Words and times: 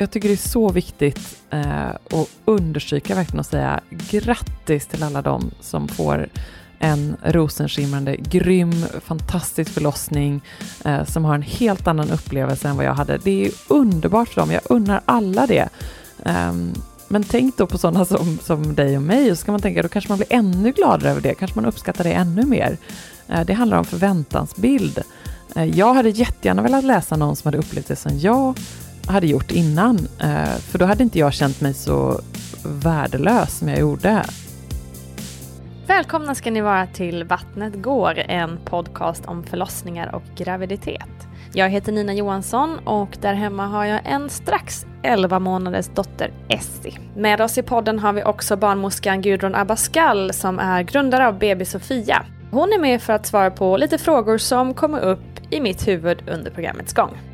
Jag 0.00 0.10
tycker 0.10 0.28
det 0.28 0.34
är 0.34 0.48
så 0.48 0.72
viktigt 0.72 1.38
eh, 1.50 1.88
att 1.88 2.28
understryka 2.44 3.14
verkligen 3.14 3.40
och 3.40 3.46
säga 3.46 3.80
grattis 4.10 4.86
till 4.86 5.02
alla 5.02 5.22
de 5.22 5.50
som 5.60 5.88
får 5.88 6.28
en 6.78 7.16
rosenskimrande, 7.22 8.16
grym, 8.16 8.72
fantastisk 9.04 9.70
förlossning 9.70 10.40
eh, 10.84 11.04
som 11.04 11.24
har 11.24 11.34
en 11.34 11.42
helt 11.42 11.86
annan 11.86 12.10
upplevelse 12.10 12.68
än 12.68 12.76
vad 12.76 12.84
jag 12.84 12.94
hade. 12.94 13.18
Det 13.18 13.46
är 13.46 13.52
underbart 13.68 14.28
för 14.28 14.40
dem, 14.40 14.50
jag 14.50 14.62
unnar 14.64 15.00
alla 15.04 15.46
det. 15.46 15.68
Eh, 16.24 16.52
men 17.08 17.24
tänk 17.24 17.56
då 17.56 17.66
på 17.66 17.78
sådana 17.78 18.04
som, 18.04 18.38
som 18.42 18.74
dig 18.74 18.96
och 18.96 19.02
mig 19.02 19.30
och 19.30 19.38
så 19.38 19.44
kan 19.44 19.52
man 19.52 19.60
tänka 19.60 19.82
då 19.82 19.88
kanske 19.88 20.10
man 20.10 20.18
blir 20.18 20.32
ännu 20.32 20.72
gladare 20.72 21.10
över 21.10 21.20
det, 21.20 21.34
kanske 21.34 21.58
man 21.58 21.66
uppskattar 21.66 22.04
det 22.04 22.12
ännu 22.12 22.44
mer. 22.44 22.78
Eh, 23.28 23.44
det 23.44 23.52
handlar 23.52 23.78
om 23.78 23.84
förväntansbild. 23.84 25.02
Eh, 25.56 25.64
jag 25.64 25.94
hade 25.94 26.10
jättegärna 26.10 26.62
velat 26.62 26.84
läsa 26.84 27.16
någon 27.16 27.36
som 27.36 27.48
hade 27.48 27.58
upplevt 27.58 27.88
det 27.88 27.96
som 27.96 28.18
jag 28.18 28.58
hade 29.08 29.26
gjort 29.26 29.50
innan. 29.50 29.98
Eh, 30.20 30.44
för 30.44 30.78
då 30.78 30.84
hade 30.84 31.02
inte 31.02 31.18
jag 31.18 31.32
känt 31.32 31.60
mig 31.60 31.74
så 31.74 32.20
värdelös 32.64 33.58
som 33.58 33.68
jag 33.68 33.78
gjorde. 33.78 34.24
Välkomna 35.86 36.34
ska 36.34 36.50
ni 36.50 36.60
vara 36.60 36.86
till 36.86 37.24
Vattnet 37.24 37.82
går, 37.82 38.18
en 38.18 38.58
podcast 38.64 39.26
om 39.26 39.44
förlossningar 39.44 40.14
och 40.14 40.22
graviditet. 40.36 41.28
Jag 41.52 41.68
heter 41.68 41.92
Nina 41.92 42.14
Johansson 42.14 42.78
och 42.78 43.18
där 43.20 43.34
hemma 43.34 43.66
har 43.66 43.84
jag 43.84 44.00
en 44.04 44.30
strax 44.30 44.86
11 45.02 45.38
månaders 45.38 45.86
dotter 45.94 46.32
Essie. 46.48 46.98
Med 47.16 47.40
oss 47.40 47.58
i 47.58 47.62
podden 47.62 47.98
har 47.98 48.12
vi 48.12 48.24
också 48.24 48.56
barnmorskan 48.56 49.22
Gudrun 49.22 49.54
Abascal 49.54 50.32
som 50.32 50.58
är 50.58 50.82
grundare 50.82 51.28
av 51.28 51.38
BB 51.38 51.64
Sofia. 51.64 52.26
Hon 52.50 52.72
är 52.72 52.78
med 52.78 53.02
för 53.02 53.12
att 53.12 53.26
svara 53.26 53.50
på 53.50 53.76
lite 53.76 53.98
frågor 53.98 54.38
som 54.38 54.74
kommer 54.74 55.00
upp 55.00 55.20
i 55.50 55.60
mitt 55.60 55.88
huvud 55.88 56.28
under 56.28 56.50
programmets 56.50 56.92
gång. 56.92 57.27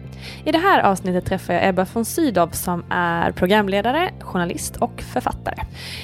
I 0.44 0.52
det 0.52 0.58
här 0.58 0.82
avsnittet 0.82 1.26
träffar 1.26 1.54
jag 1.54 1.68
Ebba 1.68 1.86
von 1.92 2.04
Sydow 2.04 2.48
som 2.52 2.84
är 2.90 3.32
programledare, 3.32 4.10
journalist 4.20 4.76
och 4.76 5.02
författare. 5.12 5.62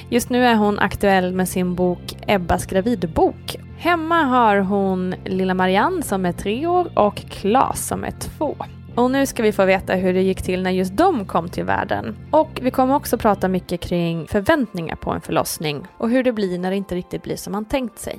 Just 0.09 0.31
nu 0.31 0.45
är 0.45 0.55
hon 0.55 0.79
aktuell 0.79 1.33
med 1.33 1.49
sin 1.49 1.75
bok 1.75 2.17
Ebbas 2.27 2.67
gravidbok. 2.67 3.57
Hemma 3.79 4.23
har 4.23 4.57
hon 4.57 5.15
lilla 5.25 5.55
Marianne 5.55 6.03
som 6.03 6.27
är 6.27 6.33
tre 6.33 6.67
år 6.67 6.98
och 6.98 7.17
Klas 7.17 7.87
som 7.87 8.05
är 8.05 8.11
två. 8.11 8.57
Och 8.95 9.11
nu 9.11 9.27
ska 9.27 9.43
vi 9.43 9.53
få 9.53 9.65
veta 9.65 9.95
hur 9.95 10.15
det 10.15 10.23
gick 10.23 10.43
till 10.43 10.63
när 10.63 10.71
just 10.71 10.97
de 10.97 11.25
kom 11.25 11.48
till 11.48 11.65
världen. 11.65 12.17
Och 12.31 12.61
vi 12.63 12.71
kommer 12.71 12.95
också 12.95 13.19
prata 13.19 13.48
mycket 13.48 13.81
kring 13.81 14.27
förväntningar 14.27 14.97
på 14.97 15.11
en 15.11 15.21
förlossning 15.21 15.87
och 15.97 16.11
hur 16.11 16.25
det 16.25 16.33
blir 16.33 16.59
när 16.59 16.71
det 16.71 16.77
inte 16.77 16.95
riktigt 16.95 17.23
blir 17.23 17.37
som 17.37 17.53
man 17.53 17.65
tänkt 17.65 17.98
sig. 17.98 18.19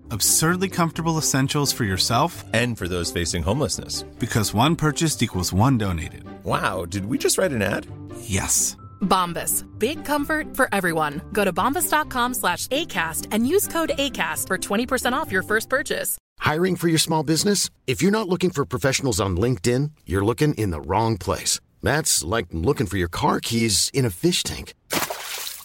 absurdly 0.11 0.69
comfortable 0.69 1.17
essentials 1.17 1.71
for 1.71 1.83
yourself 1.83 2.43
and 2.53 2.77
for 2.77 2.87
those 2.87 3.11
facing 3.11 3.43
homelessness. 3.43 4.03
Because 4.19 4.53
one 4.53 4.75
purchased 4.75 5.23
equals 5.23 5.53
one 5.53 5.77
donated. 5.77 6.23
Wow, 6.43 6.85
did 6.85 7.05
we 7.05 7.17
just 7.17 7.37
write 7.37 7.51
an 7.51 7.61
ad? 7.61 7.87
Yes. 8.21 8.75
Bombas. 9.01 9.65
Big 9.79 10.05
comfort 10.05 10.55
for 10.55 10.67
everyone. 10.71 11.21
Go 11.33 11.43
to 11.43 11.53
bombas.com 11.53 12.33
slash 12.33 12.67
ACAST 12.67 13.27
and 13.31 13.47
use 13.47 13.67
code 13.67 13.91
ACAST 13.97 14.47
for 14.47 14.57
20% 14.57 15.13
off 15.13 15.31
your 15.31 15.43
first 15.43 15.69
purchase. 15.69 16.17
Hiring 16.39 16.75
for 16.75 16.87
your 16.87 16.99
small 16.99 17.23
business? 17.23 17.69
If 17.87 18.01
you're 18.01 18.11
not 18.11 18.27
looking 18.27 18.49
for 18.49 18.65
professionals 18.65 19.19
on 19.19 19.37
LinkedIn, 19.37 19.91
you're 20.05 20.25
looking 20.25 20.53
in 20.55 20.71
the 20.71 20.81
wrong 20.81 21.17
place. 21.17 21.59
That's 21.83 22.23
like 22.23 22.47
looking 22.51 22.87
for 22.87 22.97
your 22.97 23.07
car 23.07 23.39
keys 23.39 23.89
in 23.93 24.05
a 24.05 24.09
fish 24.09 24.43
tank. 24.43 24.73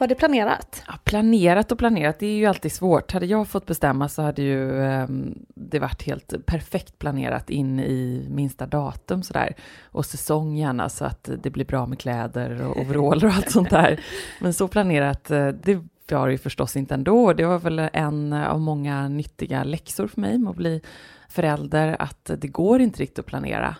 Var 0.00 0.06
det 0.06 0.14
planerat? 0.14 0.82
Ja, 0.86 0.94
planerat 1.04 1.72
och 1.72 1.78
planerat, 1.78 2.18
det 2.18 2.26
är 2.26 2.36
ju 2.36 2.46
alltid 2.46 2.72
svårt. 2.72 3.12
Hade 3.12 3.26
jag 3.26 3.48
fått 3.48 3.66
bestämma 3.66 4.08
så 4.08 4.22
hade 4.22 4.42
ju 4.42 4.82
eh, 4.82 5.06
det 5.54 5.78
varit 5.78 6.02
helt 6.02 6.46
perfekt 6.46 6.98
planerat 6.98 7.50
in 7.50 7.80
i 7.80 8.26
minsta 8.30 8.66
datum 8.66 9.22
sådär. 9.22 9.54
Och 9.84 10.06
säsong 10.06 10.56
gärna 10.56 10.88
så 10.88 11.04
att 11.04 11.30
det 11.42 11.50
blir 11.50 11.64
bra 11.64 11.86
med 11.86 11.98
kläder 11.98 12.66
och 12.66 12.80
overaller 12.80 13.26
och 13.26 13.32
allt 13.32 13.50
sånt 13.50 13.70
där. 13.70 14.00
Men 14.40 14.54
så 14.54 14.68
planerat, 14.68 15.30
eh, 15.30 15.48
det 15.48 15.80
var 16.10 16.26
det 16.26 16.32
ju 16.32 16.38
förstås 16.38 16.76
inte 16.76 16.94
ändå. 16.94 17.32
Det 17.32 17.44
var 17.44 17.58
väl 17.58 17.88
en 17.92 18.32
av 18.32 18.60
många 18.60 19.08
nyttiga 19.08 19.64
läxor 19.64 20.06
för 20.06 20.20
mig 20.20 20.38
med 20.38 20.50
att 20.50 20.56
bli 20.56 20.80
förälder, 21.28 21.96
att 21.98 22.30
det 22.38 22.48
går 22.48 22.80
inte 22.80 23.02
riktigt 23.02 23.18
att 23.18 23.26
planera. 23.26 23.76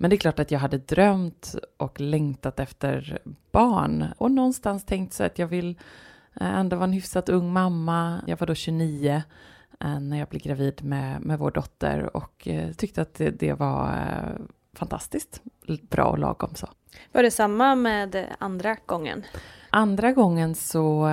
Men 0.00 0.10
det 0.10 0.16
är 0.16 0.18
klart 0.18 0.38
att 0.38 0.50
jag 0.50 0.58
hade 0.58 0.78
drömt 0.78 1.54
och 1.76 2.00
längtat 2.00 2.60
efter 2.60 3.18
barn 3.52 4.06
och 4.18 4.30
någonstans 4.30 4.84
tänkt 4.84 5.12
så 5.12 5.24
att 5.24 5.38
jag 5.38 5.46
vill 5.46 5.78
eh, 6.40 6.58
ändå 6.58 6.76
vara 6.76 6.84
en 6.84 6.92
hyfsat 6.92 7.28
ung 7.28 7.52
mamma. 7.52 8.20
Jag 8.26 8.36
var 8.36 8.46
då 8.46 8.54
29 8.54 9.22
eh, 9.80 10.00
när 10.00 10.18
jag 10.18 10.28
blev 10.28 10.42
gravid 10.42 10.84
med, 10.84 11.20
med 11.20 11.38
vår 11.38 11.50
dotter 11.50 12.16
och 12.16 12.48
eh, 12.48 12.72
tyckte 12.72 13.02
att 13.02 13.14
det, 13.14 13.30
det 13.30 13.52
var 13.52 13.98
fantastiskt 14.74 15.42
bra 15.90 16.04
och 16.04 16.18
lagom 16.18 16.54
så. 16.54 16.68
Var 17.12 17.22
det 17.22 17.30
samma 17.30 17.74
med 17.74 18.26
andra 18.38 18.76
gången? 18.86 19.24
Andra 19.70 20.12
gången 20.12 20.54
så 20.54 21.10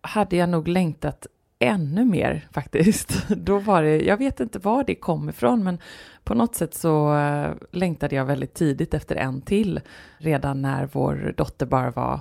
hade 0.00 0.36
jag 0.36 0.48
nog 0.48 0.68
längtat 0.68 1.26
ännu 1.58 2.04
mer 2.04 2.48
faktiskt. 2.52 3.28
Då 3.36 3.58
var 3.58 3.82
det, 3.82 4.00
jag 4.04 4.16
vet 4.16 4.40
inte 4.40 4.58
var 4.58 4.84
det 4.84 4.94
kom 4.94 5.28
ifrån, 5.28 5.64
men 5.64 5.78
på 6.24 6.34
något 6.34 6.54
sätt 6.54 6.74
så 6.74 7.16
eh, 7.16 7.50
längtade 7.70 8.16
jag 8.16 8.24
väldigt 8.24 8.54
tidigt 8.54 8.94
efter 8.94 9.16
en 9.16 9.40
till, 9.40 9.80
redan 10.18 10.62
när 10.62 10.88
vår 10.92 11.34
dotter 11.36 11.66
bara 11.66 11.90
var 11.90 12.20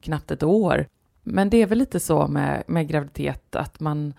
knappt 0.00 0.30
ett 0.30 0.42
år. 0.42 0.86
Men 1.22 1.50
det 1.50 1.62
är 1.62 1.66
väl 1.66 1.78
lite 1.78 2.00
så 2.00 2.28
med, 2.28 2.62
med 2.66 2.88
graviditet 2.88 3.56
att 3.56 3.80
man 3.80 4.14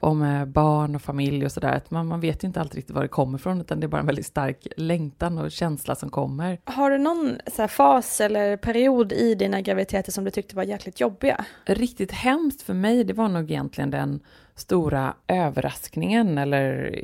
och 0.00 0.16
med 0.16 0.48
barn 0.48 0.94
och 0.94 1.02
familj 1.02 1.44
och 1.44 1.52
sådär, 1.52 1.72
att 1.72 1.90
man, 1.90 2.06
man 2.06 2.20
vet 2.20 2.44
inte 2.44 2.60
alltid 2.60 2.74
riktigt 2.74 2.94
var 2.94 3.02
det 3.02 3.08
kommer 3.08 3.38
ifrån, 3.38 3.60
utan 3.60 3.80
det 3.80 3.86
är 3.86 3.88
bara 3.88 4.00
en 4.00 4.06
väldigt 4.06 4.26
stark 4.26 4.66
längtan 4.76 5.38
och 5.38 5.52
känsla 5.52 5.94
som 5.94 6.10
kommer. 6.10 6.58
Har 6.64 6.90
du 6.90 6.98
någon 6.98 7.36
så 7.52 7.68
fas 7.68 8.20
eller 8.20 8.56
period 8.56 9.12
i 9.12 9.34
dina 9.34 9.60
graviditeter 9.60 10.12
som 10.12 10.24
du 10.24 10.30
tyckte 10.30 10.56
var 10.56 10.62
jäkligt 10.62 11.00
jobbiga? 11.00 11.44
Riktigt 11.64 12.12
hemskt 12.12 12.62
för 12.62 12.74
mig, 12.74 13.04
det 13.04 13.12
var 13.12 13.28
nog 13.28 13.50
egentligen 13.50 13.90
den 13.90 14.20
stora 14.54 15.14
överraskningen, 15.26 16.38
eller 16.38 16.94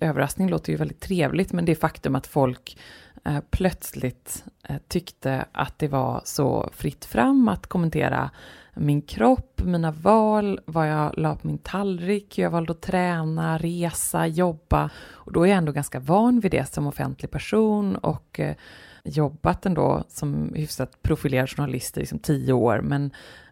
överraskning 0.00 0.48
låter 0.48 0.72
ju 0.72 0.78
väldigt 0.78 1.00
trevligt, 1.00 1.52
men 1.52 1.64
det 1.64 1.74
faktum 1.74 2.14
att 2.14 2.26
folk 2.26 2.78
eh, 3.24 3.40
plötsligt 3.50 4.44
eh, 4.68 4.76
tyckte 4.88 5.44
att 5.52 5.78
det 5.78 5.88
var 5.88 6.20
så 6.24 6.70
fritt 6.72 7.04
fram 7.04 7.48
att 7.48 7.66
kommentera 7.66 8.30
min 8.76 9.02
kropp, 9.02 9.60
mina 9.64 9.90
val, 9.90 10.60
vad 10.66 10.90
jag 10.90 11.18
la 11.18 11.36
på 11.36 11.46
min 11.46 11.58
tallrik, 11.58 12.38
hur 12.38 12.42
jag 12.42 12.50
valde 12.50 12.72
att 12.72 12.82
träna, 12.82 13.58
resa, 13.58 14.26
jobba. 14.26 14.90
Och 15.12 15.32
då 15.32 15.42
är 15.42 15.46
jag 15.46 15.58
ändå 15.58 15.72
ganska 15.72 16.00
van 16.00 16.40
vid 16.40 16.50
det 16.50 16.72
som 16.72 16.86
offentlig 16.86 17.30
person 17.30 17.96
och 17.96 18.40
eh, 18.40 18.56
jobbat 19.04 19.66
ändå 19.66 20.04
som 20.08 20.52
hyfsat 20.54 21.02
profilerad 21.02 21.50
journalist 21.50 21.96
i 21.96 22.00
liksom 22.00 22.18
tio 22.18 22.52
år, 22.52 22.80
men 22.80 23.10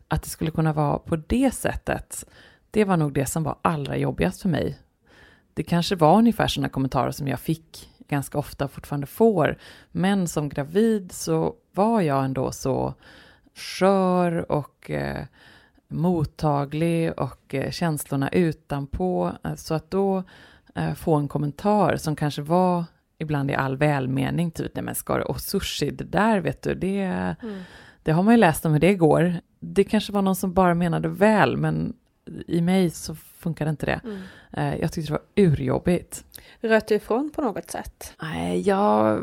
att 0.09 0.23
det 0.23 0.29
skulle 0.29 0.51
kunna 0.51 0.73
vara 0.73 0.99
på 0.99 1.17
det 1.17 1.55
sättet, 1.55 2.25
det 2.71 2.85
var 2.85 2.97
nog 2.97 3.13
det 3.13 3.27
som 3.27 3.43
var 3.43 3.59
allra 3.63 3.97
jobbigast 3.97 4.43
för 4.43 4.49
mig. 4.49 4.79
Det 5.55 5.63
kanske 5.63 5.97
var 5.97 6.19
ungefär 6.19 6.47
sådana 6.47 6.69
kommentarer 6.69 7.11
som 7.11 7.29
jag 7.29 7.41
fick 7.41 7.91
ganska 8.09 8.39
ofta 8.39 8.69
fortfarande 8.69 9.07
får, 9.07 9.59
men 9.93 10.29
som 10.29 10.49
gravid 10.49 11.13
så 11.13 11.55
var 11.73 12.01
jag 12.01 12.25
ändå 12.25 12.53
så 12.53 12.95
skör 13.55 14.53
och 14.53 14.91
eh, 14.91 15.25
mottaglig 15.89 17.13
och 17.19 17.55
eh, 17.55 17.71
känslorna 17.71 18.29
utanpå. 18.29 19.33
Eh, 19.45 19.55
så 19.55 19.75
att 19.75 19.91
då 19.91 20.23
eh, 20.75 20.95
få 20.95 21.15
en 21.15 21.29
kommentar 21.29 21.97
som 21.97 22.17
kanske 22.17 22.43
var 22.43 22.85
ibland 23.19 23.51
i 23.51 23.55
all 23.55 23.77
välmening, 23.77 24.51
typ 24.51 24.75
nej 24.75 24.85
men 24.85 24.95
ska 24.95 25.17
du, 25.17 25.23
och 25.23 25.41
sushi, 25.41 25.91
det 25.91 26.05
där 26.05 26.41
vet 26.41 26.63
du, 26.63 26.75
det, 26.75 27.03
mm. 27.03 27.63
det 28.03 28.13
har 28.13 28.23
man 28.23 28.35
ju 28.35 28.39
läst 28.39 28.67
om 28.67 28.73
hur 28.73 28.81
det 28.81 28.95
går. 28.95 29.35
Det 29.61 29.85
kanske 29.85 30.13
var 30.13 30.23
någon 30.23 30.37
som 30.37 30.53
bara 30.53 30.75
menade 30.75 31.09
väl, 31.09 31.57
men 31.57 31.95
i 32.47 32.61
mig 32.61 32.91
så 32.91 33.15
funkar 33.15 33.69
inte 33.69 33.87
det. 33.87 34.01
Mm. 34.05 34.21
Eh, 34.53 34.81
jag 34.81 34.93
tyckte 34.93 35.13
det 35.13 35.19
var 35.19 35.45
urjobbigt. 35.45 36.25
Röt 36.61 36.89
du 36.89 36.95
ifrån 36.95 37.31
på 37.35 37.43
något 37.43 37.71
sätt? 37.71 38.15
Nej, 38.23 38.61
jag 38.61 39.23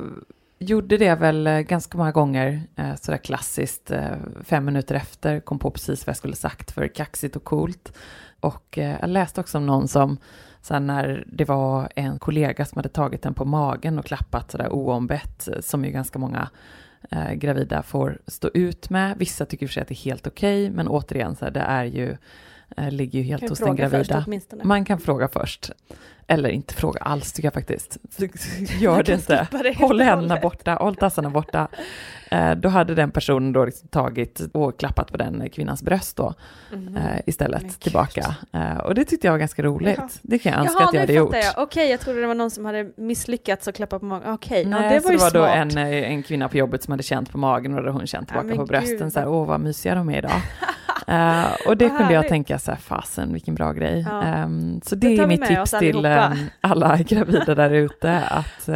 gjorde 0.61 0.97
det 0.97 1.15
väl 1.15 1.47
eh, 1.47 1.59
ganska 1.59 1.97
många 1.97 2.11
gånger, 2.11 2.61
eh, 2.75 2.95
sådär 2.95 3.17
klassiskt, 3.17 3.91
eh, 3.91 4.15
fem 4.43 4.65
minuter 4.65 4.95
efter, 4.95 5.39
kom 5.39 5.59
på 5.59 5.71
precis 5.71 6.05
vad 6.05 6.11
jag 6.11 6.17
skulle 6.17 6.35
sagt 6.35 6.71
för 6.71 6.87
kaxigt 6.87 7.35
och 7.35 7.43
coolt. 7.43 7.93
Och 8.39 8.77
eh, 8.77 8.97
jag 9.01 9.09
läste 9.09 9.41
också 9.41 9.57
om 9.57 9.65
någon 9.65 9.87
som, 9.87 10.17
så 10.61 10.79
när 10.79 11.23
det 11.27 11.45
var 11.45 11.89
en 11.95 12.19
kollega 12.19 12.65
som 12.65 12.77
hade 12.77 12.89
tagit 12.89 13.21
den 13.21 13.33
på 13.33 13.45
magen 13.45 13.99
och 13.99 14.05
klappat 14.05 14.51
sådär 14.51 14.69
oombett, 14.71 15.47
eh, 15.47 15.59
som 15.61 15.85
ju 15.85 15.91
ganska 15.91 16.19
många 16.19 16.49
eh, 17.11 17.33
gravida 17.33 17.83
får 17.83 18.21
stå 18.27 18.49
ut 18.53 18.89
med. 18.89 19.17
Vissa 19.17 19.45
tycker 19.45 19.67
för 19.67 19.73
sig 19.73 19.81
att 19.81 19.87
det 19.87 19.93
är 19.93 20.05
helt 20.05 20.27
okej, 20.27 20.63
okay, 20.63 20.75
men 20.75 20.87
återigen, 20.87 21.35
så 21.35 21.49
det 21.49 21.59
är 21.59 21.83
ju, 21.83 22.17
ligger 22.77 23.19
ju 23.19 23.25
helt 23.25 23.50
hos 23.50 23.59
den 23.59 23.75
gravida. 23.75 24.25
Först, 24.25 24.63
Man 24.63 24.85
kan 24.85 25.00
fråga 25.00 25.27
först. 25.27 25.71
Eller 26.31 26.50
inte 26.50 26.73
fråga 26.73 27.00
alls 27.00 27.33
tycker 27.33 27.45
jag 27.45 27.53
faktiskt. 27.53 27.97
Gör 28.79 29.03
det 29.03 29.13
inte. 29.13 29.47
Det 29.51 29.77
håll 29.77 30.01
händerna 30.01 30.39
borta, 30.41 30.73
håll 30.73 30.95
tassarna 30.95 31.29
borta. 31.29 31.68
Eh, 32.31 32.51
då 32.51 32.69
hade 32.69 32.95
den 32.95 33.12
personen 33.12 33.53
då 33.53 33.65
liksom 33.65 33.88
tagit 33.88 34.41
och 34.53 34.79
klappat 34.79 35.12
på 35.12 35.18
den 35.18 35.50
kvinnans 35.50 35.83
bröst 35.83 36.18
då 36.18 36.33
mm. 36.73 36.97
eh, 36.97 37.03
istället 37.25 37.62
Men 37.62 37.71
tillbaka. 37.71 38.35
Eh, 38.53 38.77
och 38.77 38.95
det 38.95 39.06
tyckte 39.06 39.27
jag 39.27 39.31
var 39.31 39.39
ganska 39.39 39.63
roligt. 39.63 39.97
Jaha. 39.97 40.09
Det 40.21 40.39
kan 40.39 40.51
jag 40.51 40.62
önska 40.62 40.75
Jaha, 40.79 40.88
att 40.88 40.94
jag 40.94 41.01
hade 41.01 41.13
gjort. 41.13 41.35
Jag. 41.35 41.44
Okej, 41.51 41.63
okay, 41.63 41.85
jag 41.85 42.00
trodde 42.00 42.21
det 42.21 42.27
var 42.27 42.35
någon 42.35 42.51
som 42.51 42.65
hade 42.65 42.91
misslyckats 42.95 43.67
och 43.67 43.75
klappat 43.75 44.00
på 44.00 44.06
magen. 44.06 44.33
Okej, 44.33 44.67
okay. 44.67 44.83
ja, 44.83 44.89
det 44.89 45.00
var 45.00 45.12
ju 45.12 45.17
smart. 45.17 45.33
det 45.33 45.39
var 45.39 45.47
då 45.47 45.53
en, 45.53 45.77
eh, 45.77 46.12
en 46.12 46.24
kvinna 46.24 46.50
på 46.50 46.57
jobbet 46.57 46.83
som 46.83 46.91
hade 46.91 47.03
känt 47.03 47.31
på 47.31 47.38
magen 47.38 47.71
och 47.71 47.77
då 47.77 47.81
hade 47.81 47.91
hon 47.91 48.07
känt 48.07 48.27
tillbaka 48.27 48.50
ja, 48.50 48.56
på 48.56 48.65
brösten 48.65 48.97
Gud. 48.97 49.13
så 49.13 49.19
här, 49.19 49.27
åh 49.27 49.47
vad 49.47 49.59
mysiga 49.59 49.95
de 49.95 50.09
är 50.09 50.17
idag. 50.17 50.31
Uh, 51.09 51.68
och 51.68 51.77
det 51.77 51.89
kunde 51.89 52.13
jag 52.13 52.27
tänka 52.27 52.59
så 52.59 52.71
här, 52.71 52.77
fasen 52.77 53.33
vilken 53.33 53.56
bra 53.56 53.74
grej. 53.74 54.06
Ja. 54.09 54.44
Um, 54.44 54.81
så 54.86 54.95
det, 54.95 55.07
det 55.07 55.24
är 55.24 55.27
mitt 55.27 55.45
tips 55.45 55.71
till 55.71 56.06
um, 56.06 56.50
alla 56.62 56.98
gravida 57.07 57.56
där 57.56 57.71
ute, 57.71 58.19
att 58.19 58.69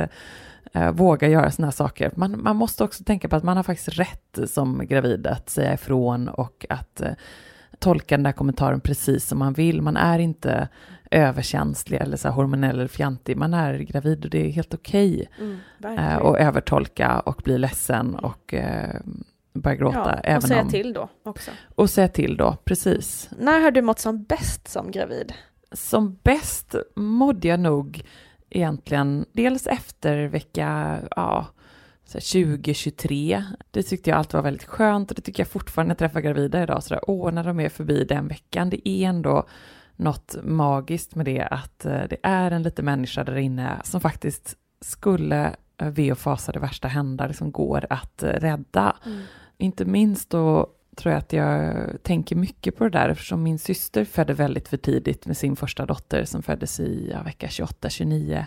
uh, 0.75 0.91
våga 0.91 1.27
göra 1.27 1.51
sådana 1.51 1.67
här 1.67 1.71
saker. 1.71 2.11
Man, 2.15 2.43
man 2.43 2.55
måste 2.55 2.83
också 2.83 3.03
tänka 3.03 3.29
på 3.29 3.35
att 3.35 3.43
man 3.43 3.57
har 3.57 3.63
faktiskt 3.63 3.99
rätt 3.99 4.39
som 4.47 4.87
gravid 4.87 5.27
att 5.27 5.49
säga 5.49 5.73
ifrån 5.73 6.27
och 6.27 6.65
att 6.69 7.01
uh, 7.03 7.11
tolka 7.79 8.17
den 8.17 8.23
där 8.23 8.31
kommentaren 8.31 8.79
precis 8.79 9.27
som 9.27 9.39
man 9.39 9.53
vill. 9.53 9.81
Man 9.81 9.97
är 9.97 10.19
inte 10.19 10.67
överkänslig 11.11 12.01
eller 12.01 12.17
så 12.17 12.29
hormonell 12.29 12.75
eller 12.75 12.87
fjantig. 12.87 13.37
Man 13.37 13.53
är 13.53 13.77
gravid 13.77 14.25
och 14.25 14.31
det 14.31 14.47
är 14.47 14.51
helt 14.51 14.73
okej 14.73 15.27
okay. 15.37 15.95
mm, 15.95 16.27
att 16.27 16.37
övertolka 16.37 17.19
och 17.19 17.41
bli 17.43 17.57
ledsen 17.57 18.15
och 18.15 18.53
börja 19.61 19.75
gråta. 19.75 20.19
Ja, 20.23 20.37
och 20.37 20.43
säga 20.43 20.61
om... 20.61 20.69
till 20.69 20.93
då 20.93 21.09
också. 21.23 21.51
Och 21.75 21.89
säga 21.89 22.07
till 22.07 22.37
då, 22.37 22.57
precis. 22.63 23.29
När 23.39 23.59
har 23.59 23.71
du 23.71 23.81
mått 23.81 23.99
som 23.99 24.23
bäst 24.23 24.67
som 24.67 24.91
gravid? 24.91 25.33
Som 25.71 26.19
bäst 26.23 26.75
mådde 26.95 27.47
jag 27.47 27.59
nog 27.59 28.03
egentligen 28.49 29.25
dels 29.33 29.67
efter 29.67 30.27
vecka 30.27 30.99
ja, 31.15 31.45
2023. 32.05 33.43
Det 33.71 33.83
tyckte 33.83 34.09
jag 34.09 34.17
alltid 34.17 34.33
var 34.33 34.41
väldigt 34.41 34.63
skönt 34.63 35.11
och 35.11 35.15
det 35.15 35.21
tycker 35.21 35.43
jag 35.43 35.47
fortfarande 35.47 35.87
när 35.87 35.93
jag 35.93 35.99
träffar 35.99 36.21
gravida 36.21 36.63
idag. 36.63 36.83
Så 36.83 36.93
där, 36.93 37.09
åh, 37.09 37.31
när 37.31 37.43
de 37.43 37.59
är 37.59 37.69
förbi 37.69 38.03
den 38.03 38.27
veckan, 38.27 38.69
det 38.69 38.89
är 38.89 39.07
ändå 39.07 39.47
något 39.95 40.35
magiskt 40.43 41.15
med 41.15 41.25
det 41.25 41.41
att 41.41 41.85
eh, 41.85 42.01
det 42.09 42.17
är 42.23 42.51
en 42.51 42.63
liten 42.63 42.85
människa 42.85 43.23
där 43.23 43.35
inne 43.35 43.81
som 43.83 44.01
faktiskt 44.01 44.55
skulle 44.81 45.55
eh, 45.77 45.89
ve 45.89 46.11
och 46.11 46.17
fasa 46.17 46.51
det 46.51 46.59
värsta 46.59 46.87
hända, 46.87 47.27
liksom 47.27 47.51
går 47.51 47.85
att 47.89 48.23
eh, 48.23 48.29
rädda. 48.29 48.95
Mm. 49.05 49.21
Inte 49.57 49.85
minst 49.85 50.29
då 50.29 50.67
tror 50.95 51.11
jag 51.11 51.19
att 51.19 51.33
jag 51.33 51.73
tänker 52.03 52.35
mycket 52.35 52.77
på 52.77 52.83
det 52.83 52.89
där 52.89 53.09
eftersom 53.09 53.43
min 53.43 53.59
syster 53.59 54.05
födde 54.05 54.33
väldigt 54.33 54.67
för 54.67 54.77
tidigt 54.77 55.25
med 55.25 55.37
sin 55.37 55.55
första 55.55 55.85
dotter 55.85 56.25
som 56.25 56.43
föddes 56.43 56.79
i 56.79 57.09
ja, 57.13 57.23
vecka 57.23 57.47
28-29 57.47 58.43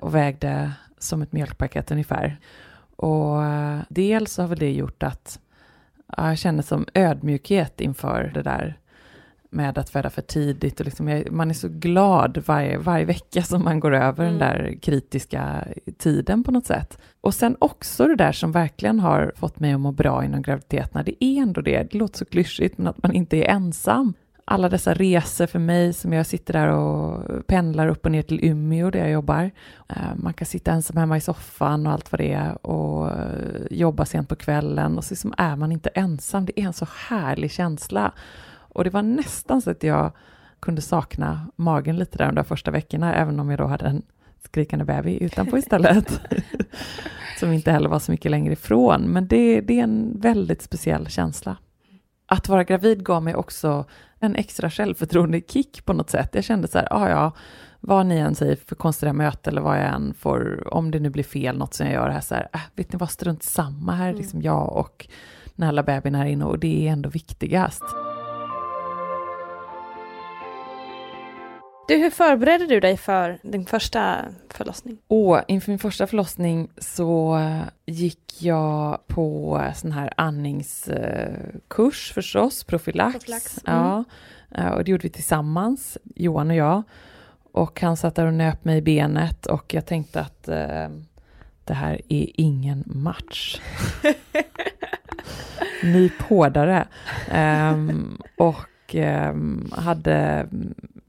och 0.00 0.14
vägde 0.14 0.72
som 0.98 1.22
ett 1.22 1.32
mjölkpaket 1.32 1.90
ungefär. 1.90 2.38
Och 2.96 3.44
eh, 3.44 3.80
dels 3.88 4.38
har 4.38 4.46
väl 4.46 4.58
det 4.58 4.72
gjort 4.72 5.02
att 5.02 5.40
ja, 6.16 6.28
jag 6.28 6.38
känner 6.38 6.62
som 6.62 6.86
ödmjukhet 6.94 7.80
inför 7.80 8.30
det 8.34 8.42
där 8.42 8.78
med 9.54 9.78
att 9.78 9.90
föda 9.90 10.10
för 10.10 10.22
tidigt 10.22 10.80
och 10.80 10.86
liksom, 10.86 11.24
man 11.30 11.50
är 11.50 11.54
så 11.54 11.68
glad 11.68 12.42
varje, 12.46 12.78
varje 12.78 13.04
vecka 13.04 13.42
som 13.42 13.64
man 13.64 13.80
går 13.80 13.94
över 13.94 14.26
mm. 14.26 14.38
den 14.38 14.48
där 14.48 14.78
kritiska 14.82 15.68
tiden 15.98 16.44
på 16.44 16.50
något 16.50 16.66
sätt. 16.66 16.98
Och 17.20 17.34
sen 17.34 17.56
också 17.58 18.06
det 18.06 18.16
där 18.16 18.32
som 18.32 18.52
verkligen 18.52 19.00
har 19.00 19.32
fått 19.36 19.60
mig 19.60 19.72
att 19.72 19.80
må 19.80 19.92
bra 19.92 20.24
inom 20.24 20.42
graviditeterna, 20.42 21.02
det 21.02 21.24
är 21.24 21.42
ändå 21.42 21.60
det, 21.60 21.82
det 21.90 21.98
låter 21.98 22.18
så 22.18 22.24
klyschigt, 22.24 22.78
men 22.78 22.86
att 22.86 23.02
man 23.02 23.12
inte 23.12 23.36
är 23.36 23.48
ensam. 23.48 24.14
Alla 24.46 24.68
dessa 24.68 24.94
resor 24.94 25.46
för 25.46 25.58
mig 25.58 25.92
som 25.92 26.12
jag 26.12 26.26
sitter 26.26 26.52
där 26.52 26.68
och 26.68 27.46
pendlar 27.46 27.88
upp 27.88 28.04
och 28.04 28.12
ner 28.12 28.22
till 28.22 28.44
Umeå 28.44 28.90
där 28.90 29.00
jag 29.00 29.10
jobbar. 29.10 29.50
Eh, 29.88 30.14
man 30.16 30.34
kan 30.34 30.46
sitta 30.46 30.72
ensam 30.72 30.96
hemma 30.96 31.16
i 31.16 31.20
soffan 31.20 31.86
och 31.86 31.92
allt 31.92 32.12
vad 32.12 32.20
det 32.20 32.32
är 32.32 32.66
och 32.66 33.10
jobba 33.70 34.04
sent 34.04 34.28
på 34.28 34.36
kvällen 34.36 34.98
och 34.98 35.04
så 35.04 35.14
liksom 35.14 35.34
är 35.38 35.56
man 35.56 35.72
inte 35.72 35.88
ensam. 35.88 36.44
Det 36.44 36.60
är 36.60 36.64
en 36.64 36.72
så 36.72 36.86
härlig 37.08 37.50
känsla. 37.50 38.12
Och 38.74 38.84
det 38.84 38.90
var 38.90 39.02
nästan 39.02 39.62
så 39.62 39.70
att 39.70 39.82
jag 39.82 40.12
kunde 40.60 40.82
sakna 40.82 41.46
magen 41.56 41.96
lite 41.96 42.18
där 42.18 42.26
de 42.26 42.34
där 42.34 42.42
första 42.42 42.70
veckorna, 42.70 43.14
även 43.14 43.40
om 43.40 43.50
jag 43.50 43.58
då 43.58 43.66
hade 43.66 43.86
en 43.86 44.02
skrikande 44.44 44.84
bebis 44.84 45.20
utanpå 45.20 45.58
istället. 45.58 46.20
som 47.38 47.52
inte 47.52 47.70
heller 47.70 47.88
var 47.88 47.98
så 47.98 48.12
mycket 48.12 48.30
längre 48.30 48.52
ifrån. 48.52 49.02
Men 49.02 49.28
det, 49.28 49.60
det, 49.60 49.78
är 49.78 49.84
en 49.84 50.20
väldigt 50.20 50.62
speciell 50.62 51.08
känsla. 51.08 51.56
Att 52.26 52.48
vara 52.48 52.64
gravid 52.64 53.04
gav 53.04 53.22
mig 53.22 53.34
också 53.34 53.84
en 54.20 54.36
extra 54.36 54.70
självförtroende-kick 54.70 55.84
på 55.84 55.92
något 55.92 56.10
sätt. 56.10 56.30
Jag 56.32 56.44
kände 56.44 56.68
så 56.68 56.78
här, 56.78 56.88
ah, 56.90 57.08
ja, 57.08 57.32
vad 57.80 58.06
ni 58.06 58.16
än 58.16 58.34
säger 58.34 58.56
för 58.56 58.74
konstiga 58.74 59.12
möten 59.12 59.52
eller 59.52 59.62
vad 59.62 59.76
jag 59.76 59.94
än 59.94 60.14
får, 60.14 60.68
om 60.74 60.90
det 60.90 61.00
nu 61.00 61.10
blir 61.10 61.24
fel, 61.24 61.58
något 61.58 61.74
som 61.74 61.86
jag 61.86 61.94
gör 61.94 62.08
här, 62.08 62.20
så 62.20 62.34
här, 62.34 62.48
äh, 62.52 62.60
vet 62.74 62.92
ni 62.92 62.98
vad, 62.98 63.10
strunt 63.10 63.42
samma, 63.42 63.92
här 63.92 64.08
mm. 64.08 64.16
liksom 64.16 64.42
jag 64.42 64.72
och 64.72 65.08
den 65.54 65.64
här 65.64 65.72
lilla 65.72 65.82
bebisen 65.82 66.14
här 66.14 66.24
inne 66.24 66.44
och 66.44 66.58
det 66.58 66.88
är 66.88 66.92
ändå 66.92 67.08
viktigast. 67.08 67.82
Du, 71.88 71.96
hur 71.96 72.10
förberedde 72.10 72.66
du 72.66 72.80
dig 72.80 72.96
för 72.96 73.38
din 73.42 73.66
första 73.66 74.24
förlossning? 74.48 74.98
Och 75.06 75.40
inför 75.48 75.70
min 75.70 75.78
första 75.78 76.06
förlossning 76.06 76.68
så 76.78 77.40
gick 77.86 78.42
jag 78.42 79.06
på 79.06 79.62
sån 79.74 79.92
här 79.92 80.12
andningskurs 80.16 82.12
förstås, 82.14 82.64
profylax. 82.64 83.12
profylax. 83.12 83.58
Mm. 83.66 83.78
Ja, 83.78 84.04
eh, 84.50 84.68
och 84.68 84.84
det 84.84 84.90
gjorde 84.90 85.02
vi 85.02 85.10
tillsammans, 85.10 85.98
Johan 86.14 86.50
och 86.50 86.56
jag. 86.56 86.82
Och 87.52 87.80
han 87.80 87.96
satt 87.96 88.14
där 88.14 88.26
och 88.26 88.34
nöp 88.34 88.64
mig 88.64 88.78
i 88.78 88.82
benet 88.82 89.46
och 89.46 89.74
jag 89.74 89.86
tänkte 89.86 90.20
att 90.20 90.48
eh, 90.48 90.88
det 91.64 91.74
här 91.74 92.00
är 92.08 92.40
ingen 92.40 92.84
match. 92.86 93.60
Nyp 95.82 96.22
hårdare. 96.22 96.88
Um, 97.34 98.18
och 98.36 98.94
um, 98.94 99.72
hade 99.72 100.46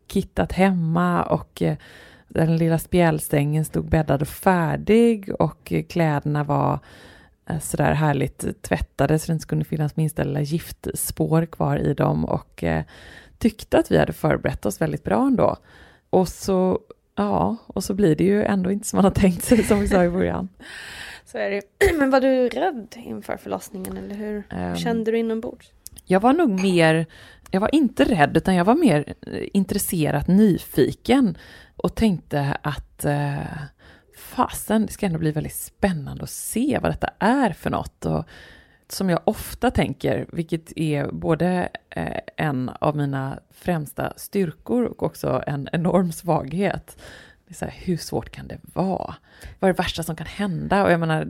kittat 0.07 0.51
hemma 0.51 1.23
och 1.23 1.61
eh, 1.61 1.77
den 2.27 2.57
lilla 2.57 2.79
spjälsängen 2.79 3.65
stod 3.65 3.89
bäddad 3.89 4.21
och 4.21 4.27
färdig 4.27 5.29
och 5.39 5.71
eh, 5.73 5.83
kläderna 5.83 6.43
var 6.43 6.79
eh, 7.49 7.59
sådär 7.59 7.93
härligt 7.93 8.61
tvättade 8.61 9.19
så 9.19 9.27
det 9.27 9.33
inte 9.33 9.43
skulle 9.43 9.63
finnas 9.63 9.95
minsta 9.95 10.23
lilla 10.23 10.41
giftspår 10.41 11.45
kvar 11.45 11.77
i 11.77 11.93
dem 11.93 12.25
och 12.25 12.63
tyckte 13.37 13.77
att 13.77 13.91
vi 13.91 13.97
hade 13.97 14.13
förberett 14.13 14.65
oss 14.65 14.81
väldigt 14.81 15.03
bra 15.03 15.27
ändå. 15.27 15.55
Och 16.09 16.27
så, 16.27 16.79
ja, 17.15 17.55
och 17.67 17.83
så 17.83 17.93
blir 17.93 18.15
det 18.15 18.23
ju 18.23 18.43
ändå 18.43 18.71
inte 18.71 18.87
som 18.87 18.97
man 18.97 19.03
har 19.03 19.11
tänkt 19.11 19.43
sig 19.43 19.63
som 19.63 19.79
vi 19.79 19.87
sa 19.87 20.03
i 20.03 20.09
början. 20.09 20.49
Så 21.25 21.37
är 21.37 21.49
det 21.51 21.61
Men 21.99 22.09
var 22.09 22.21
du 22.21 22.49
rädd 22.49 22.95
inför 22.95 23.37
förlossningen 23.37 23.97
eller 23.97 24.15
hur 24.15 24.43
Ehm. 24.49 24.75
kände 24.75 25.11
du 25.11 25.17
inombords? 25.17 25.71
Jag 26.05 26.19
var 26.19 26.33
nog 26.33 26.49
mer, 26.61 27.05
jag 27.51 27.59
var 27.59 27.75
inte 27.75 28.03
rädd 28.03 28.37
utan 28.37 28.55
jag 28.55 28.65
var 28.65 28.75
mer 28.75 29.13
intresserad, 29.27 29.49
intresserat 29.53 30.27
nyfiken 30.27 31.37
och 31.77 31.95
tänkte 31.95 32.57
att 32.61 33.05
eh, 33.05 33.37
fasen, 34.17 34.85
det 34.85 34.91
ska 34.91 35.05
ändå 35.05 35.19
bli 35.19 35.31
väldigt 35.31 35.55
spännande 35.55 36.23
att 36.23 36.29
se 36.29 36.79
vad 36.81 36.91
detta 36.91 37.09
är 37.19 37.49
för 37.49 37.69
något. 37.69 38.05
Och 38.05 38.25
som 38.87 39.09
jag 39.09 39.19
ofta 39.25 39.71
tänker, 39.71 40.25
vilket 40.31 40.77
är 40.77 41.11
både 41.11 41.69
eh, 41.89 42.19
en 42.37 42.69
av 42.69 42.95
mina 42.95 43.39
främsta 43.51 44.13
styrkor 44.17 44.83
och 44.83 45.03
också 45.03 45.43
en 45.47 45.69
enorm 45.71 46.11
svaghet. 46.11 46.97
Det 47.47 47.51
är 47.51 47.55
så 47.55 47.65
här, 47.65 47.73
hur 47.77 47.97
svårt 47.97 48.29
kan 48.29 48.47
det 48.47 48.59
vara? 48.61 49.15
Vad 49.59 49.69
är 49.69 49.73
det 49.73 49.77
värsta 49.81 50.03
som 50.03 50.15
kan 50.15 50.27
hända? 50.27 50.83
Och 50.83 50.91
jag 50.91 50.99
menar, 50.99 51.27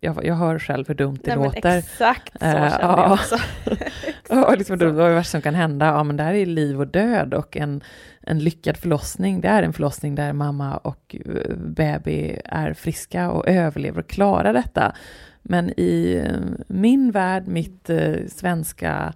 jag, 0.00 0.24
jag 0.24 0.34
hör 0.34 0.58
själv 0.58 0.88
hur 0.88 0.94
dumt 0.94 1.18
det 1.24 1.36
Nej, 1.36 1.44
låter. 1.44 1.78
Exakt 1.78 2.32
så 2.40 2.44
Eh, 2.44 2.52
kände 2.52 2.78
ja. 2.80 3.02
jag 3.02 3.12
också. 3.12 3.36
Ja, 4.28 4.54
liksom, 4.54 4.78
vad 4.78 4.88
är 5.00 5.08
det 5.08 5.14
värsta 5.14 5.30
som 5.30 5.42
kan 5.42 5.54
hända? 5.54 5.86
Ja, 5.86 6.04
men 6.04 6.16
det 6.16 6.22
här 6.22 6.34
är 6.34 6.46
liv 6.46 6.80
och 6.80 6.86
död 6.86 7.34
och 7.34 7.56
en, 7.56 7.82
en 8.20 8.38
lyckad 8.38 8.76
förlossning, 8.76 9.40
det 9.40 9.48
är 9.48 9.62
en 9.62 9.72
förlossning 9.72 10.14
där 10.14 10.32
mamma 10.32 10.76
och 10.76 11.16
eh, 11.26 11.56
baby 11.56 12.38
är 12.44 12.74
friska 12.74 13.30
och 13.30 13.48
överlever 13.48 14.00
och 14.00 14.08
klarar 14.08 14.52
detta. 14.52 14.94
Men 15.42 15.70
i 15.80 16.22
eh, 16.24 16.64
min 16.68 17.10
värld, 17.10 17.46
mitt 17.46 17.90
eh, 17.90 18.14
svenska 18.28 19.12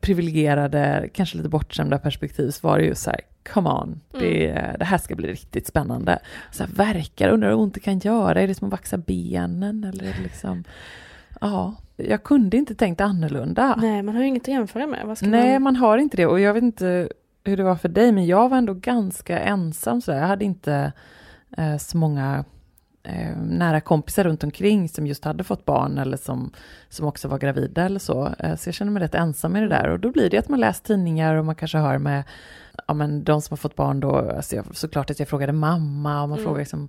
privilegierade, 0.00 1.08
kanske 1.14 1.36
lite 1.36 1.48
bortskämda 1.48 1.98
perspektiv, 1.98 2.50
så 2.50 2.68
var 2.68 2.78
det 2.78 2.84
ju 2.84 2.94
så 2.94 3.10
här, 3.10 3.20
come 3.52 3.70
on, 3.70 4.00
det, 4.10 4.52
det 4.78 4.84
här 4.84 4.98
ska 4.98 5.14
bli 5.14 5.28
riktigt 5.28 5.66
spännande. 5.66 6.18
Så 6.50 6.64
här, 6.64 6.70
verkar, 6.72 7.28
undrar 7.28 7.48
hur 7.48 7.58
ont 7.58 7.74
det 7.74 7.80
kan 7.80 7.98
göra, 7.98 8.40
är 8.40 8.48
det 8.48 8.54
som 8.54 8.68
att 8.68 8.72
vaxa 8.72 8.96
benen 8.96 9.84
eller 9.84 10.16
liksom, 10.22 10.64
ja, 11.40 11.74
jag 11.96 12.22
kunde 12.22 12.56
inte 12.56 12.74
tänkt 12.74 13.00
annorlunda. 13.00 13.76
Nej, 13.78 14.02
man 14.02 14.14
har 14.14 14.22
ju 14.22 14.28
inget 14.28 14.42
att 14.42 14.48
jämföra 14.48 14.86
med. 14.86 15.16
Nej, 15.22 15.52
man... 15.52 15.62
man 15.62 15.76
har 15.76 15.98
inte 15.98 16.16
det. 16.16 16.26
Och 16.26 16.40
jag 16.40 16.54
vet 16.54 16.62
inte 16.62 17.08
hur 17.44 17.56
det 17.56 17.62
var 17.62 17.76
för 17.76 17.88
dig, 17.88 18.12
men 18.12 18.26
jag 18.26 18.48
var 18.48 18.58
ändå 18.58 18.74
ganska 18.74 19.38
ensam. 19.38 20.00
Så 20.00 20.10
där. 20.10 20.18
Jag 20.18 20.26
hade 20.26 20.44
inte 20.44 20.92
eh, 21.56 21.76
så 21.76 21.96
många 21.96 22.44
eh, 23.06 23.36
nära 23.42 23.80
kompisar 23.80 24.24
runt 24.24 24.44
omkring 24.44 24.88
som 24.88 25.06
just 25.06 25.24
hade 25.24 25.44
fått 25.44 25.64
barn 25.64 25.98
eller 25.98 26.16
som, 26.16 26.50
som 26.88 27.06
också 27.06 27.28
var 27.28 27.38
gravida 27.38 27.84
eller 27.84 27.98
så. 28.00 28.34
Eh, 28.38 28.56
så 28.56 28.68
jag 28.68 28.74
känner 28.74 28.92
mig 28.92 29.02
rätt 29.02 29.14
ensam 29.14 29.56
i 29.56 29.60
det 29.60 29.68
där. 29.68 29.88
Och 29.88 30.00
då 30.00 30.10
blir 30.10 30.30
det 30.30 30.38
att 30.38 30.48
man 30.48 30.60
läser 30.60 30.84
tidningar 30.84 31.34
och 31.34 31.44
man 31.44 31.54
kanske 31.54 31.78
hör 31.78 31.98
med 31.98 32.24
ja, 32.88 32.94
men 32.94 33.24
de 33.24 33.42
som 33.42 33.52
har 33.52 33.56
fått 33.56 33.76
barn 33.76 34.00
då. 34.00 34.16
Alltså 34.16 34.56
jag, 34.56 34.76
såklart 34.76 35.10
att 35.10 35.18
jag 35.18 35.28
frågade 35.28 35.52
mamma 35.52 36.22
och 36.22 36.28
man 36.28 36.38
Mm. 36.38 36.44
frågar 36.46 36.58
liksom 36.60 36.88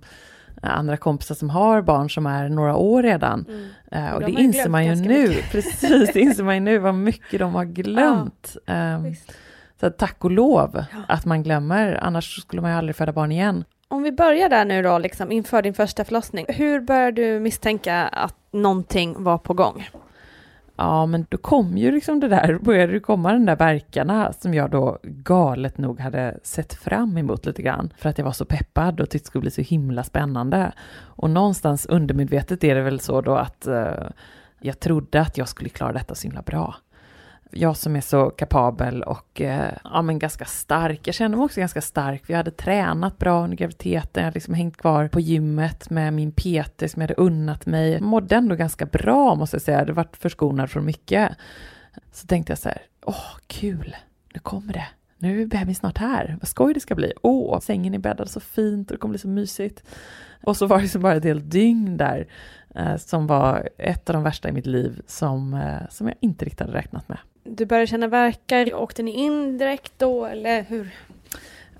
andra 0.62 0.96
kompisar 0.96 1.34
som 1.34 1.50
har 1.50 1.82
barn 1.82 2.10
som 2.10 2.26
är 2.26 2.48
några 2.48 2.76
år 2.76 3.02
redan. 3.02 3.44
Mm. 3.48 3.68
Eh, 4.06 4.12
och 4.14 4.20
de 4.20 4.32
det 4.34 4.40
inser 4.42 4.68
man 4.68 4.86
ju 4.86 4.94
nu, 4.94 5.28
mycket. 5.28 5.50
precis, 5.52 6.10
det 6.12 6.20
inser 6.20 6.44
man 6.44 6.54
ju 6.54 6.60
nu 6.60 6.78
vad 6.78 6.94
mycket 6.94 7.40
de 7.40 7.54
har 7.54 7.64
glömt. 7.82 8.56
Ehm, 8.66 9.02
Visst. 9.02 9.32
så 9.80 9.86
att 9.86 9.98
tack 9.98 10.24
och 10.24 10.30
lov 10.30 10.84
att 11.08 11.24
man 11.24 11.42
glömmer, 11.42 11.98
annars 12.02 12.40
skulle 12.42 12.62
man 12.62 12.70
ju 12.70 12.76
aldrig 12.76 12.96
föda 12.96 13.12
barn 13.12 13.32
igen. 13.32 13.64
Om 13.90 14.02
vi 14.02 14.12
börjar 14.12 14.48
där 14.48 14.64
nu 14.64 14.82
då, 14.82 14.98
liksom 14.98 15.32
inför 15.32 15.62
din 15.62 15.74
första 15.74 16.04
förlossning. 16.04 16.46
Hur 16.48 16.80
började 16.80 17.22
du 17.22 17.40
misstänka 17.40 17.96
att 17.96 18.34
någonting 18.50 19.22
var 19.22 19.38
på 19.38 19.54
gång? 19.54 19.88
Ja, 20.76 21.06
men 21.06 21.26
då 21.28 21.38
kom 21.38 21.76
ju 21.76 21.90
liksom 21.90 22.20
det 22.20 22.28
där, 22.28 22.58
började 22.58 22.92
det 22.92 23.00
komma 23.00 23.32
den 23.32 23.46
där 23.46 23.56
verkarna 23.56 24.32
som 24.32 24.54
jag 24.54 24.70
då 24.70 24.98
galet 25.02 25.78
nog 25.78 26.00
hade 26.00 26.38
sett 26.42 26.74
fram 26.74 27.18
emot 27.18 27.46
lite 27.46 27.62
grann 27.62 27.92
för 27.96 28.08
att 28.08 28.18
jag 28.18 28.24
var 28.24 28.32
så 28.32 28.44
peppad 28.44 29.00
och 29.00 29.10
tyckte 29.10 29.24
det 29.24 29.26
skulle 29.26 29.42
bli 29.42 29.50
så 29.50 29.62
himla 29.62 30.04
spännande. 30.04 30.72
Och 31.00 31.30
någonstans 31.30 31.86
undermedvetet 31.86 32.64
är 32.64 32.74
det 32.74 32.82
väl 32.82 33.00
så 33.00 33.20
då 33.20 33.36
att 33.36 33.66
eh, 33.66 34.08
jag 34.60 34.80
trodde 34.80 35.20
att 35.20 35.38
jag 35.38 35.48
skulle 35.48 35.70
klara 35.70 35.92
detta 35.92 36.14
så 36.14 36.22
himla 36.22 36.42
bra. 36.42 36.74
Jag 37.50 37.76
som 37.76 37.96
är 37.96 38.00
så 38.00 38.30
kapabel 38.30 39.02
och 39.02 39.40
eh, 39.40 39.72
ja, 39.84 40.02
men 40.02 40.18
ganska 40.18 40.44
stark. 40.44 41.06
Jag 41.06 41.14
kände 41.14 41.36
mig 41.36 41.44
också 41.44 41.60
ganska 41.60 41.80
stark. 41.80 42.22
Vi 42.26 42.34
hade 42.34 42.50
tränat 42.50 43.18
bra 43.18 43.44
under 43.44 43.56
graviditeten. 43.56 44.20
Jag 44.20 44.24
hade 44.24 44.34
liksom 44.34 44.54
hängt 44.54 44.76
kvar 44.76 45.08
på 45.08 45.20
gymmet 45.20 45.90
med 45.90 46.12
min 46.12 46.32
PT 46.32 46.90
som 46.90 47.02
jag 47.02 47.08
hade 47.08 47.14
unnat 47.14 47.66
mig. 47.66 47.92
Jag 47.92 48.02
mådde 48.02 48.36
ändå 48.36 48.54
ganska 48.54 48.86
bra 48.86 49.34
måste 49.34 49.54
jag 49.56 49.62
säga. 49.62 49.74
Jag 49.74 49.82
hade 49.82 49.92
varit 49.92 50.16
förskonad 50.16 50.70
från 50.70 50.84
mycket. 50.84 51.32
Så 52.12 52.26
tänkte 52.26 52.50
jag 52.50 52.58
så 52.58 52.68
här, 52.68 52.82
åh 53.06 53.36
kul, 53.46 53.96
nu 54.34 54.40
kommer 54.40 54.72
det. 54.72 54.86
Nu 55.18 55.42
är 55.42 55.46
bebisen 55.46 55.74
snart 55.74 55.98
här. 55.98 56.36
Vad 56.40 56.48
skoj 56.48 56.74
det 56.74 56.80
ska 56.80 56.94
bli. 56.94 57.12
Åh, 57.22 57.60
sängen 57.60 57.94
är 57.94 57.98
bäddad 57.98 58.30
så 58.30 58.40
fint 58.40 58.90
och 58.90 58.96
det 58.96 59.00
kommer 59.00 59.12
bli 59.12 59.18
så 59.18 59.28
mysigt. 59.28 59.82
Och 60.42 60.56
så 60.56 60.66
var 60.66 60.76
det 60.76 60.82
liksom 60.82 61.02
bara 61.02 61.16
ett 61.16 61.24
helt 61.24 61.50
dygn 61.50 61.96
där 61.96 62.28
eh, 62.74 62.96
som 62.96 63.26
var 63.26 63.68
ett 63.78 64.10
av 64.10 64.14
de 64.14 64.22
värsta 64.22 64.48
i 64.48 64.52
mitt 64.52 64.66
liv 64.66 65.02
som, 65.06 65.54
eh, 65.54 65.88
som 65.90 66.06
jag 66.06 66.16
inte 66.20 66.44
riktigt 66.44 66.60
hade 66.60 66.72
räknat 66.72 67.08
med. 67.08 67.18
Du 67.44 67.66
började 67.66 67.86
känna 67.86 68.08
verkar, 68.08 68.74
åkte 68.74 69.02
ni 69.02 69.10
in 69.10 69.58
direkt 69.58 69.92
då 69.96 70.26
eller 70.26 70.62
hur? 70.62 70.90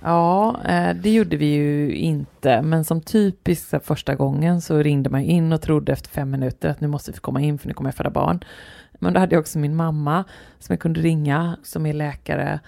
Ja, 0.00 0.56
eh, 0.64 0.96
det 0.96 1.10
gjorde 1.10 1.36
vi 1.36 1.46
ju 1.46 1.94
inte, 1.94 2.62
men 2.62 2.84
som 2.84 3.00
typiskt 3.00 3.86
första 3.86 4.14
gången 4.14 4.60
så 4.60 4.78
ringde 4.78 5.10
man 5.10 5.20
in 5.20 5.52
och 5.52 5.62
trodde 5.62 5.92
efter 5.92 6.08
fem 6.08 6.30
minuter 6.30 6.68
att 6.68 6.80
nu 6.80 6.88
måste 6.88 7.12
vi 7.12 7.18
komma 7.18 7.40
in 7.40 7.58
för 7.58 7.68
nu 7.68 7.74
kommer 7.74 7.88
jag 7.88 7.94
föda 7.94 8.10
barn. 8.10 8.44
Men 8.98 9.12
då 9.12 9.20
hade 9.20 9.34
jag 9.34 9.40
också 9.40 9.58
min 9.58 9.76
mamma 9.76 10.24
som 10.58 10.72
jag 10.72 10.80
kunde 10.80 11.00
ringa, 11.00 11.56
som 11.62 11.86
är 11.86 11.92
läkare 11.92 12.60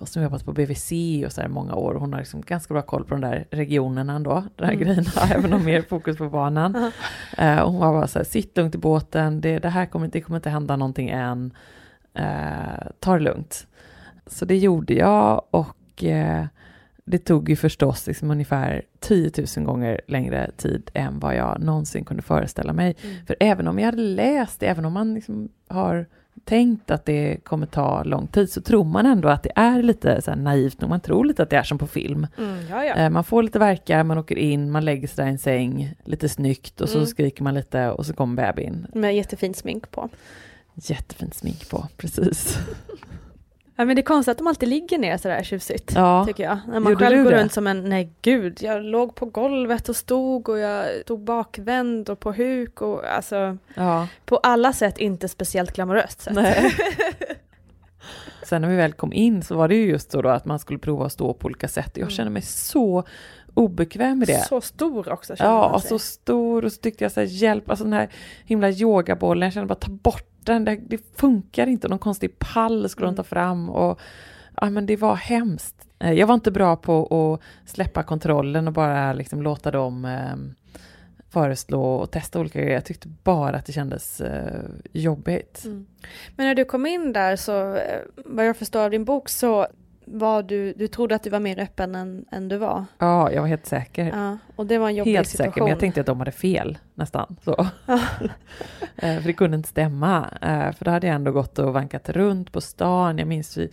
och 0.00 0.08
som 0.08 0.22
jobbat 0.22 0.44
på 0.44 0.52
BVC 0.52 0.92
och 1.26 1.32
så 1.32 1.40
här 1.40 1.48
många 1.48 1.74
år. 1.74 1.94
Hon 1.94 2.12
har 2.12 2.20
liksom 2.20 2.40
ganska 2.40 2.74
bra 2.74 2.82
koll 2.82 3.04
på 3.04 3.14
de 3.14 3.20
där 3.20 3.46
regionerna 3.50 4.12
ändå, 4.12 4.44
de 4.56 4.64
här 4.64 4.72
Mm. 4.72 4.84
grejerna, 4.84 5.10
även 5.34 5.52
om 5.52 5.64
mer 5.64 5.82
fokus 5.82 6.16
på 6.18 6.28
barnen. 6.28 6.92
Eh, 7.38 7.58
och 7.58 7.72
hon 7.72 7.80
var 7.80 7.92
bara 7.92 8.06
så 8.06 8.18
här, 8.18 8.24
sitt 8.24 8.56
lugnt 8.56 8.74
i 8.74 8.78
båten, 8.78 9.40
det, 9.40 9.58
det 9.58 9.68
här 9.68 9.86
kommer, 9.86 10.08
det 10.08 10.20
kommer 10.20 10.38
inte 10.38 10.50
hända 10.50 10.76
någonting 10.76 11.08
än, 11.08 11.52
eh, 12.14 12.86
ta 13.00 13.12
det 13.14 13.20
lugnt. 13.20 13.66
Så 14.26 14.44
det 14.44 14.56
gjorde 14.56 14.94
jag 14.94 15.42
och 15.50 16.04
eh, 16.04 16.44
det 17.04 17.18
tog 17.18 17.48
ju 17.48 17.56
förstås 17.56 18.06
liksom 18.06 18.30
ungefär 18.30 18.82
10 19.00 19.30
000 19.56 19.66
gånger 19.66 20.00
längre 20.06 20.50
tid 20.56 20.90
än 20.94 21.18
vad 21.18 21.36
jag 21.36 21.60
någonsin 21.62 22.04
kunde 22.04 22.22
föreställa 22.22 22.72
mig. 22.72 22.96
För 23.26 23.36
även 23.40 23.68
om 23.68 23.78
jag 23.78 23.86
hade 23.86 24.02
läst 24.02 24.62
även 24.62 24.84
om 24.84 24.92
man 24.92 25.14
liksom 25.14 25.48
har 25.68 26.06
tänkt 26.48 26.90
att 26.90 27.04
det 27.04 27.36
kommer 27.44 27.66
ta 27.66 28.02
lång 28.04 28.26
tid, 28.26 28.50
så 28.52 28.60
tror 28.60 28.84
man 28.84 29.06
ändå 29.06 29.28
att 29.28 29.42
det 29.42 29.52
är 29.54 29.82
lite 29.82 30.22
så 30.22 30.34
naivt, 30.34 30.82
och 30.82 30.88
man 30.88 31.00
tror 31.00 31.24
lite 31.24 31.42
att 31.42 31.50
det 31.50 31.56
är 31.56 31.62
som 31.62 31.78
på 31.78 31.86
film. 31.86 32.26
Mm, 32.38 32.58
ja, 32.70 32.84
ja. 32.84 32.94
Eh, 32.94 33.10
Man 33.10 33.24
får 33.24 33.42
lite 33.42 33.58
verkar, 33.58 34.04
man 34.04 34.18
åker 34.18 34.38
in, 34.38 34.70
man 34.70 34.84
lägger 34.84 35.08
sig 35.08 35.26
i 35.26 35.30
en 35.30 35.38
säng, 35.38 35.94
lite 36.04 36.28
snyggt, 36.28 36.80
och 36.80 36.88
så 36.88 36.98
Mm. 36.98 37.06
skriker 37.06 37.42
man 37.42 37.54
lite 37.54 37.90
och 37.90 38.06
så 38.06 38.12
kommer 38.14 38.52
bebisen. 38.52 38.86
Med 38.94 39.16
jättefint 39.16 39.56
smink 39.56 39.90
på. 39.90 40.08
Jättefint 40.74 41.34
smink 41.34 41.70
på, 41.70 41.86
precis. 41.96 42.58
Ja, 43.80 43.84
men 43.84 43.96
det 43.96 44.00
är 44.00 44.04
konstigt 44.04 44.32
att 44.32 44.38
de 44.38 44.46
alltid 44.46 44.68
ligger 44.68 44.98
ner 44.98 45.16
sådär 45.16 45.42
tjusigt, 45.42 45.92
Ja. 45.94 46.24
tycker 46.26 46.42
jag. 46.44 46.58
När 46.68 46.80
man 46.80 46.92
Gjorde 46.92 47.04
själv 47.04 47.24
går 47.24 47.30
det? 47.30 47.40
runt 47.40 47.52
som 47.52 47.66
en, 47.66 47.84
nej 47.84 48.12
gud, 48.22 48.58
jag 48.62 48.82
låg 48.84 49.14
på 49.14 49.26
golvet 49.26 49.88
och 49.88 49.96
stod 49.96 50.48
och 50.48 50.58
jag 50.58 50.86
stod 51.02 51.20
bakvänd 51.20 52.08
och 52.10 52.20
på 52.20 52.32
huk 52.32 52.82
och 52.82 53.04
alltså 53.14 53.56
Ja. 53.74 54.08
på 54.24 54.36
alla 54.36 54.72
sätt 54.72 54.98
inte 54.98 55.28
speciellt 55.28 55.72
glamoröst 55.72 56.20
sätt. 56.20 56.34
Nej. 56.34 56.72
Sen 58.42 58.62
när 58.62 58.68
vi 58.68 58.76
väl 58.76 58.92
kom 58.92 59.12
in 59.12 59.42
så 59.42 59.56
var 59.56 59.68
det 59.68 59.74
ju 59.74 59.86
just 59.90 60.12
så 60.12 60.22
då 60.22 60.28
att 60.28 60.44
man 60.44 60.58
skulle 60.58 60.78
prova 60.78 61.06
att 61.06 61.12
stå 61.12 61.34
på 61.34 61.46
olika 61.46 61.68
sätt. 61.68 61.90
Jag 61.94 62.02
Mm. 62.02 62.10
kände 62.10 62.30
mig 62.30 62.42
så 62.42 63.04
obekväm 63.54 64.18
med 64.18 64.28
det. 64.28 64.44
Så 64.48 64.60
stor 64.60 65.12
också 65.12 65.36
känner 65.36 65.50
Ja, 65.50 65.68
man 65.72 65.80
sig. 65.80 65.88
så 65.88 65.98
stor 65.98 66.64
och 66.64 66.72
så 66.72 66.80
tyckte 66.80 67.04
jag 67.04 67.12
så 67.12 67.20
här, 67.20 67.26
hjälp, 67.26 67.70
alltså 67.70 67.84
den 67.84 67.92
här 67.92 68.08
himla 68.44 68.70
yogabollen, 68.70 69.46
jag 69.46 69.52
kände 69.52 69.66
bara 69.66 69.74
ta 69.74 69.90
bort 69.90 70.28
den, 70.48 70.64
det, 70.64 70.76
det 70.76 71.00
funkar 71.16 71.66
inte, 71.66 71.88
någon 71.88 71.98
konstig 71.98 72.38
pall 72.38 72.88
skulle 72.88 73.06
de 73.06 73.16
ta 73.16 73.22
fram 73.24 73.70
och 73.70 74.00
ja 74.60 74.70
men 74.70 74.86
det 74.86 74.96
var 74.96 75.14
hemskt. 75.14 75.88
Eh, 75.98 76.12
Jag 76.12 76.26
var 76.26 76.34
inte 76.34 76.50
bra 76.50 76.76
på 76.76 77.06
att 77.64 77.70
släppa 77.70 78.02
kontrollen 78.02 78.66
och 78.66 78.72
bara 78.74 79.12
liksom 79.12 79.42
låta 79.42 79.70
dem 79.70 80.04
eh, 80.04 80.36
föreslå 81.30 81.94
och 81.94 82.10
testa 82.10 82.40
olika 82.40 82.58
grejer. 82.58 82.74
Jag 82.74 82.84
tyckte 82.84 83.08
bara 83.22 83.56
att 83.56 83.66
det 83.66 83.72
kändes 83.72 84.20
eh, 84.20 84.62
jobbigt. 84.92 85.62
Mm. 85.64 85.86
Men 86.36 86.46
när 86.46 86.54
du 86.54 86.64
kom 86.64 86.86
in 86.86 87.12
där 87.12 87.36
så, 87.36 87.74
eh, 87.74 88.00
vad 88.16 88.46
jag 88.46 88.56
förstår 88.56 88.80
av 88.80 88.90
din 88.90 89.04
bok 89.04 89.28
så 89.28 89.66
var 90.12 90.42
du, 90.42 90.72
du 90.72 90.88
trodde 90.88 91.14
att 91.14 91.22
du 91.22 91.30
var 91.30 91.40
mer 91.40 91.58
öppen 91.58 91.94
än, 91.94 92.24
än 92.30 92.48
du 92.48 92.56
var. 92.56 92.84
Ja, 92.98 93.32
jag 93.32 93.40
var 93.40 93.48
helt 93.48 93.66
säker. 93.66 94.04
Ja, 94.16 94.38
och 94.56 94.66
det 94.66 94.78
var 94.78 94.88
en 94.88 94.94
jobbig 94.96 95.12
Helt 95.12 95.28
situation. 95.28 95.52
säker, 95.52 95.60
men 95.62 95.70
jag 95.70 95.80
tänkte 95.80 96.00
att 96.00 96.06
de 96.06 96.18
hade 96.18 96.32
fel 96.32 96.78
nästan. 96.94 97.36
Så. 97.44 97.66
Eh, 99.02 99.16
för 99.20 99.26
det 99.26 99.32
kunde 99.32 99.56
inte 99.56 99.68
stämma. 99.68 100.28
Eh, 100.42 100.72
För 100.72 100.84
då 100.84 100.90
hade 100.90 101.06
jag 101.06 101.16
ändå 101.16 101.32
gått 101.32 101.58
och 101.58 101.72
vankat 101.72 102.08
runt 102.08 102.52
på 102.52 102.60
stan. 102.60 103.18
Jag 103.18 103.28
minns 103.28 103.56
vi 103.56 103.68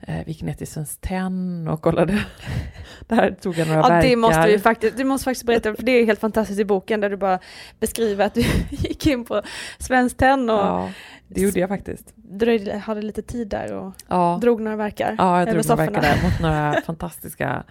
eh, 0.00 0.16
vi 0.26 0.32
gick 0.32 0.42
ner 0.42 0.52
till 0.54 0.66
Svenskt 0.66 1.00
Tenn 1.00 1.68
och 1.68 1.82
kollade. 1.82 2.24
Där 3.08 3.30
tog 3.30 3.58
jag 3.58 3.68
några 3.68 3.80
Ja, 3.80 3.88
verkar. 3.88 4.08
det 4.08 4.16
måste 4.16 4.46
vi 4.46 4.58
faktiskt, 4.58 4.96
du 4.96 5.04
måste 5.04 5.24
faktiskt 5.24 5.46
berätta, 5.46 5.74
för 5.74 5.82
det 5.82 5.92
är 5.92 6.06
helt 6.06 6.20
fantastiskt 6.20 6.60
i 6.60 6.64
boken 6.64 7.00
där 7.00 7.10
du 7.10 7.16
bara 7.16 7.38
beskriver 7.80 8.26
att 8.26 8.34
du 8.34 8.40
gick 8.70 9.06
in 9.06 9.24
på 9.24 9.42
Svenskt 9.78 10.18
Tenn 10.18 10.50
och 10.50 10.56
Ja, 10.56 10.90
det 11.28 11.40
gjorde 11.40 11.60
jag 11.60 11.68
faktiskt. 11.68 12.12
dröjde, 12.16 12.76
hade 12.76 13.02
lite 13.02 13.22
tid 13.22 13.48
där 13.48 13.72
och 13.72 13.92
Ja, 14.08 14.38
drog 14.42 14.60
några 14.60 14.76
verkar 14.76 15.14
ja 15.18 15.38
jag 15.38 15.48
drog 15.48 15.66
några 15.68 15.86
verkar 15.86 16.02
där 16.02 16.22
mot 16.22 16.40
några 16.40 16.80
fantastiska 16.86 17.64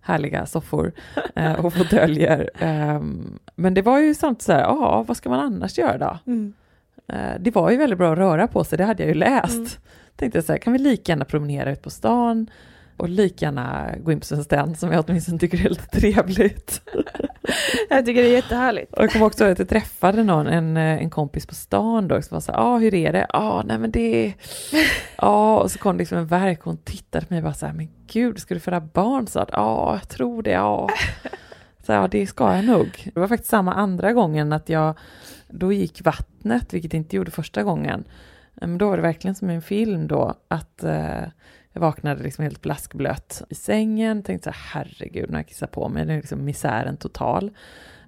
härliga 0.00 0.46
soffor 0.46 0.92
eh, 1.34 1.64
och 1.64 1.74
fåtöljer. 1.74 2.50
Ehm, 2.58 3.38
men 3.54 3.74
det 3.74 3.82
var 3.82 3.98
ju 3.98 4.14
sånt 4.14 4.42
så 4.42 4.52
här, 4.52 4.60
ja, 4.60 5.04
vad 5.08 5.16
ska 5.16 5.28
man 5.28 5.40
annars 5.40 5.78
göra 5.78 5.98
då? 5.98 6.18
Mm. 6.26 6.52
Eh, 7.08 7.40
det 7.40 7.50
var 7.50 7.70
ju 7.70 7.76
väldigt 7.76 7.98
bra 7.98 8.12
att 8.12 8.18
röra 8.18 8.48
på 8.48 8.64
sig, 8.64 8.78
det 8.78 8.84
hade 8.84 9.02
jag 9.02 9.08
ju 9.08 9.14
läst. 9.14 9.54
Mm. 9.54 9.68
Tänkte 10.16 10.38
jag 10.38 10.44
så 10.44 10.52
här, 10.52 10.58
kan 10.58 10.72
vi 10.72 10.78
lika 10.78 11.12
gärna 11.12 11.24
promenera 11.24 11.72
ut 11.72 11.82
på 11.82 11.90
stan 11.90 12.50
och 12.96 13.08
lika 13.08 13.44
gärna 13.44 13.94
gå 14.02 14.12
in 14.12 14.20
på 14.20 14.26
Svenskt 14.26 14.78
som 14.78 14.92
jag 14.92 15.04
åtminstone 15.08 15.38
tycker 15.38 15.66
är 15.66 15.68
lite 15.68 15.86
trevligt. 15.86 16.82
Jag 17.90 18.06
tycker 18.06 18.22
det 18.22 18.28
är 18.28 18.32
jättehärligt. 18.32 18.94
Och 18.94 19.02
jag 19.02 19.12
kommer 19.12 19.26
också 19.26 19.44
ihåg 19.44 19.52
att 19.52 19.58
jag 19.58 19.68
träffade 19.68 20.22
någon, 20.22 20.46
en, 20.46 20.76
eh, 20.76 21.02
en 21.02 21.10
kompis 21.10 21.46
på 21.46 21.54
stan 21.54 22.08
då, 22.08 22.22
som 22.22 22.34
var 22.34 22.40
så 22.40 22.52
här, 22.52 22.58
ah, 22.58 22.78
hur 22.78 22.94
är 22.94 23.12
det? 23.12 23.26
Ja, 23.32 23.38
ah, 23.38 23.62
nej 23.62 23.78
men 23.78 23.90
det 23.90 24.34
Ja, 25.16 25.60
och 25.60 25.70
så 25.70 25.78
kom 25.78 25.96
det 25.96 25.98
liksom 25.98 26.18
en 26.18 26.26
verk 26.26 26.58
och 26.58 26.64
hon 26.64 26.76
tittade 26.76 27.26
på 27.26 27.34
mig 27.34 27.38
och 27.38 27.44
bara 27.44 27.54
så 27.54 27.66
här, 27.66 27.72
men 27.72 27.88
gud, 28.06 28.38
ska 28.38 28.54
du 28.54 28.60
föda 28.60 28.80
barn? 28.80 29.26
Så 29.26 29.40
att, 29.40 29.48
ja, 29.52 29.98
jag 30.00 30.08
tror 30.08 30.42
det, 30.42 30.50
ja. 30.50 30.88
Så 31.86 31.92
ja, 31.92 32.08
det 32.08 32.26
ska 32.26 32.56
jag 32.56 32.64
nog. 32.64 33.10
Det 33.14 33.20
var 33.20 33.28
faktiskt 33.28 33.50
samma 33.50 33.74
andra 33.74 34.12
gången 34.12 34.52
att 34.52 34.68
jag, 34.68 34.98
då 35.48 35.72
gick 35.72 36.04
vattnet, 36.04 36.74
vilket 36.74 36.92
jag 36.92 37.00
inte 37.00 37.16
gjorde 37.16 37.30
första 37.30 37.62
gången. 37.62 38.04
Men 38.54 38.78
då 38.78 38.88
var 38.88 38.96
det 38.96 39.02
verkligen 39.02 39.34
som 39.34 39.50
i 39.50 39.54
en 39.54 39.62
film 39.62 40.06
då, 40.08 40.34
att 40.48 40.84
eh, 40.84 41.22
jag 41.76 41.80
vaknade 41.80 42.22
liksom 42.22 42.42
helt 42.42 42.62
blaskblöt 42.62 43.42
i 43.48 43.54
sängen, 43.54 44.22
tänkte 44.22 44.52
så 44.52 44.58
här, 44.58 44.84
herregud, 44.84 45.30
när 45.30 45.38
jag 45.38 45.48
kissar 45.48 45.66
på 45.66 45.88
mig, 45.88 46.06
det 46.06 46.12
är 46.12 46.16
liksom 46.16 46.44
misären 46.44 46.96
total. 46.96 47.50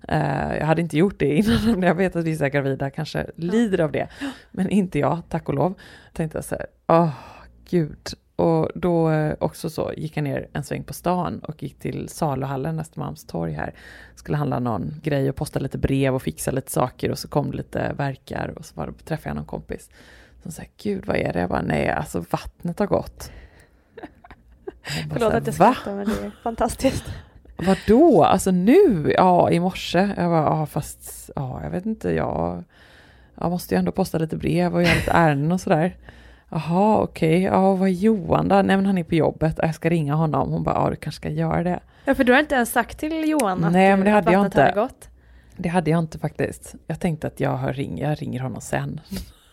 Eh, 0.09 0.57
jag 0.57 0.67
hade 0.67 0.83
inte 0.83 0.99
gjort 0.99 1.19
det 1.19 1.35
innan, 1.35 1.83
jag 1.83 1.95
vet 1.95 2.17
att 2.17 2.25
vissa 2.25 2.49
gravida 2.49 2.91
kanske 2.91 3.27
lider 3.37 3.81
av 3.81 3.93
det, 3.93 4.09
men 4.51 4.71
inte 4.71 4.99
jag, 4.99 5.23
tack 5.29 5.49
och 5.49 5.55
lov. 5.55 5.75
Tänkte 6.13 6.39
jag 6.39 6.45
så 6.45 6.55
här, 6.55 6.67
åh, 6.87 7.11
gud. 7.71 8.09
Och 8.37 8.71
då 8.75 9.11
eh, 9.11 9.35
också 9.41 9.71
så 9.71 9.93
gick 9.97 10.17
jag 10.17 10.25
ner 10.25 10.49
en 10.53 10.65
sväng 10.65 10.85
på 10.85 10.93
stan 10.93 11.39
och 11.39 11.63
gick 11.63 11.79
till 11.79 12.09
saluhallen, 12.09 12.81
Östermalmstorg 12.81 13.53
här. 13.53 13.75
Skulle 14.15 14.37
handla 14.37 14.59
någon 14.59 14.95
grej 15.03 15.31
och 15.31 15.37
posta 15.37 15.59
lite 15.59 15.79
brev 15.79 16.15
och 16.15 16.23
fixa 16.23 16.51
lite 16.51 16.71
saker 16.73 17.11
och 17.11 17.19
så 17.19 17.29
kom 17.29 17.51
det 17.51 17.57
lite 17.57 17.93
verkar 17.93 18.55
och 18.57 18.65
så 18.65 18.75
var 18.75 18.93
träffade 19.05 19.29
jag 19.29 19.37
någon 19.37 19.45
kompis 19.45 19.91
som 20.43 20.53
sa, 20.53 20.63
gud 20.83 21.07
vad 21.07 21.17
är 21.17 21.33
det? 21.33 21.41
Jag 21.41 21.49
bara, 21.49 21.63
nej 21.63 21.89
alltså 21.89 22.25
vattnet 22.31 22.79
har 22.79 22.87
gått. 22.87 23.31
Förlåt 25.13 25.35
att 25.35 25.47
jag 25.47 25.55
skrattar 25.55 25.95
men 25.95 26.07
det 26.07 26.13
är 26.13 26.31
fantastiskt. 26.43 27.05
Vadå? 27.57 28.25
Alltså 28.25 28.51
nu? 28.51 29.13
Ja, 29.17 29.51
i 29.51 29.61
morse. 29.61 29.99
Jag 30.17 30.31
bara, 30.31 30.43
ja 30.45 30.67
fast, 30.67 31.31
ja 31.37 31.61
jag 31.63 31.71
vet 31.71 31.87
inte, 31.87 32.11
jag, 32.11 32.65
jag 33.41 33.51
måste 33.51 33.75
ju 33.75 33.79
ändå 33.79 33.93
posta 33.93 34.19
lite 34.19 34.37
brev 34.37 34.75
och 34.75 34.83
göra 34.83 34.95
lite 34.95 35.11
ärenden 35.11 35.53
och 35.53 35.61
sådär. 35.61 35.97
Jaha, 36.51 36.97
okej, 36.99 37.43
ja 37.43 37.75
vad 37.75 37.89
är 37.89 37.93
Johan 37.93 38.49
då? 38.49 38.55
Nej 38.55 38.77
men 38.77 38.87
han 38.87 38.99
är 38.99 39.05
på 39.05 39.15
jobbet, 39.15 39.55
jag 39.63 39.75
ska 39.75 39.91
ringa 39.91 40.15
honom. 40.15 40.51
Hon 40.53 40.63
bara, 40.63 40.75
ja 40.75 40.91
du 40.91 40.97
kanske 40.97 41.21
ska 41.21 41.29
göra 41.29 41.63
det. 41.63 41.81
Ja, 42.05 42.15
för 42.15 42.25
du 42.25 42.33
har 42.33 42.41
inte 42.41 42.55
ens 42.55 42.73
sagt 42.73 42.99
till 42.99 43.29
Johan 43.29 43.65
att, 43.65 43.73
Nej, 43.73 43.97
men 43.97 44.05
det 44.05 44.11
hade 44.11 44.33
jag 44.33 44.47
inte. 44.47 44.61
hade 44.63 44.73
gått. 44.81 45.09
Det 45.57 45.69
hade 45.69 45.91
jag 45.91 45.99
inte 45.99 46.19
faktiskt. 46.19 46.75
Jag 46.87 47.01
tänkte 47.01 47.27
att 47.27 47.41
jag, 47.41 47.57
hör 47.57 47.73
ring, 47.73 47.99
jag 47.99 48.23
ringer 48.23 48.41
honom 48.41 48.61
sen. 48.61 49.01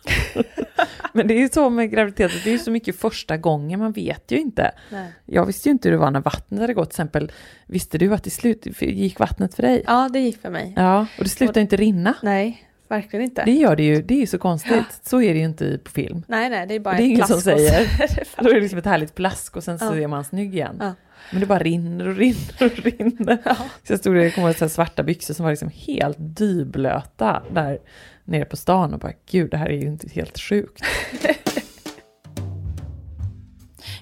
men 1.12 1.28
det 1.28 1.34
är 1.34 1.38
ju 1.38 1.48
så 1.48 1.70
med 1.70 1.90
graviditeten, 1.90 2.38
det 2.44 2.50
är 2.50 2.52
ju 2.52 2.58
så 2.58 2.70
mycket 2.70 2.96
första 2.96 3.36
gången, 3.36 3.80
man 3.80 3.92
vet 3.92 4.32
ju 4.32 4.36
inte. 4.38 4.72
Nej. 4.90 5.12
Jag 5.24 5.46
visste 5.46 5.68
ju 5.68 5.72
inte 5.72 5.88
hur 5.88 5.92
det 5.92 5.98
var 5.98 6.10
när 6.10 6.20
vattnet 6.20 6.60
hade 6.60 6.74
gått, 6.74 6.90
till 6.90 6.94
exempel, 6.94 7.32
visste 7.66 7.98
du 7.98 8.14
att 8.14 8.22
till 8.22 8.32
slut 8.32 8.66
gick 8.80 9.18
vattnet 9.18 9.54
för 9.54 9.62
dig? 9.62 9.82
Ja, 9.86 10.08
det 10.12 10.18
gick 10.20 10.40
för 10.42 10.50
mig. 10.50 10.72
Ja, 10.76 11.00
och 11.18 11.24
det 11.24 11.30
slutar 11.30 11.60
inte 11.60 11.76
rinna. 11.76 12.14
Nej, 12.22 12.68
verkligen 12.88 13.24
inte. 13.24 13.44
Det 13.44 13.52
gör 13.52 13.76
det 13.76 13.82
ju, 13.82 14.02
det 14.02 14.14
är 14.14 14.18
ju 14.20 14.26
så 14.26 14.38
konstigt. 14.38 15.00
Så 15.02 15.22
är 15.22 15.32
det 15.32 15.38
ju 15.38 15.44
inte 15.44 15.78
på 15.84 15.90
film. 15.90 16.22
Nej, 16.28 16.50
nej, 16.50 16.66
det 16.66 16.74
är 16.74 16.80
bara 16.80 16.90
Och 16.90 16.96
det 16.96 17.02
är 17.02 17.06
ett 17.06 17.10
ingen 17.10 17.26
som 17.26 17.42
plask 17.42 17.46
och 17.46 17.60
så 17.60 17.68
säger. 17.68 18.08
det 18.16 18.24
Då 18.44 18.50
är 18.50 18.54
det 18.54 18.60
liksom 18.60 18.78
ett 18.78 18.84
härligt 18.84 19.14
plask 19.14 19.56
och 19.56 19.64
sen 19.64 19.78
så 19.78 19.84
Ja. 19.84 19.96
är 19.96 20.06
man 20.06 20.24
snygg 20.24 20.54
igen. 20.54 20.76
Ja. 20.80 20.94
Men 21.30 21.40
det 21.40 21.46
bara 21.46 21.58
rinner 21.58 22.08
och 22.08 22.16
rinner 22.16 22.54
och 22.60 22.78
rinner. 22.84 23.38
Så 23.84 23.92
jag 23.92 23.98
stod 24.00 24.14
där, 24.14 24.22
jag 24.22 24.34
kommer 24.34 24.48
ihåg 24.48 24.56
så 24.56 24.68
svarta 24.68 25.02
byxor 25.02 25.34
som 25.34 25.44
var 25.44 25.50
liksom 25.52 25.70
helt 25.74 26.16
dyblöta 26.18 27.42
där 27.52 27.78
nere 28.26 28.44
på 28.44 28.56
stan 28.56 28.94
och 28.94 29.00
bara 29.00 29.12
gud, 29.30 29.50
det 29.50 29.56
här 29.56 29.68
är 29.68 29.80
ju 29.80 29.86
inte 29.86 30.08
helt 30.08 30.38
sjukt. 30.38 30.82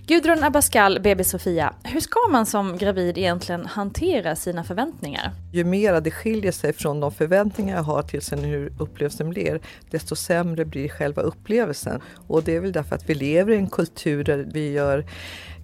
Gudrun 0.07 0.45
Abascal, 0.45 1.01
BB 1.01 1.25
Sofia. 1.25 1.75
Hur 1.83 2.01
ska 2.01 2.19
man 2.31 2.47
som 2.47 2.79
gravid 2.79 3.19
egentligen 3.19 3.67
hantera 3.67 4.37
sina 4.37 4.65
förväntningar? 4.65 5.33
Ju 5.53 5.65
mer 5.65 6.01
det 6.01 6.11
skiljer 6.11 6.53
sig 6.53 6.73
från 6.73 7.01
de 7.01 7.13
förväntningar 7.13 7.77
jag 7.77 7.83
har 7.83 8.03
till 8.03 8.23
sen 8.23 8.45
hur 8.45 8.73
upplevelsen 8.79 9.31
blir, 9.31 9.61
desto 9.91 10.17
sämre 10.17 10.65
blir 10.65 10.89
själva 10.89 11.23
upplevelsen. 11.23 12.01
Och 12.27 12.43
det 12.43 12.57
är 12.57 12.61
väl 12.61 12.73
därför 12.73 12.97
att 12.97 13.11
vi 13.11 13.15
lever 13.15 13.53
i 13.53 13.57
en 13.57 13.71
kultur 13.71 14.25
där 14.25 14.47
vi 14.53 14.73
gör 14.73 15.07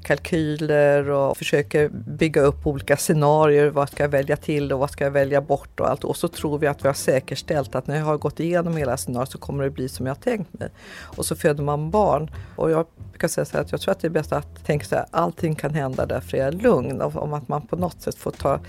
kalkyler 0.03 1.11
och 1.11 1.37
försöker 1.37 1.89
bygga 1.89 2.41
upp 2.41 2.67
olika 2.67 2.97
scenarier. 2.97 3.71
Vad 3.71 3.89
ska 3.89 4.03
jag 4.03 4.09
välja 4.09 4.37
till 4.37 4.73
och 4.73 4.79
vad 4.79 4.91
ska 4.91 5.05
jag 5.05 5.11
välja 5.11 5.41
bort 5.41 5.81
och 5.81 5.89
allt. 5.91 6.05
Och 6.05 6.17
så 6.17 6.29
tror 6.29 6.59
vi 6.59 6.67
att 6.67 6.85
vi 6.85 6.89
har 6.89 6.95
säkerställt 6.95 7.75
att 7.75 7.87
när 7.87 7.97
jag 7.97 8.05
har 8.05 8.19
gått 8.19 8.41
igenom 8.41 8.77
hela 8.77 8.97
scenariot 8.97 9.31
så 9.31 9.39
kommer 9.39 9.65
det 9.65 9.71
bli 9.71 9.89
som 9.89 10.07
jag 10.07 10.15
har 10.15 10.21
tänkt 10.21 10.59
mig. 10.59 10.69
Och 11.03 11.27
så 11.27 11.37
föder 11.37 11.63
man 11.63 11.91
barn. 11.91 12.31
Och 12.57 12.71
jag 12.71 12.87
brukar 13.11 13.29
säga 13.29 13.45
så 13.45 13.57
här 13.57 13.65
att 13.65 13.73
jag 13.73 13.81
tror 13.81 13.93
att 13.93 14.01
det 14.01 14.07
är 14.07 14.11
bäst 14.11 14.33
att 14.33 14.65
tänka 14.67 14.87
så 14.87 14.95
här, 14.95 15.07
allting 15.11 15.55
kan 15.55 15.75
hända 15.75 16.07
därför 16.07 16.37
är 16.37 16.45
jag 16.45 16.63
lugn. 16.63 17.01
Om 17.01 17.33
att 17.33 17.49
man 17.49 17.67
på 17.67 17.77
något 17.77 18.03
sätt 18.03 18.15
får 18.15 18.31
ta 18.31 18.61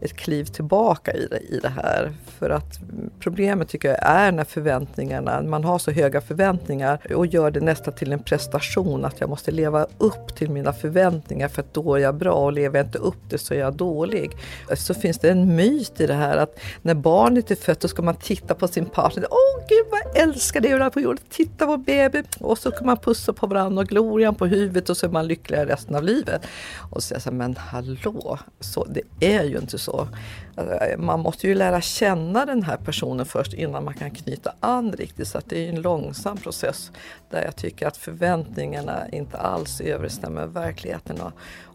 ett 0.00 0.16
kliv 0.16 0.44
tillbaka 0.44 1.12
i 1.12 1.26
det, 1.26 1.38
i 1.38 1.58
det 1.62 1.68
här. 1.68 2.12
För 2.38 2.50
att 2.50 2.80
problemet 3.20 3.68
tycker 3.68 3.88
jag 3.88 3.98
är 4.02 4.32
när 4.32 4.44
förväntningarna, 4.44 5.42
man 5.42 5.64
har 5.64 5.78
så 5.78 5.90
höga 5.90 6.20
förväntningar 6.20 7.14
och 7.14 7.26
gör 7.26 7.50
det 7.50 7.60
nästan 7.60 7.94
till 7.94 8.12
en 8.12 8.22
prestation 8.22 9.04
att 9.04 9.20
jag 9.20 9.30
måste 9.30 9.50
leva 9.50 9.86
upp 9.98 10.36
till 10.36 10.50
mina 10.50 10.72
förväntningar 10.72 11.48
för 11.48 11.62
att 11.62 11.74
då 11.74 11.94
är 11.94 11.98
jag 11.98 12.14
bra 12.14 12.32
och 12.32 12.52
lever 12.52 12.78
jag 12.78 12.86
inte 12.86 12.98
upp 12.98 13.30
det 13.30 13.38
så 13.38 13.54
är 13.54 13.58
jag 13.58 13.74
dålig. 13.74 14.36
Så 14.76 14.94
finns 14.94 15.18
det 15.18 15.30
en 15.30 15.56
myt 15.56 16.00
i 16.00 16.06
det 16.06 16.14
här 16.14 16.36
att 16.36 16.58
när 16.82 16.94
barnet 16.94 17.50
är 17.50 17.56
fött 17.56 17.80
då 17.80 17.88
ska 17.88 18.02
man 18.02 18.16
titta 18.16 18.54
på 18.54 18.68
sin 18.68 18.86
partner. 18.86 19.26
Åh 19.30 19.66
gud 19.68 19.86
vad 19.90 20.00
jag 20.00 20.22
älskar 20.22 20.60
det 20.60 20.68
jag 20.68 20.92
på 20.92 21.00
jorden. 21.00 21.24
Titta 21.28 21.66
på 21.66 21.76
baby. 21.76 22.22
Och 22.40 22.58
så 22.58 22.70
kan 22.70 22.86
man 22.86 22.96
pussa 22.96 23.32
på 23.32 23.46
varandra 23.46 23.82
och 23.82 23.88
glorian 23.88 24.34
på 24.34 24.46
huvudet 24.46 24.90
och 24.90 24.96
så 24.96 25.06
är 25.06 25.10
man 25.10 25.26
lyckligare 25.26 25.72
resten 25.72 25.96
av 25.96 26.04
livet. 26.04 26.42
Och 26.90 27.02
så 27.02 27.06
säger 27.06 27.16
jag 27.16 27.22
så 27.22 27.30
här, 27.30 27.36
men 27.36 27.56
hallå, 27.56 28.38
så, 28.60 28.84
det 28.84 29.36
är 29.36 29.44
ju 29.44 29.58
inte 29.58 29.78
så. 29.78 29.87
Alltså, 29.90 30.98
Man 30.98 31.20
måste 31.20 31.46
ju 31.46 31.54
lära 31.54 31.80
känna 31.80 32.46
den 32.46 32.62
här 32.62 32.76
personen 32.76 33.26
först 33.26 33.52
innan 33.52 33.84
man 33.84 33.94
kan 33.94 34.10
knyta 34.10 34.52
an 34.60 34.92
riktigt. 34.92 35.28
Så 35.28 35.38
att 35.38 35.48
det 35.48 35.64
är 35.64 35.68
en 35.68 35.82
långsam 35.82 36.36
process 36.36 36.92
där 37.30 37.44
jag 37.44 37.56
tycker 37.56 37.86
att 37.86 37.96
förväntningarna 37.96 39.08
inte 39.08 39.38
alls 39.38 39.80
överensstämmer 39.80 40.40
med 40.40 40.52
verkligheten. 40.52 41.20
Och 41.20 41.32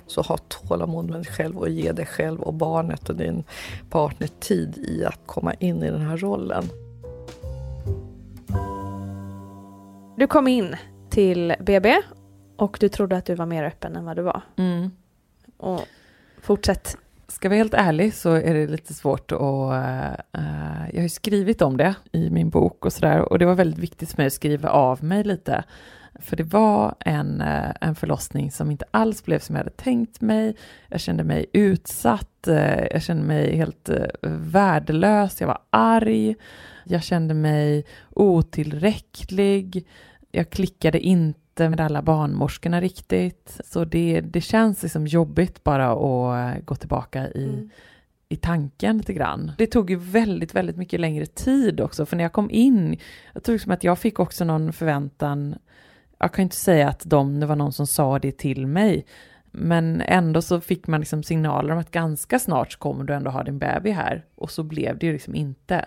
så 0.07 0.21
ha 0.21 0.37
tålamod 0.37 1.05
med 1.05 1.15
dig 1.15 1.25
själv 1.25 1.57
och 1.57 1.69
ge 1.69 1.91
dig 1.91 2.05
själv 2.05 2.41
och 2.41 2.53
barnet 2.53 3.09
och 3.09 3.15
din 3.15 3.43
partner 3.89 4.29
tid 4.39 4.77
i 4.77 5.05
att 5.05 5.19
komma 5.25 5.53
in 5.53 5.83
i 5.83 5.91
den 5.91 6.01
här 6.01 6.17
rollen. 6.17 6.69
Du 10.17 10.27
kom 10.27 10.47
in 10.47 10.75
till 11.09 11.55
BB 11.59 12.01
och 12.57 12.77
du 12.79 12.89
trodde 12.89 13.17
att 13.17 13.25
du 13.25 13.35
var 13.35 13.45
mer 13.45 13.63
öppen 13.63 13.95
än 13.95 14.05
vad 14.05 14.15
du 14.15 14.21
var. 14.21 14.41
Mm. 14.55 14.91
Och 15.57 15.81
fortsätt. 16.41 16.97
Ska 17.33 17.45
jag 17.45 17.49
vara 17.49 17.57
helt 17.57 17.73
ärlig 17.73 18.13
så 18.13 18.31
är 18.31 18.53
det 18.53 18.67
lite 18.67 18.93
svårt 18.93 19.31
att... 19.31 19.39
Uh, 19.39 20.89
jag 20.91 20.95
har 20.95 21.01
ju 21.01 21.09
skrivit 21.09 21.61
om 21.61 21.77
det 21.77 21.95
i 22.11 22.29
min 22.29 22.49
bok 22.49 22.85
och 22.85 22.93
sådär 22.93 23.19
och 23.19 23.39
det 23.39 23.45
var 23.45 23.55
väldigt 23.55 23.79
viktigt 23.79 24.09
för 24.09 24.17
mig 24.17 24.27
att 24.27 24.33
skriva 24.33 24.69
av 24.69 25.03
mig 25.03 25.23
lite. 25.23 25.63
För 26.19 26.35
det 26.35 26.43
var 26.43 26.95
en, 26.99 27.41
uh, 27.41 27.71
en 27.81 27.95
förlossning 27.95 28.51
som 28.51 28.71
inte 28.71 28.85
alls 28.91 29.25
blev 29.25 29.39
som 29.39 29.55
jag 29.55 29.59
hade 29.59 29.75
tänkt 29.75 30.21
mig. 30.21 30.55
Jag 30.89 30.99
kände 30.99 31.23
mig 31.23 31.45
utsatt, 31.53 32.47
uh, 32.47 32.85
jag 32.91 33.01
kände 33.01 33.23
mig 33.23 33.55
helt 33.57 33.89
värdelös, 34.21 35.41
jag 35.41 35.47
var 35.47 35.61
arg, 35.69 36.35
jag 36.83 37.03
kände 37.03 37.33
mig 37.33 37.85
otillräcklig, 38.09 39.87
jag 40.31 40.49
klickade 40.49 40.99
inte 40.99 41.42
med 41.59 41.81
alla 41.81 42.01
barnmorskorna 42.01 42.81
riktigt. 42.81 43.59
Så 43.65 43.85
det, 43.85 44.21
det 44.21 44.41
känns 44.41 44.83
liksom 44.83 45.07
jobbigt 45.07 45.63
bara 45.63 45.91
att 45.91 46.55
eh, 46.55 46.63
gå 46.65 46.75
tillbaka 46.75 47.27
i, 47.27 47.69
i 48.29 48.35
tanken 48.35 48.97
lite 48.97 49.13
grann. 49.13 49.51
Det 49.57 49.67
tog 49.67 49.89
ju 49.89 49.95
väldigt, 49.95 50.55
väldigt 50.55 50.77
mycket 50.77 50.99
längre 50.99 51.25
tid 51.25 51.81
också, 51.81 52.05
för 52.05 52.17
när 52.17 52.23
jag 52.23 52.33
kom 52.33 52.51
in, 52.51 52.97
jag 53.33 53.43
tror 53.43 53.53
liksom 53.53 53.71
att 53.71 53.83
jag 53.83 53.99
fick 53.99 54.19
också 54.19 54.45
någon 54.45 54.73
förväntan, 54.73 55.55
jag 56.19 56.33
kan 56.33 56.43
inte 56.43 56.55
säga 56.55 56.89
att 56.89 57.03
de, 57.05 57.39
det 57.39 57.45
var 57.45 57.55
någon 57.55 57.73
som 57.73 57.87
sa 57.87 58.19
det 58.19 58.37
till 58.37 58.67
mig, 58.67 59.05
men 59.51 60.01
ändå 60.01 60.41
så 60.41 60.61
fick 60.61 60.87
man 60.87 60.99
liksom 60.99 61.23
signaler 61.23 61.73
om 61.73 61.79
att 61.79 61.91
ganska 61.91 62.39
snart 62.39 62.71
så 62.71 62.79
kommer 62.79 63.03
du 63.03 63.13
ändå 63.13 63.31
ha 63.31 63.43
din 63.43 63.59
bebis 63.59 63.95
här, 63.95 64.25
och 64.35 64.51
så 64.51 64.63
blev 64.63 64.97
det 64.97 65.05
ju 65.05 65.13
liksom 65.13 65.35
inte. 65.35 65.85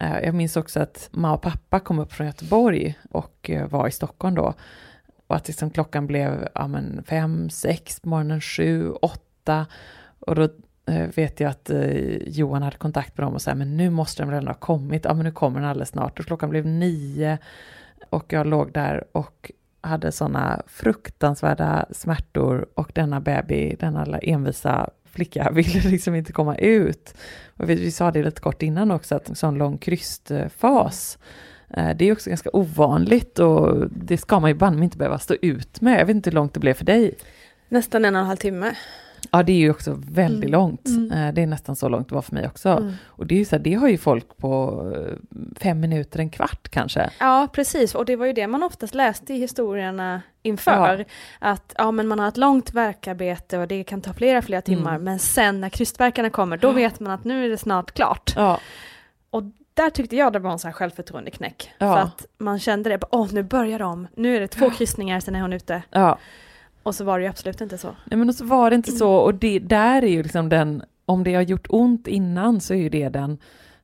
Eh, 0.00 0.18
Jag 0.18 0.34
minns 0.34 0.56
också 0.56 0.80
att 0.80 1.08
mamma 1.12 1.34
och 1.34 1.42
pappa 1.42 1.80
kom 1.80 1.98
upp 1.98 2.12
från 2.12 2.26
Göteborg 2.26 2.98
och 3.10 3.50
eh, 3.50 3.68
var 3.68 3.88
i 3.88 3.90
Stockholm 3.90 4.34
då. 4.34 4.54
Och 5.34 5.38
att 5.38 5.48
liksom 5.48 5.70
klockan 5.70 6.06
blev 6.06 6.48
ja, 6.54 6.68
men 6.68 7.04
fem, 7.06 7.50
sex 7.50 8.00
på 8.00 8.08
morgonen, 8.08 8.40
sju, 8.40 8.90
åtta. 8.90 9.66
Och 10.18 10.34
då 10.34 10.42
eh, 10.86 11.08
vet 11.16 11.40
jag 11.40 11.50
att 11.50 11.70
eh, 11.70 12.16
Johan 12.26 12.62
hade 12.62 12.76
kontakt 12.76 13.18
med 13.18 13.26
dem 13.26 13.34
och 13.34 13.42
sa, 13.42 13.54
men 13.54 13.76
nu 13.76 13.90
måste 13.90 14.22
de 14.22 14.30
redan 14.30 14.46
ha 14.46 14.54
kommit. 14.54 15.04
Ja, 15.04 15.14
men 15.14 15.24
nu 15.24 15.32
kommer 15.32 15.60
den 15.60 15.68
alldeles 15.68 15.88
snart. 15.88 16.20
Och 16.20 16.26
klockan 16.26 16.50
blev 16.50 16.66
nio 16.66 17.38
och 18.10 18.32
jag 18.32 18.46
låg 18.46 18.72
där 18.72 19.04
och 19.12 19.50
hade 19.80 20.12
sådana 20.12 20.62
fruktansvärda 20.66 21.86
smärtor 21.90 22.66
och 22.74 22.90
denna 22.94 23.20
baby, 23.20 23.76
denna 23.80 24.18
envisa 24.18 24.90
flicka 25.04 25.50
ville 25.52 25.80
liksom 25.80 26.14
inte 26.14 26.32
komma 26.32 26.56
ut. 26.56 27.14
Och 27.56 27.70
vi, 27.70 27.74
vi 27.74 27.90
sa 27.90 28.10
det 28.10 28.22
lite 28.22 28.40
kort 28.40 28.62
innan 28.62 28.90
också, 28.90 29.14
att 29.14 29.28
en 29.28 29.34
sån 29.34 29.54
lång 29.54 29.78
krystfas, 29.78 31.18
det 31.96 32.04
är 32.04 32.12
också 32.12 32.30
ganska 32.30 32.50
ovanligt 32.52 33.38
och 33.38 33.90
det 33.90 34.16
ska 34.16 34.40
man 34.40 34.50
ju 34.50 34.54
banne 34.54 34.84
inte 34.84 34.98
behöva 34.98 35.18
stå 35.18 35.34
ut 35.42 35.80
med. 35.80 36.00
Jag 36.00 36.06
vet 36.06 36.16
inte 36.16 36.30
hur 36.30 36.34
långt 36.34 36.54
det 36.54 36.60
blev 36.60 36.74
för 36.74 36.84
dig. 36.84 37.14
Nästan 37.68 38.04
en 38.04 38.14
och 38.16 38.20
en 38.20 38.26
halv 38.26 38.36
timme. 38.36 38.74
Ja, 39.30 39.42
det 39.42 39.52
är 39.52 39.56
ju 39.56 39.70
också 39.70 39.94
väldigt 40.10 40.48
Mm. 40.48 40.52
långt. 40.60 40.86
Mm. 40.86 41.12
Eh, 41.12 41.34
Det 41.34 41.42
är 41.42 41.46
nästan 41.46 41.76
så 41.76 41.88
långt 41.88 42.08
det 42.08 42.14
var 42.14 42.22
för 42.22 42.34
mig 42.34 42.46
också. 42.46 42.68
Mm. 42.68 42.92
Och 43.06 43.26
det 43.26 43.40
är 43.40 43.44
så 43.44 43.56
här, 43.56 43.62
det 43.62 43.74
har 43.74 43.88
ju 43.88 43.98
folk 43.98 44.36
på 44.36 44.82
eh, 44.96 45.14
fem 45.60 45.80
minuter, 45.80 46.18
en 46.18 46.30
kvart 46.30 46.68
kanske. 46.68 47.10
Ja, 47.20 47.48
precis. 47.52 47.94
Och 47.94 48.04
det 48.04 48.16
var 48.16 48.26
ju 48.26 48.32
det 48.32 48.46
man 48.46 48.62
oftast 48.62 48.94
läste 48.94 49.34
i 49.34 49.38
historierna 49.38 50.22
inför. 50.42 50.98
Ja. 50.98 51.04
Att 51.38 51.74
ja, 51.78 51.90
men 51.90 52.08
man 52.08 52.18
har 52.18 52.28
ett 52.28 52.36
långt 52.36 52.74
verkarbete 52.74 53.58
och 53.58 53.68
det 53.68 53.84
kan 53.84 54.00
ta 54.00 54.12
flera, 54.12 54.42
flera 54.42 54.60
timmar. 54.62 54.90
Mm. 54.94 55.04
Men 55.04 55.18
sen 55.18 55.60
när 55.60 55.68
krystverkarna 55.68 56.30
kommer, 56.30 56.56
då 56.56 56.72
vet 56.72 57.00
man 57.00 57.12
att 57.12 57.24
nu 57.24 57.44
är 57.44 57.48
det 57.48 57.58
snart 57.58 57.92
klart. 57.92 58.32
Ja, 58.36 58.58
Och 59.30 59.42
där 59.74 59.90
tyckte 59.90 60.16
jag 60.16 60.32
det 60.32 60.38
var 60.38 60.52
en 60.52 60.58
sån 60.58 60.68
här 60.68 60.72
självförtroendeknäck. 60.72 61.70
Ja. 61.78 61.94
För 61.94 62.02
att 62.02 62.26
man 62.38 62.58
kände 62.58 62.90
det, 62.90 62.98
åh 63.10 63.28
nu 63.32 63.42
börjar 63.42 63.78
de, 63.78 64.08
nu 64.14 64.36
är 64.36 64.40
det 64.40 64.48
två 64.48 64.70
kryssningar, 64.70 65.20
sen 65.20 65.34
är 65.34 65.40
hon 65.40 65.52
ute. 65.52 65.82
ja. 65.90 66.18
Och 66.82 66.94
så 66.94 67.04
var 67.04 67.18
det 67.18 67.22
ju 67.22 67.30
absolut 67.30 67.60
inte 67.60 67.78
så. 67.78 67.96
Nej 68.04 68.18
men 68.18 68.34
så 68.34 68.44
var 68.44 68.70
det 68.70 68.76
inte 68.76 68.92
så 68.92 69.14
och 69.14 69.34
det, 69.34 69.58
där 69.58 70.02
är 70.02 70.08
ju 70.08 70.22
liksom 70.22 70.48
den, 70.48 70.82
om 71.06 71.24
det 71.24 71.34
har 71.34 71.42
gjort 71.42 71.66
ont 71.68 72.06
innan 72.06 72.60
så 72.60 72.74
är 72.74 72.78
ju 72.78 72.88
det 72.88 73.08
den 73.08 73.38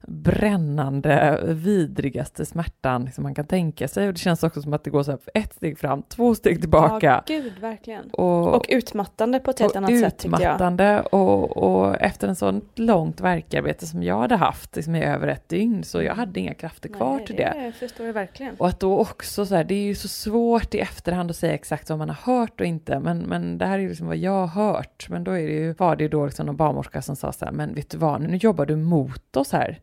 brännande, 0.08 1.40
vidrigaste 1.46 2.46
smärtan 2.46 3.10
som 3.12 3.22
man 3.22 3.34
kan 3.34 3.46
tänka 3.46 3.88
sig 3.88 4.06
och 4.06 4.12
det 4.12 4.18
känns 4.18 4.42
också 4.42 4.62
som 4.62 4.72
att 4.72 4.84
det 4.84 4.90
går 4.90 5.02
så 5.02 5.10
här 5.10 5.20
ett 5.34 5.54
steg 5.54 5.78
fram, 5.78 6.02
två 6.02 6.34
steg 6.34 6.60
tillbaka. 6.60 7.06
Ja, 7.06 7.22
gud 7.26 7.52
verkligen. 7.60 8.10
och, 8.10 8.54
Och 8.54 8.66
utmattande 8.68 9.40
på 9.40 9.50
ett 9.50 9.60
helt 9.60 9.76
annat 9.76 10.00
sätt 10.00 10.18
tyckte 10.18 10.42
jag. 10.42 10.54
utmattande 10.54 11.00
och, 11.00 11.56
och 11.56 12.00
efter 12.00 12.28
en 12.28 12.36
sån 12.36 12.60
långt 12.74 13.20
verkarbete 13.20 13.86
som 13.86 14.02
jag 14.02 14.18
hade 14.18 14.36
haft 14.36 14.76
liksom 14.76 14.94
i 14.94 15.04
över 15.04 15.28
ett 15.28 15.48
dygn 15.48 15.84
så 15.84 16.02
jag 16.02 16.14
hade 16.14 16.40
inga 16.40 16.54
krafter 16.54 16.88
kvar 16.88 17.16
Nej, 17.16 17.26
till 17.26 17.36
det. 17.36 17.54
det 17.56 17.72
förstår 17.72 18.06
jag 18.06 18.12
verkligen. 18.12 18.56
Och 18.56 18.68
att 18.68 18.80
då 18.80 18.98
också 18.98 19.46
så 19.46 19.54
här, 19.54 19.64
det 19.64 19.74
är 19.74 19.82
ju 19.84 19.94
så 19.94 20.08
svårt 20.08 20.74
i 20.74 20.78
efterhand 20.78 21.30
att 21.30 21.36
säga 21.36 21.54
exakt 21.54 21.90
vad 21.90 21.98
man 21.98 22.08
har 22.08 22.34
hört 22.34 22.60
och 22.60 22.66
inte, 22.66 22.98
men, 22.98 23.18
men 23.18 23.58
det 23.58 23.66
här 23.66 23.74
är 23.74 23.82
ju 23.82 23.88
liksom 23.88 24.06
vad 24.06 24.16
jag 24.16 24.46
har 24.46 24.64
hört. 24.72 25.06
Men 25.08 25.24
då 25.24 25.30
är 25.30 25.46
det 25.46 25.52
ju, 25.52 25.72
var 25.72 25.96
det 25.96 26.02
ju 26.02 26.08
då 26.08 26.26
liksom 26.26 26.46
någon 26.46 26.56
barnmorska 26.56 27.02
som 27.02 27.16
sa 27.16 27.32
så 27.32 27.44
här, 27.44 27.52
men 27.52 27.74
vet 27.74 27.90
du 27.90 27.98
vad, 27.98 28.20
nu 28.20 28.36
jobbar 28.36 28.66
du 28.66 28.76
mot 28.76 29.36
oss 29.36 29.52
här. 29.52 29.80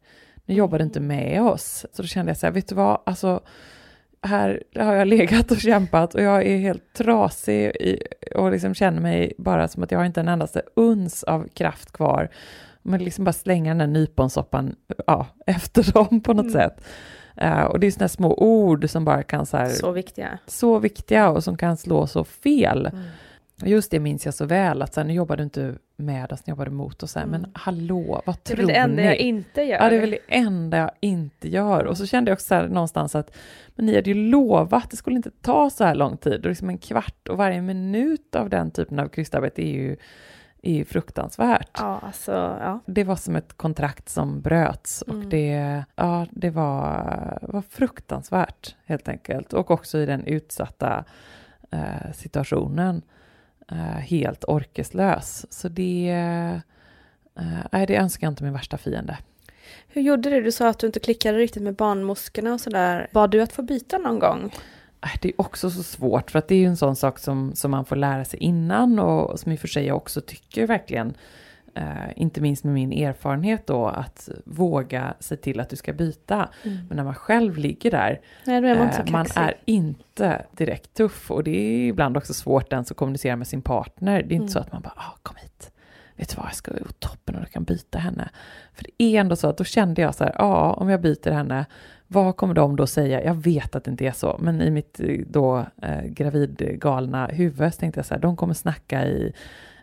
Nu 0.48 0.56
jobbar 0.56 0.78
du 0.78 0.84
inte 0.84 1.00
med 1.00 1.42
oss. 1.42 1.86
Så 1.94 2.02
då 2.02 2.08
kände 2.08 2.30
jag 2.30 2.38
så 2.38 2.46
här, 2.46 2.54
vet 2.54 2.68
du 2.68 2.76
vad, 2.76 3.02
alltså 3.06 3.40
här 4.22 4.64
har 4.76 4.94
jag 4.96 5.08
legat 5.18 5.52
och 5.52 5.58
kämpat 5.58 6.16
och 6.16 6.22
jag 6.22 6.46
är 6.46 6.58
helt 6.58 6.94
trasig 6.94 7.72
och 8.36 8.52
liksom 8.52 8.74
känner 8.74 9.02
mig 9.02 9.34
bara 9.38 9.68
som 9.68 9.84
att 9.84 9.92
jag 9.92 10.00
har 10.00 10.06
inte 10.06 10.20
en 10.20 10.28
endaste 10.28 10.62
uns 10.76 11.24
av 11.24 11.48
kraft 11.54 11.92
kvar. 11.92 12.30
Men 12.82 13.04
liksom 13.04 13.24
bara 13.26 13.34
slänga 13.34 13.70
den 13.70 13.78
där 13.78 13.88
nyponsoppan 14.00 14.76
ja, 15.08 15.28
efter 15.46 15.94
dem 15.94 16.22
på 16.22 16.34
något 16.34 16.46
Mm. 16.46 16.54
sätt. 16.54 16.84
Eh, 17.38 17.62
och 17.64 17.80
det 17.80 17.88
är 17.88 17.92
sådana 17.92 18.08
små 18.10 18.34
ord 18.38 18.90
som 18.90 19.06
bara 19.06 19.24
kan 19.24 19.46
så 19.46 19.58
här, 19.58 19.70
Så 19.70 19.92
viktiga. 19.92 20.40
så 20.48 20.80
viktiga 20.80 21.30
och 21.30 21.44
som 21.44 21.58
kan 21.58 21.78
slå 21.78 22.08
så 22.08 22.24
fel. 22.24 22.86
Mm. 22.86 23.04
Just 23.64 23.92
det 23.92 24.00
minns 24.00 24.26
jag 24.26 24.34
så 24.34 24.46
väl, 24.46 24.82
att 24.82 24.94
så 24.94 25.00
här, 25.00 25.08
nu 25.08 25.14
jobbar 25.14 25.38
du 25.38 25.44
inte 25.44 25.76
med 26.00 26.32
oss, 26.32 26.48
nu 26.48 26.52
jobbar 26.52 26.66
du 26.66 26.72
mot 26.72 27.04
oss. 27.04 27.12
Så 27.12 27.20
här, 27.20 27.26
Mm. 27.26 27.42
Men 27.42 27.52
hallå, 27.54 28.22
vad 28.26 28.36
Det 28.44 28.52
är 28.52 28.56
tror 28.56 28.58
väl 28.58 28.68
det 28.68 28.74
enda 28.80 28.96
ni? 29.02 29.06
jag 29.08 29.18
inte 29.18 29.62
gör. 29.62 29.78
Ja, 29.84 29.90
det 29.90 29.96
är 29.96 30.02
väl 30.02 30.10
det 30.12 30.20
enda 30.36 30.78
jag 30.78 30.92
inte 31.00 31.50
gör. 31.50 31.86
Och 31.86 31.98
så 31.98 32.06
kände 32.06 32.32
jag 32.32 32.36
också 32.36 32.48
så 32.48 32.56
här, 32.56 32.68
någonstans 32.68 33.16
att 33.16 33.36
men 33.76 33.86
ni 33.86 33.96
hade 33.96 34.10
ju 34.10 34.16
lovat 34.30 34.84
att 34.84 34.92
det 34.92 34.98
skulle 34.98 35.16
inte 35.16 35.32
ta 35.42 35.70
så 35.70 35.84
här 35.84 35.96
lång 35.96 36.18
tid. 36.18 36.44
Och 36.44 36.50
liksom 36.50 36.70
en 36.70 36.78
kvart 36.78 37.28
och 37.28 37.38
varje 37.38 37.62
minut 37.62 38.36
av 38.36 38.50
den 38.50 38.72
typen 38.72 39.00
av 39.00 39.08
krystarbete 39.08 39.62
är 39.68 39.72
ju, 39.74 39.96
är 40.62 40.74
ju 40.74 40.86
fruktansvärt. 40.86 41.70
Ja, 41.80 42.00
alltså, 42.04 42.32
ja. 42.62 42.80
Det 42.86 43.04
var 43.04 43.16
som 43.16 43.36
ett 43.36 43.54
kontrakt 43.54 44.10
som 44.10 44.42
bröts 44.42 45.02
och 45.02 45.14
Mm. 45.14 45.30
det, 45.30 45.84
ja, 45.96 46.26
det 46.32 46.50
var, 46.50 47.40
var 47.42 47.62
fruktansvärt 47.70 48.76
helt 48.86 49.08
enkelt. 49.08 49.54
Och 49.54 49.72
också 49.72 49.98
i 49.98 50.06
den 50.06 50.26
utsatta 50.26 51.04
eh, 51.72 52.12
situationen 52.14 53.02
helt 54.00 54.44
orkeslös. 54.48 55.46
Så 55.50 55.70
det, 55.70 56.10
eh, 57.72 57.86
det 57.88 57.96
önskar 57.96 58.28
jag 58.28 58.32
inte 58.32 58.44
min 58.44 58.54
värsta 58.54 58.78
fiende. 58.78 59.18
Hur 59.88 60.02
gjorde 60.02 60.30
du? 60.30 60.42
Du 60.42 60.52
sa 60.52 60.70
att 60.70 60.80
du 60.80 60.88
inte 60.88 61.00
klickade 61.00 61.38
riktigt 61.38 61.64
med 61.64 61.76
barnmorskorna 61.76 62.54
och 62.54 62.62
sådär. 62.62 63.08
Bad 63.12 63.32
du 63.32 63.42
att 63.42 63.54
få 63.54 63.62
byta 63.62 63.98
någon 63.98 64.20
gång? 64.20 64.54
Äh, 65.04 65.10
Det 65.22 65.30
är 65.30 65.42
också 65.42 65.70
så 65.70 65.84
svårt, 65.84 66.32
för 66.32 66.40
att 66.40 66.48
det 66.48 66.56
är 66.56 66.60
ju 66.60 66.66
en 66.66 66.78
sån 66.78 66.96
sak 66.96 67.20
som, 67.20 67.56
som 67.56 67.72
man 67.72 67.86
får 67.86 67.96
lära 67.96 68.26
sig 68.26 68.40
innan 68.40 69.00
och 69.00 69.40
som 69.40 69.52
i 69.52 69.56
och 69.56 69.60
för 69.60 69.68
sig 69.68 69.86
jag 69.86 69.98
också 69.98 70.22
tycker 70.22 70.68
verkligen, 70.68 71.14
eh, 71.78 72.12
inte 72.16 72.42
minst 72.42 72.64
med 72.64 72.74
min 72.74 72.92
erfarenhet 72.92 73.68
då, 73.68 73.86
att 73.88 74.30
våga 74.46 75.14
se 75.20 75.36
till 75.36 75.60
att 75.60 75.70
du 75.70 75.76
ska 75.76 75.94
byta. 75.94 76.50
Men 76.64 76.98
när 76.98 77.04
man 77.04 77.16
själv 77.16 77.58
ligger 77.58 77.92
där, 77.92 78.22
Nej, 78.46 78.56
är 78.56 78.62
man 78.76 78.88
eh, 78.90 79.12
man 79.12 79.26
är 79.36 79.54
inte 79.66 80.46
direkt 80.52 80.94
tuff 80.94 81.32
och 81.32 81.44
det 81.44 81.52
är 81.58 81.88
ibland 81.88 82.18
också 82.18 82.34
svårt 82.34 82.74
ens 82.74 82.92
att 82.92 82.98
kommunicera 82.98 83.36
med 83.36 83.48
sin 83.48 83.62
partner. 83.62 84.24
Det 84.24 84.34
är 84.34 84.36
inte 84.36 84.44
Mm. 84.44 84.48
så 84.50 84.60
att 84.60 84.72
man 84.72 84.82
bara, 84.82 84.94
ah, 84.96 85.18
kom 85.24 85.36
hit. 85.36 85.72
Vet 86.16 86.30
du 86.30 86.36
vad, 86.36 86.46
jag 86.46 86.56
ska 86.56 86.72
gå 86.72 86.92
toppen 87.00 87.36
och 87.36 87.42
du 87.42 87.48
kan 87.48 87.64
byta 87.64 88.00
henne. 88.00 88.30
För 88.74 88.84
det 88.84 89.04
är 89.04 89.20
ändå 89.20 89.36
så 89.36 89.48
att 89.50 89.58
då 89.58 89.64
kände 89.64 90.02
jag 90.02 90.16
så 90.16 90.24
här, 90.24 90.36
ja, 90.38 90.74
om 90.74 90.90
jag 90.90 91.02
byter 91.02 91.32
henne, 91.32 91.66
vad 92.08 92.38
kommer 92.38 92.54
de 92.54 92.76
då 92.76 92.88
säga? 92.88 93.24
Jag 93.24 93.34
vet 93.34 93.76
att 93.76 93.84
det 93.84 93.92
inte 93.92 94.06
är 94.06 94.12
så, 94.12 94.38
men 94.42 94.62
i 94.62 94.70
mitt 94.72 95.00
eh, 95.00 95.20
då 95.30 95.66
eh, 95.82 96.04
gravidgalna 96.06 97.28
huvud 97.28 97.74
så 97.74 97.80
tänkte 97.80 98.00
jag 98.00 98.06
så 98.06 98.14
här, 98.14 98.22
de 98.22 98.38
kommer 98.38 98.54
snacka 98.54 99.06
i 99.06 99.34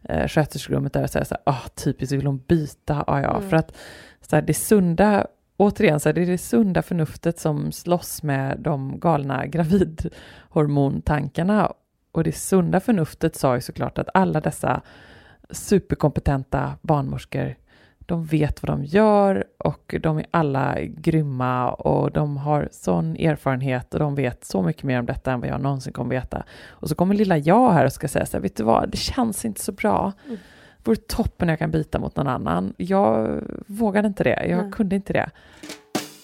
eh, 0.08 0.28
sköterskerummet 0.28 0.92
där 0.92 1.02
och 1.02 1.10
säga 1.10 1.24
så 1.24 1.34
här, 1.34 1.42
ah, 1.54 1.68
typiskt 1.74 2.12
vill 2.12 2.26
hon 2.26 2.38
byta? 2.48 3.04
Ah, 3.06 3.20
ja, 3.20 3.36
Mm. 3.36 3.48
för 3.50 3.56
att 3.56 3.76
så 4.20 4.36
här, 4.36 4.42
det 4.42 4.54
sunda, 4.54 5.26
återigen, 5.56 6.00
så 6.00 6.08
här, 6.08 6.14
det 6.14 6.22
är 6.22 6.26
det 6.26 6.38
sunda 6.38 6.82
förnuftet 6.82 7.38
som 7.38 7.72
slåss 7.72 8.22
med 8.22 8.58
de 8.60 9.00
galna 9.00 9.46
gravidhormontankarna. 9.46 11.72
Och 12.12 12.24
det 12.24 12.32
sunda 12.32 12.80
förnuftet 12.80 13.36
sa 13.36 13.54
ju 13.54 13.60
såklart 13.60 13.98
att 13.98 14.08
alla 14.14 14.40
dessa 14.40 14.80
superkompetenta 15.50 16.72
barnmorskor 16.82 17.54
de 18.06 18.24
vet 18.24 18.62
vad 18.62 18.78
de 18.78 18.84
gör 18.84 19.44
och 19.58 19.94
de 20.00 20.18
är 20.18 20.26
alla 20.30 20.80
grymma 20.80 21.72
och 21.72 22.12
de 22.12 22.36
har 22.36 22.68
sån 22.72 23.16
erfarenhet 23.16 23.94
och 23.94 24.00
de 24.00 24.14
vet 24.14 24.44
så 24.44 24.62
mycket 24.62 24.82
mer 24.82 24.98
om 24.98 25.06
detta 25.06 25.32
än 25.32 25.40
vad 25.40 25.48
jag 25.48 25.60
någonsin 25.60 25.92
kommer 25.92 26.10
veta. 26.10 26.44
Och 26.66 26.88
så 26.88 26.94
kommer 26.94 27.14
lilla 27.14 27.38
jag 27.38 27.70
här 27.72 27.84
och 27.84 27.92
ska 27.92 28.08
säga 28.08 28.26
så 28.26 28.36
här, 28.36 28.42
vet 28.42 28.56
du 28.56 28.62
vad, 28.62 28.90
det 28.90 28.96
känns 28.96 29.44
inte 29.44 29.60
så 29.60 29.72
bra. 29.72 30.12
Mm. 30.26 30.38
Det 30.76 30.90
vore 30.90 30.96
toppen 30.96 31.48
jag 31.48 31.58
kan 31.58 31.70
byta 31.70 31.98
mot 31.98 32.16
någon 32.16 32.28
annan. 32.28 32.74
Jag 32.76 33.42
vågade 33.66 34.08
inte 34.08 34.24
det, 34.24 34.46
jag 34.48 34.62
Nej. 34.62 34.72
kunde 34.72 34.96
inte 34.96 35.12
det. 35.12 35.30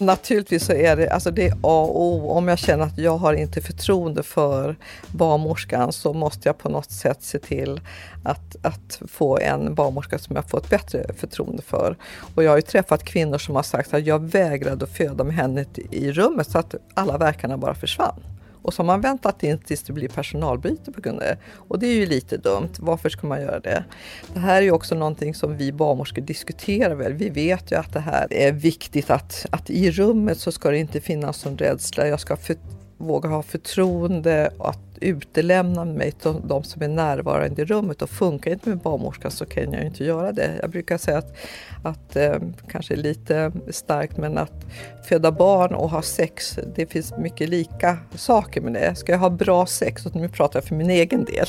Naturligtvis 0.01 0.65
så 0.65 0.73
är 0.73 0.97
det, 0.97 1.11
alltså 1.11 1.31
det 1.31 1.49
är 1.49 1.53
A 1.53 1.83
och 1.83 2.03
O. 2.03 2.31
Om 2.31 2.49
jag 2.49 2.59
känner 2.59 2.85
att 2.85 2.99
jag 2.99 3.17
har 3.17 3.33
inte 3.33 3.61
förtroende 3.61 4.23
för 4.23 4.77
barnmorskan 5.07 5.93
så 5.93 6.13
måste 6.13 6.49
jag 6.49 6.59
på 6.59 6.69
något 6.69 6.91
sätt 6.91 7.23
se 7.23 7.39
till 7.39 7.81
att, 8.25 8.57
att 8.63 9.03
få 9.09 9.39
en 9.39 9.75
barnmorska 9.75 10.19
som 10.19 10.37
jag 10.37 10.51
får 10.51 10.59
ett 10.59 10.71
bättre 10.71 11.07
förtroende 11.17 11.63
för. 11.63 11.97
Och 12.35 12.45
jag 12.45 12.51
har 12.51 12.57
ju 12.57 12.63
träffat 12.63 13.05
kvinnor 13.05 13.39
som 13.39 13.57
har 13.57 13.63
sagt 13.63 13.95
att 13.95 14.07
jag 14.07 14.19
vägrade 14.19 14.85
att 14.85 14.91
föda 14.91 15.25
med 15.25 15.35
henne 15.35 15.65
i 15.91 16.13
rummet 16.13 16.51
så 16.51 16.59
att 16.59 16.75
alla 16.95 17.19
verkarna 17.19 17.57
bara 17.57 17.75
försvann. 17.75 18.21
Och 18.63 18.75
så 18.75 18.83
har 18.83 18.87
man 18.87 19.01
väntat 19.01 19.43
in 19.43 19.59
tills 19.59 19.83
det 19.83 19.93
blir 19.93 20.09
personalbyte 20.09 20.93
på 20.93 21.01
grund 21.01 21.19
av 21.19 21.25
det. 21.25 21.37
Och 21.57 21.79
det 21.79 21.87
är 21.87 21.95
ju 21.95 22.07
lite 22.07 22.37
dumt. 22.37 22.73
Varför 22.79 23.09
ska 23.09 23.27
man 23.27 23.41
göra 23.41 23.61
det? 23.61 23.85
Det 24.35 24.41
här 24.41 24.57
är 24.57 24.63
ju 24.63 24.71
också 24.71 24.95
någonting 24.95 25.35
som 25.35 25.57
vi 25.57 25.73
barnmorskor 25.73 26.23
diskuterar 26.23 26.95
väl. 26.95 27.13
Vi 27.13 27.29
vet 27.29 27.73
ju 27.73 27.77
att 27.77 27.93
det 27.93 28.01
här 28.01 28.33
är 28.33 28.53
viktigt 28.53 29.11
att, 29.11 29.47
att 29.51 29.71
i 29.71 29.91
rummet 29.91 30.39
så 30.39 30.53
ska 30.53 30.71
det 30.71 30.79
inte 30.79 31.01
finnas 31.01 31.45
någon 31.45 31.59
rädsla. 31.59 32.07
Jag 32.07 32.21
ska 32.21 32.37
för, 32.37 32.57
våga 32.99 33.29
ha 33.29 33.43
förtroende 33.43 34.51
och 34.59 34.69
att 34.69 34.90
utelämna 35.01 35.85
mig 35.85 36.13
till 36.13 36.35
de 36.45 36.65
som 36.65 36.83
är 36.83 36.89
närvarande 36.89 37.63
i 37.63 37.65
rummet. 37.65 38.03
Och 38.03 38.11
funkar 38.11 38.51
inte 38.51 38.69
med 38.69 38.79
barnmorskan 38.79 39.31
så 39.31 39.47
kan 39.47 39.73
jag 39.73 39.81
ju 39.81 39.87
inte 39.87 40.05
göra 40.05 40.33
det. 40.33 40.59
Jag 40.61 40.71
brukar 40.71 40.99
säga 40.99 41.19
att, 41.19 41.37
att 41.83 42.17
eh, 42.17 42.37
kanske 42.69 42.97
lite 42.97 43.53
starkt, 43.71 44.17
men 44.17 44.39
att 44.39 44.65
föda 45.09 45.33
barn 45.33 45.75
och 45.75 45.91
ha 45.91 46.03
sex, 46.03 46.59
det 46.77 46.87
finns 46.87 47.17
mycket 47.19 47.49
lika 47.49 47.99
saker 48.15 48.61
med 48.61 48.73
det. 48.73 48.95
Ska 48.95 49.13
jag 49.13 49.19
ha 49.19 49.31
bra 49.31 49.67
sex, 49.67 50.07
och 50.07 50.17
nu 50.17 50.29
pratar 50.29 50.61
jag 50.61 50.65
för 50.65 50.75
min 50.75 50.91
egen 50.91 51.25
del, 51.25 51.47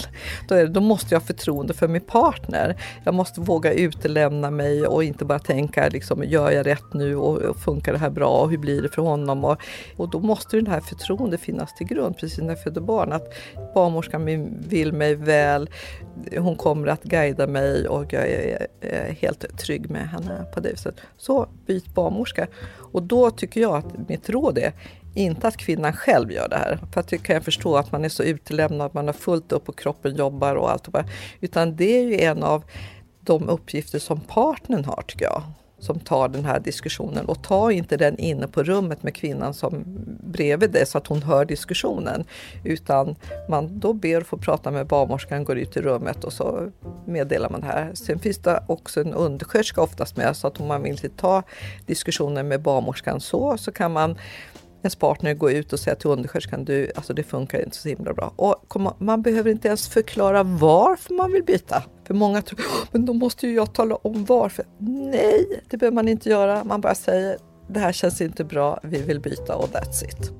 då, 0.47 0.55
är 0.55 0.63
det, 0.63 0.69
då 0.69 0.81
måste 0.81 1.15
jag 1.15 1.19
ha 1.19 1.27
förtroende 1.27 1.73
för 1.73 1.87
min 1.87 2.01
partner. 2.01 2.75
Jag 3.03 3.13
måste 3.13 3.41
våga 3.41 3.73
utelämna 3.73 4.51
mig 4.51 4.87
och 4.87 5.03
inte 5.03 5.25
bara 5.25 5.39
tänka, 5.39 5.89
liksom, 5.89 6.23
gör 6.23 6.51
jag 6.51 6.65
rätt 6.65 6.93
nu 6.93 7.15
och, 7.15 7.37
och 7.37 7.57
funkar 7.57 7.93
det 7.93 7.99
här 7.99 8.09
bra 8.09 8.41
och 8.41 8.49
hur 8.49 8.57
blir 8.57 8.81
det 8.81 8.89
för 8.89 9.01
honom? 9.01 9.45
Och, 9.45 9.57
och 9.97 10.09
då 10.09 10.19
måste 10.19 10.61
det 10.61 10.71
här 10.71 10.81
förtroendet 10.81 11.41
finnas 11.41 11.75
till 11.75 11.87
grund, 11.87 12.17
precis 12.17 12.39
när 12.39 12.49
jag 12.49 12.63
föder 12.63 12.81
barn. 12.81 13.11
Att 13.11 13.33
barnmorskan 13.73 14.25
vill 14.67 14.93
mig 14.93 15.15
väl, 15.15 15.69
hon 16.37 16.55
kommer 16.55 16.87
att 16.87 17.03
guida 17.03 17.47
mig 17.47 17.87
och 17.87 18.13
jag 18.13 18.27
är, 18.29 18.67
helt 19.21 19.57
trygg 19.57 19.89
med 19.89 20.09
henne 20.09 20.45
på 20.53 20.59
det 20.59 20.71
viset. 20.71 20.95
Så 21.17 21.47
byt 21.65 21.93
barnmorska. 21.93 22.47
Och 22.77 23.03
då 23.03 23.31
tycker 23.31 23.61
jag 23.61 23.75
att 23.75 24.09
mitt 24.09 24.29
råd 24.29 24.57
är 24.57 24.73
inte 25.15 25.47
att 25.47 25.57
kvinnan 25.57 25.93
själv 25.93 26.31
gör 26.31 26.49
det 26.49 26.55
här, 26.55 26.79
för 26.93 26.99
att 26.99 27.07
det 27.07 27.17
kan 27.17 27.33
jag 27.33 27.43
förstå 27.43 27.75
att 27.75 27.91
man 27.91 28.05
är 28.05 28.09
så 28.09 28.23
utelämnad, 28.23 28.95
man 28.95 29.07
har 29.07 29.13
fullt 29.13 29.51
upp 29.51 29.69
och 29.69 29.77
kroppen 29.77 30.15
jobbar 30.15 30.55
och 30.55 30.71
allt. 30.71 30.87
Utan 31.39 31.75
det 31.75 31.99
är 31.99 32.03
ju 32.03 32.21
en 32.21 32.43
av 32.43 32.63
de 33.21 33.49
uppgifter 33.49 33.99
som 33.99 34.19
partnern 34.19 34.85
har 34.85 35.03
tycker 35.07 35.25
jag 35.25 35.43
som 35.81 35.99
tar 35.99 36.27
den 36.27 36.45
här 36.45 36.59
diskussionen 36.59 37.25
och 37.25 37.43
ta 37.43 37.71
inte 37.71 37.97
den 37.97 38.17
inne 38.17 38.47
på 38.47 38.63
rummet 38.63 39.03
med 39.03 39.15
kvinnan 39.15 39.53
som 39.53 39.83
bredvid 40.23 40.71
dig 40.71 40.85
så 40.85 40.97
att 40.97 41.07
hon 41.07 41.23
hör 41.23 41.45
diskussionen. 41.45 42.25
Utan 42.63 43.15
man 43.49 43.79
då 43.79 43.93
ber 43.93 44.17
att 44.17 44.27
få 44.27 44.37
prata 44.37 44.71
med 44.71 44.87
barnmorskan, 44.87 45.43
går 45.43 45.57
ut 45.57 45.77
i 45.77 45.81
rummet 45.81 46.23
och 46.23 46.33
så 46.33 46.71
meddelar 47.05 47.49
man 47.49 47.61
det 47.61 47.67
här. 47.67 47.91
Sen 47.93 48.19
finns 48.19 48.37
det 48.37 48.63
också 48.67 49.01
en 49.01 49.13
undersköterska 49.13 49.81
oftast 49.81 50.17
med 50.17 50.37
så 50.37 50.47
att 50.47 50.59
om 50.59 50.67
man 50.67 50.83
vill 50.83 50.97
ta 50.97 51.43
diskussionen 51.85 52.47
med 52.47 52.61
barnmorskan 52.61 53.21
så, 53.21 53.57
så 53.57 53.71
kan 53.71 53.91
man 53.91 54.17
ens 54.83 54.95
partner 54.95 55.33
gå 55.33 55.51
ut 55.51 55.73
och 55.73 55.79
säga 55.79 55.95
till 55.95 56.09
undersköterskan, 56.09 56.65
du, 56.65 56.91
alltså 56.95 57.13
det 57.13 57.23
funkar 57.23 57.63
inte 57.63 57.77
så 57.77 57.89
himla 57.89 58.13
bra. 58.13 58.33
Och 58.35 58.81
man 58.99 59.21
behöver 59.21 59.51
inte 59.51 59.67
ens 59.67 59.87
förklara 59.89 60.43
varför 60.43 61.13
man 61.13 61.31
vill 61.31 61.43
byta. 61.43 61.83
För 62.07 62.13
många 62.13 62.41
tror, 62.41 62.59
men 62.91 63.05
då 63.05 63.13
måste 63.13 63.47
ju 63.47 63.53
jag 63.53 63.73
tala 63.73 63.95
om 63.95 64.25
varför. 64.25 64.65
Nej, 65.11 65.63
det 65.69 65.77
behöver 65.77 65.95
man 65.95 66.07
inte 66.07 66.29
göra. 66.29 66.63
Man 66.63 66.81
bara 66.81 66.95
säger, 66.95 67.37
det 67.69 67.79
här 67.79 67.91
känns 67.91 68.21
inte 68.21 68.43
bra, 68.43 68.79
vi 68.83 69.01
vill 69.01 69.19
byta 69.19 69.55
och 69.55 69.69
that's 69.69 70.03
it. 70.03 70.31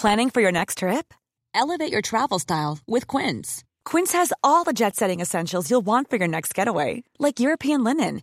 Planning 0.00 0.30
for 0.30 0.42
your 0.42 0.52
next 0.52 0.78
trip? 0.78 1.14
Elevate 1.54 1.92
your 1.92 2.02
travel 2.02 2.40
style 2.40 2.78
with 2.86 3.16
Quince. 3.16 3.64
Quince 3.90 4.12
has 4.18 4.32
all 4.40 4.64
the 4.64 4.72
jet 4.72 4.96
setting 4.96 5.20
essentials 5.20 5.70
you'll 5.70 5.86
want 5.86 6.10
for 6.10 6.18
your 6.18 6.28
next 6.28 6.58
getaway. 6.58 7.02
Like 7.18 7.40
European 7.40 7.84
linen 7.84 8.22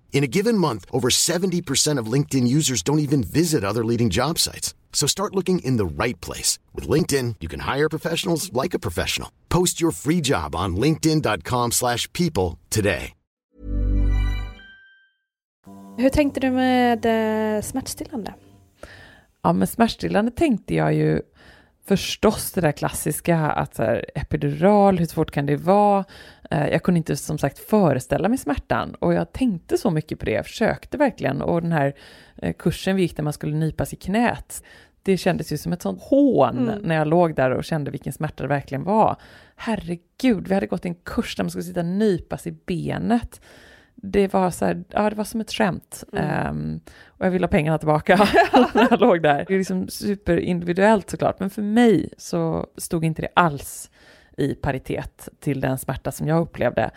In 0.13 0.23
a 0.23 0.27
given 0.27 0.57
month, 0.57 0.85
over 0.91 1.09
70% 1.09 1.97
of 1.97 2.11
LinkedIn 2.11 2.47
users 2.47 2.83
don't 2.83 2.99
even 2.99 3.23
visit 3.23 3.63
other 3.63 3.83
leading 3.83 4.11
job 4.11 4.37
sites. 4.37 4.75
So 4.93 5.07
start 5.07 5.35
looking 5.35 5.59
in 5.59 5.77
the 5.77 6.03
right 6.03 6.21
place. 6.21 6.59
With 6.75 6.87
LinkedIn, 6.87 7.35
you 7.41 7.49
can 7.49 7.61
hire 7.61 7.89
professionals 7.89 8.53
like 8.53 8.75
a 8.75 8.79
professional. 8.79 9.29
Post 9.49 9.81
your 9.81 9.91
free 9.91 10.21
job 10.21 10.55
on 10.55 10.75
linkedin.com 10.75 11.71
slash 11.71 12.07
people 12.13 12.59
today. 12.69 13.13
Hur 15.97 16.09
tänkte 16.09 16.39
du 16.39 16.51
med 16.51 17.05
eh, 17.05 17.61
smärtstillande? 17.61 18.33
Ja, 19.43 19.53
med 19.53 19.69
smärtstillande 19.69 20.31
tänkte 20.31 20.75
jag 20.75 20.93
ju 20.93 21.21
förstås 21.87 22.51
det 22.51 22.61
där 22.61 22.71
klassiska 22.71 23.37
att 23.37 23.75
så 23.75 23.83
här, 23.83 24.05
epidural, 24.15 24.97
hur 24.97 25.05
svårt 25.05 25.31
kan 25.31 25.45
det 25.45 25.55
vara? 25.55 26.05
Eh, 26.51 26.67
jag 26.67 26.83
kunde 26.83 26.97
inte 26.97 27.15
som 27.15 27.37
sagt 27.37 27.59
föreställa 27.59 28.29
mig 28.29 28.37
smärtan 28.37 28.95
och 28.95 29.13
jag 29.13 29.33
tänkte 29.33 29.77
så 29.77 29.91
mycket 29.91 30.19
på 30.19 30.25
det, 30.25 30.31
jag 30.31 30.45
försökte 30.45 30.97
verkligen 30.97 31.41
och 31.41 31.61
den 31.61 31.71
här 31.71 31.93
eh, 32.37 32.53
kursen 32.53 32.95
vi 32.95 33.01
gick 33.01 33.15
där 33.15 33.23
man 33.23 33.33
skulle 33.33 33.55
nypas 33.55 33.93
i 33.93 33.95
knät, 33.95 34.63
det 35.03 35.17
kändes 35.17 35.53
ju 35.53 35.57
som 35.57 35.73
ett 35.73 35.81
sånt 35.81 36.01
hån 36.01 36.57
mm. 36.57 36.79
när 36.79 36.95
jag 36.95 37.07
låg 37.07 37.35
där 37.35 37.51
och 37.51 37.63
kände 37.63 37.91
vilken 37.91 38.13
smärta 38.13 38.43
det 38.43 38.49
verkligen 38.49 38.83
var. 38.83 39.15
Herregud, 39.55 40.47
vi 40.47 40.53
hade 40.53 40.67
gått 40.67 40.85
en 40.85 40.95
kurs 40.95 41.35
där 41.35 41.43
man 41.43 41.51
skulle 41.51 41.63
sitta 41.63 41.79
och 41.79 41.85
nypas 41.85 42.47
i 42.47 42.51
benet 42.51 43.41
det 44.03 44.33
var 44.33 44.51
så 44.51 44.65
här, 44.65 44.83
ja 44.89 45.09
det 45.09 45.15
var 45.15 45.23
som 45.23 45.41
ett 45.41 45.51
skämt. 45.51 46.03
Mm. 46.13 46.47
Um, 46.47 46.79
och 47.05 47.25
jag 47.25 47.31
ville 47.31 47.45
ha 47.45 47.51
pengarna 47.51 47.77
tillbaka 47.77 48.15
när 48.73 48.87
jag 48.89 48.99
låg 48.99 49.21
där. 49.21 49.45
Det 49.47 49.53
är 49.53 49.57
liksom 49.57 49.87
superindividuellt 49.87 51.09
såklart, 51.09 51.39
men 51.39 51.49
för 51.49 51.61
mig 51.61 52.09
så 52.17 52.67
stod 52.77 53.05
inte 53.05 53.21
det 53.21 53.29
alls 53.35 53.90
i 54.37 54.55
paritet 54.55 55.29
till 55.39 55.61
den 55.61 55.77
smärta 55.77 56.11
som 56.11 56.27
jag 56.27 56.41
upplevde. 56.41 56.91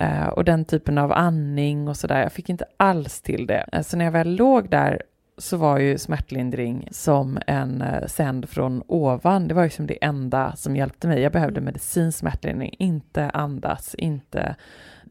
Uh, 0.00 0.28
och 0.28 0.44
den 0.44 0.64
typen 0.64 0.98
av 0.98 1.12
andning 1.12 1.88
och 1.88 1.96
sådär, 1.96 2.22
jag 2.22 2.32
fick 2.32 2.48
inte 2.48 2.64
alls 2.76 3.20
till 3.20 3.46
det. 3.46 3.66
Uh, 3.76 3.82
så 3.82 3.96
när 3.96 4.04
jag 4.04 4.12
väl 4.12 4.36
låg 4.36 4.70
där 4.70 5.02
så 5.38 5.56
var 5.56 5.78
ju 5.78 5.98
smärtlindring 5.98 6.88
som 6.90 7.38
en 7.46 7.82
uh, 7.82 8.06
sänd 8.06 8.48
från 8.48 8.82
ovan. 8.86 9.48
Det 9.48 9.54
var 9.54 9.64
ju 9.64 9.70
som 9.70 9.86
det 9.86 10.04
enda 10.04 10.56
som 10.56 10.76
hjälpte 10.76 11.08
mig. 11.08 11.20
Jag 11.20 11.32
behövde 11.32 11.60
medicinsk 11.60 12.18
smärtlindring, 12.18 12.74
inte 12.78 13.30
andas, 13.30 13.94
inte 13.94 14.56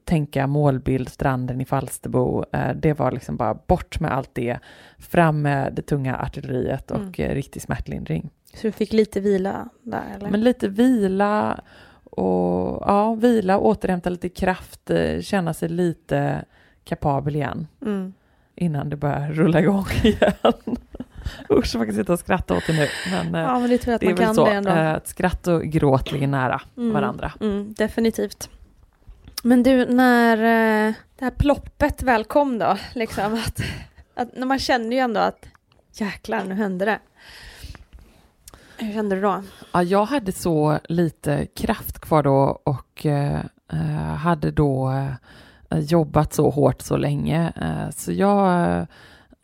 tänka 0.06 0.48
målbild, 0.48 1.10
stranden 1.10 1.62
i 1.62 1.66
Falsterbo. 1.66 2.46
Eh, 2.54 2.76
det 2.76 2.94
var 2.94 3.12
liksom 3.12 3.38
bara 3.38 3.54
bort 3.54 4.00
med 4.00 4.12
allt 4.12 4.30
det, 4.34 4.60
fram 4.98 5.42
med 5.42 5.74
det 5.74 5.82
tunga 5.82 6.18
artilleriet 6.18 6.92
och 6.92 6.98
mm. 6.98 7.14
Eh, 7.18 7.36
riktig 7.36 7.62
smärtlindring. 7.62 8.30
Så 8.54 8.68
du 8.68 8.72
fick 8.72 8.94
lite 8.94 9.20
vila 9.20 9.70
där 9.84 10.04
eller? 10.16 10.30
Men 10.30 10.42
lite 10.42 10.68
vila 10.68 11.60
och 12.04 12.84
ja, 12.88 13.16
vila, 13.16 13.58
återhämta 13.60 14.10
lite 14.10 14.30
kraft, 14.30 14.90
eh, 14.90 15.22
känna 15.22 15.54
sig 15.54 15.70
lite 15.70 16.46
kapabel 16.84 17.36
igen. 17.36 17.68
Mm. 17.86 18.14
innan 18.56 18.90
det 18.90 18.96
börjar 18.96 19.32
rulla 19.32 19.60
igång 19.60 19.86
igen. 20.04 20.34
Usch, 21.50 21.76
man 21.76 21.86
kan 21.88 21.96
sitta 21.96 22.14
och 22.14 22.20
skratta 22.20 22.58
åt 22.58 22.68
det 22.68 22.74
nu. 22.74 22.88
Men, 23.12 23.36
eh, 23.36 23.42
Ja, 23.42 23.60
men 23.60 23.70
det 23.70 23.86
det 23.86 24.06
är 24.06 24.14
väl 24.16 24.36
så. 24.36 24.48
Eh, 24.48 24.94
att 24.94 25.08
skratt 25.08 25.48
och 25.48 25.64
gråt 25.64 26.12
ligger 26.12 26.28
nära 26.28 26.62
Mm, 26.78 26.94
varandra. 26.94 27.32
Mm, 27.42 27.74
definitivt. 27.74 28.50
Men 29.44 29.64
du, 29.64 29.86
när 29.86 30.38
det 31.18 31.26
här 31.26 31.32
ploppet 31.32 32.04
väl 32.04 32.24
kom 32.24 32.60
då, 32.60 32.78
liksom 32.94 33.34
att, 33.34 33.62
att 34.14 34.38
när 34.38 34.46
man 34.46 34.60
känner 34.60 34.92
ju 34.96 34.98
ändå 34.98 35.20
att 35.20 35.48
jäklar, 35.94 36.44
nu 36.44 36.54
hände 36.56 36.86
det. 36.86 37.00
Hur 38.82 38.94
kände 38.94 39.16
du 39.16 39.22
då? 39.22 39.44
Ja, 39.72 39.84
jag 39.84 40.06
hade 40.06 40.32
så 40.32 40.80
lite 40.90 41.46
kraft 41.46 42.00
kvar 42.00 42.24
då 42.24 42.62
och 42.64 43.06
eh, 43.06 43.40
eh, 43.74 44.16
hade 44.16 44.52
då 44.52 44.92
eh, 45.70 45.80
jobbat 45.80 46.34
så 46.34 46.50
hårt 46.50 46.82
så 46.82 46.98
länge. 46.98 47.54
Eh, 47.62 47.90
så 47.96 48.12
jag 48.12 48.78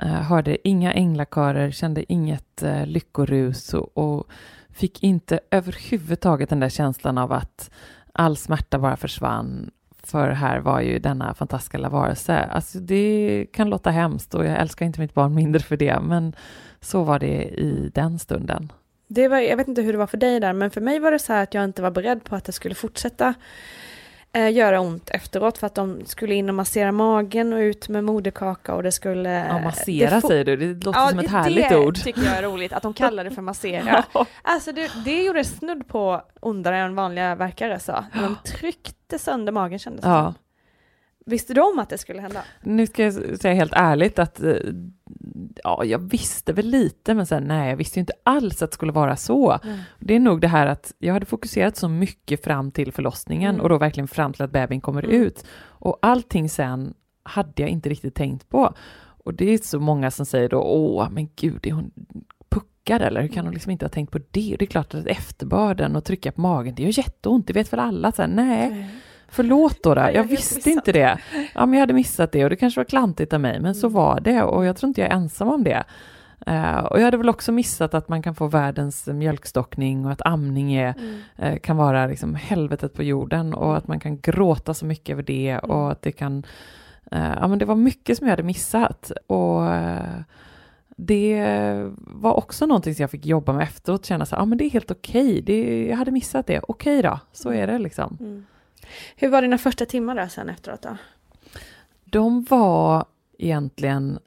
eh, 0.01 0.07
hörde 0.07 0.67
inga 0.67 0.93
änglakörer, 0.93 1.71
kände 1.71 2.13
inget 2.13 2.63
eh, 2.63 2.85
lyckorus 2.85 3.73
och, 3.73 3.97
och 3.97 4.27
fick 4.69 5.03
inte 5.03 5.39
överhuvudtaget 5.51 6.49
den 6.49 6.59
där 6.59 6.69
känslan 6.69 7.17
av 7.17 7.31
att 7.31 7.71
all 8.13 8.37
smärta 8.37 8.79
bara 8.79 8.97
försvann. 8.97 9.71
För 10.03 10.29
här 10.29 10.59
var 10.59 10.81
ju 10.81 10.99
denna 10.99 11.33
fantastiska 11.33 11.89
varelse. 11.89 12.39
Alltså 12.39 12.79
det 12.79 13.45
kan 13.53 13.69
låta 13.69 13.89
hemskt 13.89 14.33
och 14.35 14.45
jag 14.45 14.57
älskar 14.57 14.85
inte 14.85 14.99
mitt 14.99 15.13
barn 15.13 15.35
mindre 15.35 15.61
för 15.61 15.77
det, 15.77 15.99
men 15.99 16.33
så 16.81 17.03
var 17.03 17.19
det 17.19 17.43
i 17.43 17.91
den 17.93 18.19
stunden. 18.19 18.71
Det 19.07 19.27
var, 19.27 19.37
jag 19.39 19.57
vet 19.57 19.67
inte 19.67 19.81
hur 19.81 19.91
det 19.91 19.97
var 19.99 20.07
för 20.07 20.17
dig 20.17 20.39
där, 20.39 20.53
men 20.53 20.71
för 20.71 20.81
mig 20.81 20.99
var 20.99 21.11
det 21.11 21.19
så 21.19 21.33
här 21.33 21.43
att 21.43 21.53
jag 21.53 21.63
inte 21.63 21.81
var 21.81 21.91
beredd 21.91 22.23
på 22.23 22.35
att 22.35 22.43
det 22.45 22.51
skulle 22.51 22.75
fortsätta 22.75 23.33
eh, 24.33 24.49
göra 24.53 24.79
ont 24.79 25.09
efteråt 25.09 25.57
för 25.57 25.67
att 25.67 25.75
de 25.75 26.05
skulle 26.05 26.35
in 26.35 26.49
och 26.49 26.55
massera 26.55 26.91
magen 26.91 27.53
och 27.53 27.57
ut 27.59 27.89
med 27.89 28.03
moderkaka 28.03 28.73
och 28.75 28.83
det 28.83 28.91
skulle... 28.91 29.29
Ja, 29.29 29.59
massera 29.59 30.15
det 30.15 30.21
få- 30.21 30.27
säger 30.27 30.45
du, 30.45 30.55
det 30.73 30.85
låter 30.85 31.07
som 31.09 31.19
ett 31.19 31.29
härligt 31.31 31.69
det 31.69 31.77
ord. 31.77 31.95
tycker 32.03 32.21
jag 32.23 32.37
är 32.37 32.43
roligt, 32.43 32.73
att 32.73 32.83
de 32.83 32.93
kallar 32.93 33.23
det 33.23 33.31
för 33.31 33.41
massera. 33.41 34.03
Alltså 34.41 34.71
det, 34.71 34.91
det 35.05 35.23
gjorde 35.23 35.43
snudd 35.43 35.87
på 35.87 36.21
ondare 36.39 36.77
än 36.77 36.95
vanliga 36.95 37.35
verkare 37.35 37.79
sa. 37.79 38.05
När 38.13 38.21
de 38.23 38.35
tryckte 38.45 39.19
sönder 39.19 39.51
magen 39.51 39.79
kändes 39.79 40.01
det 40.03 40.09
Ja. 40.09 40.23
som. 40.23 40.33
Visste 41.31 41.53
du 41.53 41.61
om 41.61 41.79
att 41.79 41.89
det 41.89 41.97
skulle 41.97 42.21
hända? 42.21 42.41
Nu 42.61 42.87
ska 42.87 43.03
jag 43.03 43.13
säga 43.13 43.53
helt 43.53 43.73
ärligt 43.75 44.19
att 44.19 44.43
eh, 44.43 44.53
ja, 45.63 45.83
jag 45.85 45.99
visste 45.99 46.53
väl 46.53 46.65
lite, 46.67 47.13
men 47.13 47.25
sen 47.25 47.43
nej, 47.43 47.69
jag 47.69 47.77
visste 47.77 47.99
inte 47.99 48.13
alls 48.23 48.61
att 48.61 48.71
det 48.71 48.75
skulle 48.75 48.91
vara 48.91 49.15
så. 49.15 49.51
Mm. 49.63 49.77
Det 49.99 50.15
är 50.15 50.19
nog 50.19 50.41
det 50.41 50.47
här 50.47 50.67
att 50.67 50.93
jag 50.99 51.13
hade 51.13 51.25
fokuserat 51.25 51.77
så 51.77 51.87
mycket 51.89 52.43
fram 52.43 52.71
till 52.71 52.91
förlossningen 52.93 53.49
Mm. 53.55 53.61
och 53.61 53.69
då 53.69 53.77
verkligen 53.77 54.07
fram 54.07 54.33
till 54.33 54.41
att 54.41 54.51
bebisen 54.51 54.81
kommer 54.81 55.03
Mm. 55.03 55.21
ut. 55.21 55.45
Och 55.59 55.97
allting 56.01 56.49
sen 56.49 56.93
hade 57.23 57.61
jag 57.61 57.69
inte 57.69 57.89
riktigt 57.89 58.15
tänkt 58.15 58.49
på. 58.49 58.73
Och 59.23 59.33
det 59.33 59.53
är 59.53 59.57
så 59.57 59.79
många 59.79 60.11
som 60.11 60.25
säger 60.25 60.49
då, 60.49 60.61
åh, 60.61 61.07
men 61.11 61.29
gud, 61.35 61.67
är 61.67 61.71
hon 61.71 61.91
puckad 62.49 63.01
eller 63.01 63.21
hur 63.21 63.27
kan 63.27 63.45
hon 63.45 63.53
liksom 63.53 63.71
inte 63.71 63.85
ha 63.85 63.89
tänkt 63.89 64.11
på 64.11 64.19
det? 64.31 64.51
Och 64.51 64.57
det 64.57 64.65
är 64.65 64.67
klart 64.67 64.93
att 64.93 65.05
efterbörden 65.05 65.95
och 65.95 66.03
trycka 66.03 66.31
på 66.31 66.41
magen, 66.41 66.75
det 66.75 66.83
gör 66.83 66.97
jätteont, 66.97 67.47
det 67.47 67.53
vet 67.53 67.73
väl 67.73 67.79
alla. 67.79 68.11
Så 68.11 68.21
här, 68.21 68.29
nej, 68.29 68.89
Förlåt 69.29 69.83
då, 69.83 69.89
jag 69.95 70.13
jag 70.15 70.23
visste 70.23 70.55
missat 70.55 70.67
inte 70.67 70.91
det. 70.91 71.17
Ja, 71.55 71.65
men 71.65 71.73
jag 71.73 71.79
hade 71.79 71.93
missat 71.93 72.31
det 72.31 72.43
och 72.43 72.49
det 72.49 72.55
kanske 72.55 72.79
var 72.79 72.85
klantigt 72.85 73.33
av 73.33 73.39
mig, 73.41 73.59
men 73.59 73.75
så 73.75 73.89
var 73.89 74.19
det 74.19 74.43
och 74.43 74.65
jag 74.65 74.77
tror 74.77 74.87
inte 74.87 75.01
jag 75.01 75.09
är 75.11 75.15
ensam 75.15 75.47
om 75.47 75.63
det. 75.63 75.83
Eh, 76.47 76.77
och 76.77 76.99
jag 76.99 77.03
hade 77.05 77.17
väl 77.17 77.29
också 77.29 77.51
missat 77.51 77.93
att 77.93 78.09
man 78.09 78.21
kan 78.21 78.35
få 78.35 78.47
världens 78.47 79.07
mjölkstockning 79.07 80.05
och 80.05 80.11
att 80.11 80.21
amning 80.25 80.73
är, 80.73 80.93
Mm. 80.97 81.19
eh, 81.37 81.59
kan 81.59 81.77
vara 81.77 82.07
liksom 82.07 82.35
helvetet 82.35 82.93
på 82.93 83.03
jorden 83.03 83.53
och 83.53 83.77
att 83.77 83.87
man 83.87 83.99
kan 83.99 84.19
gråta 84.19 84.73
så 84.73 84.85
mycket 84.85 85.13
över 85.13 85.23
det 85.23 85.59
och 85.59 85.91
att 85.91 86.01
det 86.01 86.11
kan... 86.11 86.43
eh, 87.11 87.33
ja, 87.41 87.47
men 87.47 87.59
det 87.59 87.65
var 87.65 87.75
mycket 87.75 88.17
som 88.17 88.27
jag 88.27 88.31
hade 88.31 88.43
missat 88.43 89.11
och 89.27 89.61
det 90.99 91.43
var 91.97 92.33
också 92.37 92.65
någonting 92.65 92.95
som 92.95 93.03
jag 93.03 93.11
fick 93.11 93.25
jobba 93.25 93.53
med 93.53 93.63
efteråt, 93.63 94.05
känna 94.05 94.25
så 94.25 94.35
ja 94.35 94.45
men 94.45 94.57
det 94.57 94.63
är 94.65 94.69
helt 94.69 94.91
okej, 94.91 95.41
det, 95.41 95.85
jag 95.87 95.97
hade 95.97 96.11
missat 96.11 96.47
det, 96.47 96.59
okej 96.67 97.01
då, 97.01 97.19
så 97.31 97.49
är 97.53 97.67
det 97.67 97.79
liksom. 97.79 98.17
Mm. 98.19 98.45
Hur 99.15 99.29
var 99.29 99.41
dina 99.41 99.57
första 99.57 99.85
timmar 99.85 100.15
där 100.15 100.27
sen 100.27 100.49
efteråt 100.49 100.81
då? 100.81 100.97
de 102.09 102.43
var 102.49 103.05
egentligen 103.37 104.19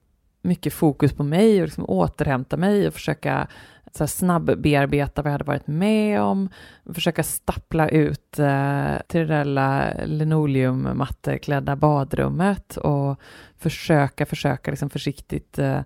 mycket 0.43 0.73
fokus 0.73 1.13
på 1.13 1.23
mig 1.23 1.61
och 1.61 1.67
liksom 1.67 1.85
återhämta 1.89 2.57
mig 2.57 2.87
och 2.87 2.95
försöka 2.95 3.49
så 3.93 4.03
här, 4.03 4.09
snabbbearbeta 4.09 5.23
vad 5.23 5.31
jag 5.31 5.35
hade 5.35 5.45
varit 5.45 5.67
med 5.67 6.21
om, 6.21 6.49
försöka 6.95 7.23
stappla 7.23 7.89
ut 7.89 8.39
eh, 8.39 8.97
till 9.07 9.21
det 9.21 9.27
där 9.27 9.45
lilla 9.45 9.95
linoleummatteklädda 10.05 11.77
badrummet 11.77 12.77
och 12.77 13.21
försöka, 13.59 14.27
försöka 14.27 14.71
liksom 14.71 14.91
försiktigt 14.91 15.59
eh, 15.59 15.81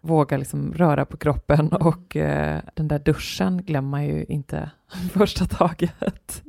våga 0.00 0.36
liksom 0.36 0.74
röra 0.74 1.04
på 1.04 1.16
kroppen 1.16 1.68
och 1.68 2.16
eh, 2.16 2.60
den 2.74 2.88
där 2.88 2.98
duschen 2.98 3.62
glömmer 3.62 3.90
man 3.90 4.04
ju 4.04 4.24
inte 4.24 4.70
första 5.12 5.44
taget. 5.46 6.42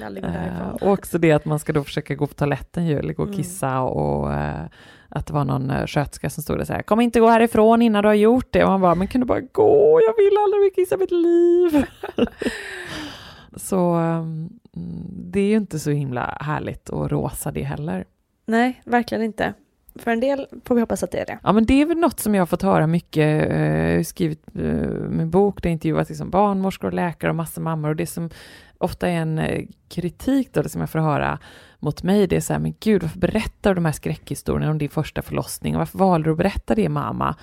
Därifrån. 0.00 0.70
och 0.80 0.88
också 0.92 1.18
det 1.18 1.32
att 1.32 1.44
man 1.44 1.58
ska 1.58 1.72
då 1.72 1.84
försöka 1.84 2.14
gå 2.14 2.26
på 2.26 2.34
toaletten 2.34 2.86
ju, 2.86 2.98
eller 2.98 3.14
gå 3.14 3.22
och 3.22 3.28
Mm. 3.28 3.38
kissa 3.42 3.80
och 3.80 4.32
eh, 4.32 4.64
att 5.08 5.26
det 5.26 5.32
var 5.32 5.44
någon 5.44 5.70
eh, 5.70 5.86
sköterska 5.86 6.30
som 6.30 6.42
stod 6.42 6.58
där 6.58 6.64
så 6.64 6.72
här, 6.72 6.82
kom 6.82 7.00
inte 7.00 7.20
gå 7.20 7.28
härifrån 7.28 7.82
innan 7.82 8.02
du 8.02 8.08
har 8.08 8.14
gjort 8.14 8.46
det. 8.50 8.64
Och 8.64 8.70
man 8.70 8.80
bara, 8.80 8.94
men 8.94 9.06
kan 9.06 9.20
du 9.20 9.26
bara 9.26 9.40
gå, 9.40 10.00
jag 10.06 10.16
vill 10.16 10.38
aldrig 10.44 10.74
kissa 10.74 10.96
mitt 10.96 11.10
liv. 11.10 11.84
så 13.56 13.94
mm, 13.94 14.50
det 15.32 15.40
är 15.40 15.46
ju 15.48 15.56
inte 15.56 15.78
så 15.78 15.90
himla 15.90 16.36
härligt 16.40 16.88
och 16.88 17.10
rosa 17.10 17.50
det 17.50 17.62
heller. 17.62 18.04
Nej, 18.46 18.82
verkligen 18.84 19.24
inte. 19.24 19.54
För 19.94 20.10
en 20.10 20.20
del 20.20 20.46
får 20.64 20.74
vi 20.74 20.80
hoppas 20.80 21.02
att 21.02 21.10
det 21.10 21.18
är 21.18 21.26
det. 21.26 21.38
Ja, 21.42 21.52
men 21.52 21.66
det 21.66 21.82
är 21.82 21.86
väl 21.86 21.98
något 21.98 22.20
som 22.20 22.34
jag 22.34 22.40
har 22.40 22.46
fått 22.46 22.62
höra 22.62 22.86
mycket. 22.86 23.48
Jag 23.50 23.96
har 23.96 24.02
skrivit 24.02 24.42
eh, 24.54 24.62
min 25.08 25.30
bok, 25.30 25.62
där 25.62 25.70
jag 25.70 25.72
intervjuat 25.72 26.08
liksom 26.08 26.30
barnmorskor 26.30 26.88
och 26.88 26.94
läkare 26.94 27.30
och 27.30 27.36
massa 27.36 27.60
mammor. 27.60 27.88
Och 27.88 27.96
det 27.96 28.06
som 28.06 28.30
ofta 28.78 29.08
är 29.08 29.16
en 29.16 29.38
eh, 29.38 29.64
kritik 29.88 30.52
då, 30.52 30.68
som 30.68 30.80
jag 30.80 30.90
får 30.90 30.98
höra 30.98 31.38
mot 31.78 32.02
mig, 32.02 32.26
det 32.26 32.36
är 32.36 32.40
så 32.40 32.52
här, 32.52 32.60
men 32.60 32.74
gud, 32.80 33.02
varför 33.02 33.18
berättar 33.18 33.70
du 33.70 33.74
de 33.74 33.84
här 33.84 33.92
skräckhistorierna 33.92 34.70
om 34.70 34.78
din 34.78 34.88
första 34.88 35.22
förlossning? 35.22 35.74
Och 35.74 35.78
varför 35.78 35.98
valde 35.98 36.28
du 36.28 36.32
att 36.32 36.38
berätta 36.38 36.74
det, 36.74 36.88
mamma? 36.88 37.36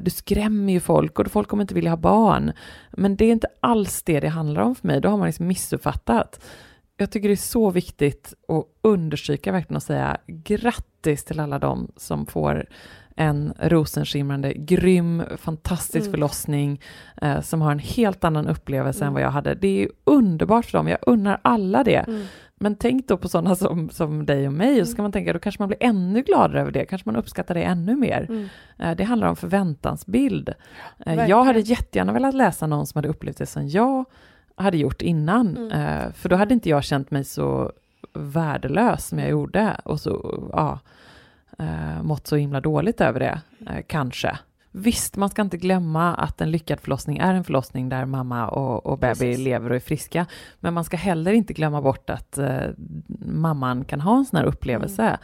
Du 0.00 0.10
skrämmer 0.10 0.72
ju 0.72 0.80
folk 0.80 1.18
och 1.18 1.30
folk 1.30 1.48
kommer 1.48 1.62
inte 1.62 1.74
vilja 1.74 1.90
ha 1.90 1.96
barn. 1.96 2.52
Men 2.90 3.16
det 3.16 3.24
är 3.24 3.32
inte 3.32 3.48
alls 3.60 4.02
det 4.02 4.20
det 4.20 4.28
handlar 4.28 4.62
om 4.62 4.74
för 4.74 4.86
mig. 4.86 5.00
Då 5.00 5.08
har 5.08 5.16
man 5.16 5.26
liksom 5.26 5.46
missuppfattat. 5.46 6.40
Jag 7.00 7.10
tycker 7.10 7.28
det 7.28 7.34
är 7.34 7.36
så 7.36 7.70
viktigt 7.70 8.34
att 8.48 8.64
understryka 8.82 9.52
verkligen 9.52 9.76
och 9.76 9.82
säga 9.82 10.16
grattis 10.26 11.24
till 11.24 11.40
alla 11.40 11.58
de 11.58 11.92
som 11.96 12.26
får 12.26 12.66
en 13.16 13.52
rosenskimrande, 13.58 14.52
grym, 14.54 15.22
fantastisk 15.36 16.00
Mm. 16.06 16.10
förlossning 16.10 16.80
eh, 17.22 17.40
som 17.40 17.60
har 17.60 17.72
en 17.72 17.78
helt 17.78 18.24
annan 18.24 18.46
upplevelse 18.48 19.00
än 19.04 19.06
Mm. 19.08 19.14
vad 19.14 19.22
jag 19.22 19.30
hade. 19.30 19.54
Det 19.54 19.82
är 19.82 19.88
underbart 20.04 20.64
för 20.64 20.78
dem, 20.78 20.88
jag 20.88 20.98
unnar 21.02 21.40
alla 21.42 21.84
det. 21.84 21.96
Mm. 22.08 22.22
Men 22.54 22.74
tänk 22.76 23.08
då 23.08 23.16
på 23.16 23.28
sådana 23.28 23.54
som, 23.56 23.90
som 23.90 24.26
dig 24.26 24.46
och 24.46 24.52
mig, 24.52 24.80
och 24.80 24.88
så 24.88 24.96
kan 24.96 25.02
man 25.02 25.12
tänka, 25.12 25.32
då 25.32 25.38
kanske 25.38 25.62
man 25.62 25.68
blir 25.68 25.78
ännu 25.82 26.22
gladare 26.22 26.60
över 26.60 26.72
det, 26.72 26.84
kanske 26.84 27.08
man 27.08 27.16
uppskattar 27.16 27.54
det 27.54 27.62
ännu 27.62 27.96
mer. 27.96 28.26
Mm. 28.28 28.48
Eh, 28.78 28.96
Det 28.96 29.04
handlar 29.04 29.28
om 29.28 29.36
förväntansbild. 29.36 30.54
Eh. 31.06 31.26
Jag 31.28 31.44
hade 31.44 31.60
jättegärna 31.60 32.12
velat 32.12 32.34
läsa 32.34 32.66
någon 32.66 32.86
som 32.86 32.98
hade 32.98 33.08
upplevt 33.08 33.38
det 33.38 33.46
som 33.46 33.68
jag 33.68 34.04
hade 34.62 34.76
gjort 34.76 35.02
innan, 35.02 35.56
Mm. 35.56 35.72
eh, 35.72 36.12
för 36.12 36.28
då 36.28 36.36
hade 36.36 36.54
inte 36.54 36.68
jag 36.68 36.84
känt 36.84 37.10
mig 37.10 37.24
så 37.24 37.72
värdelös 38.12 39.06
som 39.08 39.18
jag 39.18 39.28
gjorde 39.30 39.80
och 39.84 40.00
så, 40.00 40.44
ja, 40.52 40.78
eh, 41.58 42.02
mått 42.02 42.26
så 42.26 42.36
himla 42.36 42.60
dåligt 42.60 43.00
över 43.00 43.20
det, 43.20 43.40
eh, 43.70 43.82
kanske. 43.86 44.38
Visst, 44.72 45.16
man 45.16 45.28
ska 45.28 45.42
inte 45.42 45.56
glömma 45.56 46.14
att 46.14 46.40
en 46.40 46.50
lyckad 46.50 46.80
förlossning 46.80 47.18
är 47.18 47.34
en 47.34 47.44
förlossning 47.44 47.88
där 47.88 48.04
mamma 48.04 48.48
och, 48.48 48.86
och 48.86 48.98
bebis 48.98 49.18
Precis. 49.18 49.44
lever 49.44 49.70
och 49.70 49.76
är 49.76 49.80
friska. 49.80 50.26
Men 50.60 50.74
man 50.74 50.84
ska 50.84 50.96
heller 50.96 51.32
inte 51.32 51.52
glömma 51.52 51.82
bort 51.82 52.10
att 52.10 52.38
eh, 52.38 52.60
mamman 53.26 53.84
kan 53.84 54.00
ha 54.00 54.16
en 54.18 54.24
sån 54.24 54.36
här 54.36 54.44
upplevelse. 54.44 55.18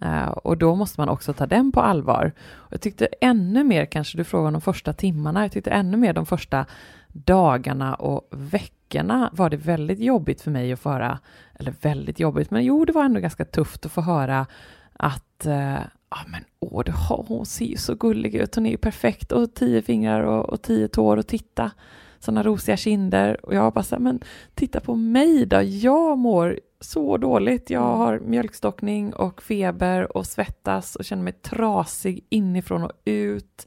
Eh, 0.00 0.28
och 0.28 0.58
då 0.58 0.74
måste 0.74 1.00
man 1.00 1.08
också 1.08 1.32
ta 1.32 1.46
den 1.46 1.72
på 1.72 1.80
allvar. 1.80 2.32
Och 2.52 2.72
jag 2.72 2.80
tyckte 2.80 3.08
ännu 3.20 3.64
mer, 3.64 3.84
kanske 3.84 4.18
du 4.18 4.24
frågade 4.24 4.46
om 4.46 4.52
de 4.52 4.60
första 4.60 4.92
timmarna, 4.92 5.42
jag 5.42 5.52
tyckte 5.52 5.70
ännu 5.70 5.96
mer 5.96 6.12
de 6.12 6.26
första 6.26 6.66
dagarna 7.12 7.94
och 7.94 8.28
veckorna 8.30 9.30
var 9.32 9.50
det 9.50 9.56
väldigt 9.56 9.98
jobbigt 9.98 10.40
för 10.40 10.50
mig 10.50 10.72
att 10.72 10.80
få 10.80 10.90
höra, 10.90 11.18
eller 11.54 11.74
väldigt 11.80 12.20
jobbigt, 12.20 12.50
men 12.50 12.64
jo, 12.64 12.84
det 12.84 12.92
var 12.92 13.04
ändå 13.04 13.20
ganska 13.20 13.44
tufft 13.44 13.86
att 13.86 13.92
få 13.92 14.00
höra 14.00 14.46
att 14.92 15.46
eh, 15.46 15.78
ja 16.10 16.18
men 16.26 16.44
åh, 16.60 16.82
det, 16.84 16.92
har- 16.92 17.24
hon 17.28 17.46
ser 17.46 17.64
ju 17.64 17.76
så 17.76 17.94
gullig 17.94 18.34
ut, 18.34 18.54
hon 18.54 18.66
är 18.66 18.70
ju 18.70 18.76
perfekt, 18.76 19.32
och 19.32 19.54
tio 19.54 19.82
fingrar 19.82 20.20
och, 20.20 20.48
och 20.50 20.62
tio 20.62 20.88
tår 20.88 21.16
och 21.16 21.26
titta, 21.26 21.70
sådana 22.18 22.42
rosiga 22.42 22.76
kinder. 22.76 23.46
Och 23.46 23.54
jag 23.54 23.72
bara 23.72 23.82
så 23.84 23.94
här, 23.94 24.00
men 24.02 24.20
titta 24.54 24.80
på 24.80 24.94
mig 24.96 25.46
då, 25.46 25.62
jag 25.62 26.18
mår 26.18 26.60
så 26.80 27.16
dåligt, 27.16 27.70
jag 27.70 27.96
har 27.96 28.18
mjölkstockning 28.18 29.14
och 29.14 29.42
feber 29.42 30.16
och 30.16 30.26
svettas 30.26 30.96
och 30.96 31.04
känner 31.04 31.22
mig 31.22 31.32
trasig 31.32 32.26
inifrån 32.28 32.82
och 32.84 32.92
ut. 33.04 33.66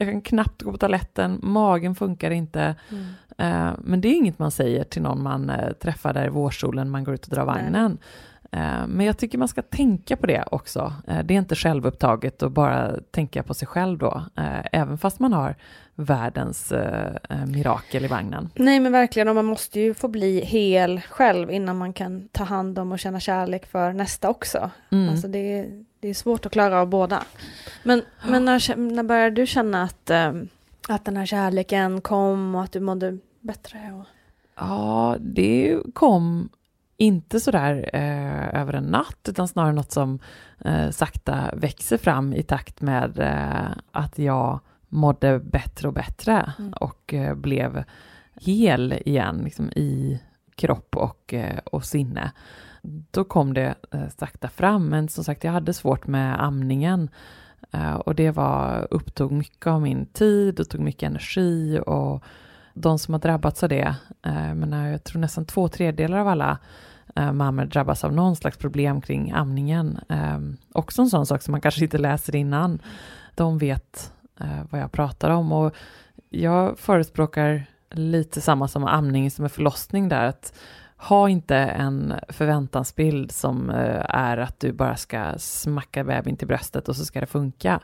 Jag 0.00 0.08
kan 0.08 0.20
knappt 0.20 0.62
gå 0.62 0.72
på 0.72 0.78
toaletten, 0.78 1.38
magen 1.42 1.94
funkar 1.94 2.30
inte. 2.30 2.74
Mm. 2.90 3.04
Eh, 3.38 3.74
men 3.78 4.00
det 4.00 4.08
är 4.08 4.14
inget 4.14 4.38
man 4.38 4.50
säger 4.50 4.84
till 4.84 5.02
någon 5.02 5.22
man 5.22 5.50
eh, 5.50 5.72
träffar 5.72 6.12
där 6.12 6.26
i 6.26 6.28
vårsolen, 6.28 6.90
man 6.90 7.04
går 7.04 7.14
ut 7.14 7.26
och 7.26 7.34
drar 7.34 7.44
vagnen. 7.44 7.98
Eh, 8.52 8.86
men 8.88 9.06
jag 9.06 9.18
tycker 9.18 9.38
man 9.38 9.48
ska 9.48 9.62
tänka 9.62 10.16
på 10.16 10.26
det 10.26 10.44
också. 10.50 10.92
Eh, 11.06 11.24
det 11.24 11.34
är 11.34 11.38
inte 11.38 11.54
självupptaget 11.54 12.42
att 12.42 12.52
bara 12.52 12.92
tänka 13.10 13.42
på 13.42 13.54
sig 13.54 13.68
själv 13.68 13.98
då, 13.98 14.24
eh, 14.36 14.66
även 14.72 14.98
fast 14.98 15.20
man 15.20 15.32
har 15.32 15.54
världens 15.94 16.72
mirakel 17.46 18.04
i 18.04 18.08
vagnen. 18.08 18.50
Nej 18.54 18.80
men 18.80 18.92
verkligen, 18.92 19.28
och 19.28 19.34
man 19.34 19.44
måste 19.44 19.80
ju 19.80 19.94
få 19.94 20.08
bli 20.08 20.40
hel 20.40 21.00
själv 21.00 21.50
innan 21.50 21.78
man 21.78 21.92
kan 21.92 22.28
ta 22.32 22.44
hand 22.44 22.78
om 22.78 22.92
och 22.92 22.98
känna 22.98 23.20
kärlek 23.20 23.66
för 23.66 23.92
nästa 23.92 24.28
också. 24.28 24.70
Mm. 24.90 25.08
Alltså 25.08 25.28
det, 25.28 25.66
det 26.00 26.08
är 26.08 26.14
svårt 26.14 26.46
att 26.46 26.52
klara 26.52 26.80
av 26.80 26.88
båda. 26.88 27.22
Men, 27.82 28.02
men 28.28 28.44
när, 28.44 28.76
när 28.76 29.02
började 29.02 29.36
du 29.36 29.46
känna 29.46 29.82
att, 29.82 30.10
att 30.88 31.04
den 31.04 31.16
här 31.16 31.26
kärleken 31.26 32.00
kom 32.00 32.54
och 32.54 32.62
att 32.62 32.72
du 32.72 32.80
mådde 32.80 33.18
bättre? 33.40 33.92
Och... 33.92 34.06
Ja, 34.54 35.16
det 35.20 35.78
kom 35.94 36.48
inte 36.96 37.40
sådär 37.40 37.90
eh, 37.92 38.60
över 38.60 38.72
en 38.72 38.84
natt, 38.84 39.28
utan 39.28 39.48
snarare 39.48 39.72
något 39.72 39.92
som 39.92 40.18
eh, 40.58 40.90
sakta 40.90 41.50
växer 41.54 41.96
fram 41.96 42.32
i 42.32 42.42
takt 42.42 42.80
med 42.80 43.18
eh, 43.18 43.78
att 43.92 44.18
jag 44.18 44.60
mådde 44.88 45.38
bättre 45.38 45.88
och 45.88 45.94
bättre 45.94 46.52
mm. 46.58 46.72
och 46.72 47.14
eh, 47.14 47.34
blev 47.34 47.84
hel 48.34 48.92
igen 48.92 49.40
liksom, 49.44 49.70
i 49.70 50.20
kropp 50.54 50.96
och, 50.96 51.34
eh, 51.34 51.58
och 51.64 51.84
sinne. 51.84 52.32
Då 52.82 53.24
kom 53.24 53.54
det 53.54 53.74
eh, 53.90 54.08
sakta 54.18 54.48
fram, 54.48 54.88
men 54.88 55.08
som 55.08 55.24
sagt, 55.24 55.44
jag 55.44 55.52
hade 55.52 55.72
svårt 55.72 56.06
med 56.06 56.44
amningen 56.44 57.10
eh, 57.70 57.94
och 57.94 58.14
det 58.14 58.30
var, 58.30 58.88
upptog 58.90 59.32
mycket 59.32 59.66
av 59.66 59.82
min 59.82 60.06
tid 60.06 60.60
och 60.60 60.68
tog 60.68 60.80
mycket 60.80 61.02
energi 61.02 61.80
och 61.86 62.24
de 62.74 62.98
som 62.98 63.14
har 63.14 63.20
drabbats 63.20 63.62
av 63.62 63.68
det, 63.68 63.94
eh, 64.22 64.88
jag 64.90 65.04
tror 65.04 65.20
nästan 65.20 65.44
två 65.44 65.68
tredjedelar 65.68 66.18
av 66.18 66.28
alla 66.28 66.58
eh, 67.16 67.32
mammor 67.32 67.64
drabbas 67.64 68.04
av 68.04 68.12
någon 68.12 68.36
slags 68.36 68.56
problem 68.56 69.00
kring 69.00 69.30
amningen. 69.30 69.98
Eh, 70.08 70.38
också 70.72 71.02
en 71.02 71.10
sån 71.10 71.26
sak 71.26 71.42
som 71.42 71.52
man 71.52 71.60
kanske 71.60 71.84
inte 71.84 71.98
läser 71.98 72.36
innan. 72.36 72.82
De 73.34 73.58
vet 73.58 74.12
eh, 74.40 74.64
vad 74.70 74.80
jag 74.80 74.92
pratar 74.92 75.30
om 75.30 75.52
och 75.52 75.74
jag 76.30 76.78
förespråkar 76.78 77.66
lite 77.90 78.40
samma 78.40 78.68
som 78.68 78.84
amning 78.84 79.30
som 79.30 79.44
en 79.44 79.50
förlossning 79.50 80.08
där, 80.08 80.24
att 80.24 80.54
ha 81.00 81.28
inte 81.28 81.56
en 81.56 82.14
förväntansbild 82.28 83.32
som 83.32 83.70
eh, 83.70 84.04
är 84.08 84.36
att 84.36 84.60
du 84.60 84.72
bara 84.72 84.96
ska 84.96 85.34
smacka 85.38 86.04
bebisen 86.04 86.36
till 86.36 86.48
bröstet 86.48 86.88
och 86.88 86.96
så 86.96 87.04
ska 87.04 87.20
det 87.20 87.26
funka. 87.26 87.80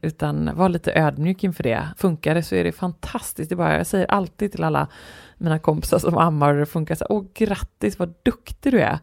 Utan 0.00 0.50
var 0.54 0.68
lite 0.68 0.92
ödmjuk 0.92 1.44
inför 1.44 1.62
det. 1.62 1.88
Funkar 1.96 2.34
det 2.34 2.42
så 2.42 2.54
är 2.54 2.64
det 2.64 2.72
fantastiskt. 2.72 3.50
Det 3.50 3.56
bara, 3.56 3.76
jag 3.76 3.86
säger 3.86 4.10
alltid 4.10 4.52
till 4.52 4.64
alla 4.64 4.88
mina 5.38 5.58
kompisar 5.58 5.98
som 5.98 6.18
ammar 6.18 6.52
och 6.52 6.58
det 6.60 6.66
funkar 6.66 6.94
så 6.94 7.06
åh 7.08 7.24
grattis 7.34 7.98
vad 7.98 8.14
duktig 8.22 8.72
du 8.72 8.80
är. 8.80 8.98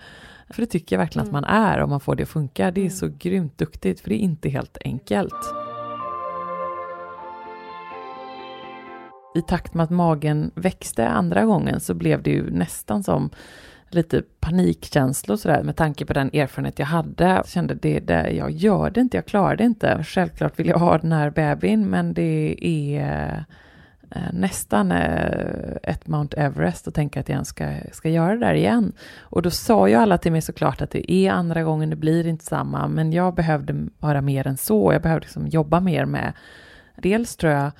För 0.49 0.61
det 0.61 0.65
tycker 0.65 0.95
jag 0.95 0.99
verkligen 0.99 1.27
mm. 1.27 1.35
att 1.35 1.45
man 1.45 1.55
är 1.55 1.79
om 1.79 1.89
man 1.89 1.99
får 1.99 2.15
det 2.15 2.23
att 2.23 2.29
funka. 2.29 2.71
Det 2.71 2.81
är 2.81 2.85
mm. 2.85 2.97
så 2.97 3.07
grymt 3.19 3.57
duktigt, 3.57 3.99
för 3.99 4.09
det 4.09 4.15
är 4.15 4.19
inte 4.19 4.49
helt 4.49 4.77
enkelt. 4.81 5.58
I 9.35 9.41
takt 9.41 9.73
med 9.73 9.83
att 9.83 9.89
magen 9.89 10.51
växte 10.55 11.07
andra 11.07 11.45
gången 11.45 11.79
så 11.79 11.93
blev 11.93 12.23
det 12.23 12.31
ju 12.31 12.51
nästan 12.51 13.03
som 13.03 13.29
lite 13.89 14.21
panikkänslor 14.39 15.35
sådär 15.35 15.63
med 15.63 15.75
tanke 15.75 16.05
på 16.05 16.13
den 16.13 16.29
erfarenhet 16.33 16.79
jag 16.79 16.85
hade. 16.85 17.23
Jag 17.23 17.47
kände 17.47 17.73
det, 17.73 17.99
det, 17.99 18.29
jag 18.29 18.51
gör 18.51 18.89
det 18.89 19.01
inte, 19.01 19.17
jag 19.17 19.25
klarar 19.25 19.55
det 19.55 19.63
inte. 19.63 20.03
Självklart 20.03 20.59
vill 20.59 20.67
jag 20.67 20.77
ha 20.77 20.97
den 20.97 21.11
här 21.11 21.29
bebisen 21.29 21.89
men 21.89 22.13
det 22.13 22.57
är 22.61 23.45
eh, 24.11 24.33
nästan 24.33 24.91
eh, 24.91 25.75
ett 25.83 26.07
Mount 26.07 26.37
Everest 26.37 26.87
och 26.87 26.93
tänka 26.93 27.19
att 27.19 27.29
jag 27.29 27.47
ska, 27.47 27.67
ska 27.91 28.09
göra 28.09 28.35
det 28.35 28.45
där 28.45 28.53
igen. 28.53 28.93
Och 29.19 29.41
då 29.41 29.51
sa 29.51 29.87
ju 29.87 29.95
alla 29.95 30.17
till 30.17 30.31
mig 30.31 30.41
såklart 30.41 30.81
att 30.81 30.91
det 30.91 31.11
är 31.11 31.31
andra 31.31 31.63
gången, 31.63 31.89
det 31.89 31.95
blir 31.95 32.27
inte 32.27 32.45
samma, 32.45 32.87
men 32.87 33.13
jag 33.13 33.35
behövde 33.35 33.87
vara 33.99 34.21
mer 34.21 34.47
än 34.47 34.57
så. 34.57 34.93
Jag 34.93 35.01
behövde 35.01 35.25
liksom 35.25 35.47
jobba 35.47 35.79
mer 35.79 36.05
med, 36.05 36.33
dels 36.95 37.35
tror 37.35 37.53
jag, 37.53 37.71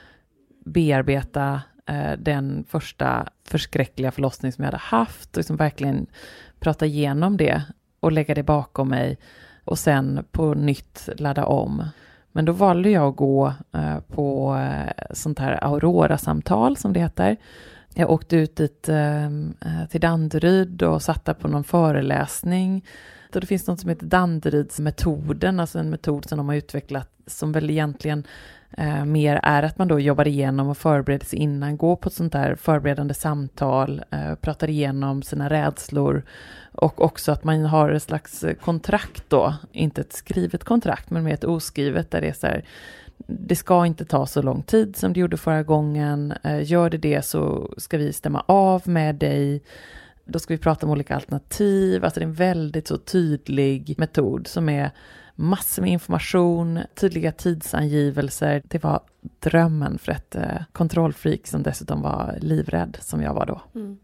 bearbeta 0.66 1.62
eh, 1.86 2.12
den 2.18 2.66
första 2.70 3.28
förskräckliga 3.44 4.12
förlossning 4.12 4.52
som 4.52 4.64
jag 4.64 4.68
hade 4.68 4.84
haft 4.84 5.32
och 5.32 5.38
liksom 5.38 5.58
verkligen 5.58 6.08
prata 6.60 6.86
igenom 6.86 7.38
det 7.38 7.64
och 8.00 8.12
lägga 8.12 8.36
det 8.36 8.44
bakom 8.44 8.90
mig 8.90 9.18
och 9.64 9.80
sen 9.80 10.26
på 10.32 10.54
nytt 10.54 11.10
ladda 11.18 11.46
om. 11.46 11.84
Men 12.32 12.46
då 12.46 12.52
valde 12.52 12.90
jag 12.90 13.10
att 13.10 13.16
gå 13.16 13.54
eh, 13.74 14.00
på 14.00 14.56
eh, 14.56 15.06
sånt 15.14 15.40
här 15.40 15.64
Aurora-samtal 15.64 16.78
som 16.78 16.94
det 16.94 17.00
heter. 17.00 17.38
Jag 18.00 18.12
åkte 18.12 18.36
ut 18.36 18.56
dit 18.56 18.90
ehm, 18.90 19.54
eh, 19.66 19.90
till 19.90 20.02
Danderyd 20.02 20.84
och 20.84 21.02
satt 21.02 21.26
där 21.26 21.34
på 21.34 21.48
någon 21.48 21.64
föreläsning. 21.64 22.86
det 23.32 23.46
finns 23.46 23.68
något 23.68 23.80
som 23.80 23.90
heter 23.90 24.06
Danderydsmetoden, 24.06 25.60
alltså 25.60 25.80
en 25.80 25.90
metod 25.90 26.26
som 26.26 26.38
de 26.38 26.50
har 26.50 26.56
utvecklat 26.56 27.10
som 27.28 27.52
väl 27.52 27.70
egentligen 27.70 28.24
eh, 28.78 29.06
mer 29.06 29.40
är 29.44 29.64
att 29.64 29.78
man 29.78 29.88
då 29.88 30.00
jobbar 30.00 30.28
igenom 30.28 30.68
och 30.68 30.78
förbereder 30.78 31.26
sig 31.26 31.40
innan, 31.40 31.78
går 31.78 31.96
på 31.96 32.10
ett 32.10 32.16
sånt 32.16 32.34
där 32.34 32.56
förberedande 32.56 33.14
samtal, 33.14 34.02
eh, 34.12 34.36
pratar 34.36 34.70
igenom 34.70 35.24
sina 35.24 35.50
rädslor 35.50 36.24
och 36.72 37.02
också 37.02 37.32
att 37.32 37.44
man 37.44 37.66
har 37.66 37.90
ett 37.90 38.04
slags 38.04 38.46
kontrakt 38.62 39.24
då, 39.28 39.56
inte 39.72 40.02
ett 40.02 40.14
skrivet 40.14 40.64
kontrakt, 40.64 41.10
men 41.10 41.24
mer 41.24 41.34
ett 41.34 41.44
oskrivet 41.44 42.12
där 42.12 42.22
det 42.22 42.28
är 42.28 42.34
så 42.34 42.48
här, 42.48 42.64
det 43.28 43.56
ska 43.56 43.86
inte 43.86 44.06
ta 44.06 44.26
så 44.26 44.42
lång 44.42 44.64
tid 44.64 44.96
som 44.96 45.14
det 45.14 45.20
gjorde 45.20 45.38
förra 45.38 45.64
gången. 45.64 46.34
Eh, 46.44 46.72
gör 46.72 46.90
det 46.90 46.98
det 46.98 47.26
så 47.26 47.74
ska 47.78 47.98
vi 47.98 48.14
stämma 48.14 48.44
av 48.48 48.82
med 48.86 49.16
dig. 49.16 49.62
Då 50.26 50.40
ska 50.40 50.54
vi 50.54 50.58
prata 50.58 50.86
om 50.86 50.92
olika 50.92 51.16
alternativ. 51.16 52.06
Alltså 52.06 52.20
det 52.20 52.24
är 52.24 52.28
en 52.28 52.34
väldigt 52.34 52.88
så 52.88 52.98
tydlig 52.98 53.96
metod 53.98 54.48
som 54.48 54.70
är 54.70 54.92
massor 55.36 55.82
med 55.82 55.92
information, 55.92 56.80
tydliga 56.96 57.32
tidsangivelser. 57.32 58.64
Det 58.68 58.84
var 58.84 59.00
drömmen 59.40 59.98
för 59.98 60.12
ett 60.12 60.36
eh, 60.36 60.62
kontrollfreak 60.72 61.48
som 61.48 61.64
dessutom 61.64 62.02
var 62.02 62.38
livrädd 62.42 62.98
som 63.02 63.22
jag 63.22 63.34
var 63.34 63.46
då. 63.46 63.62
Mm. 63.76 63.98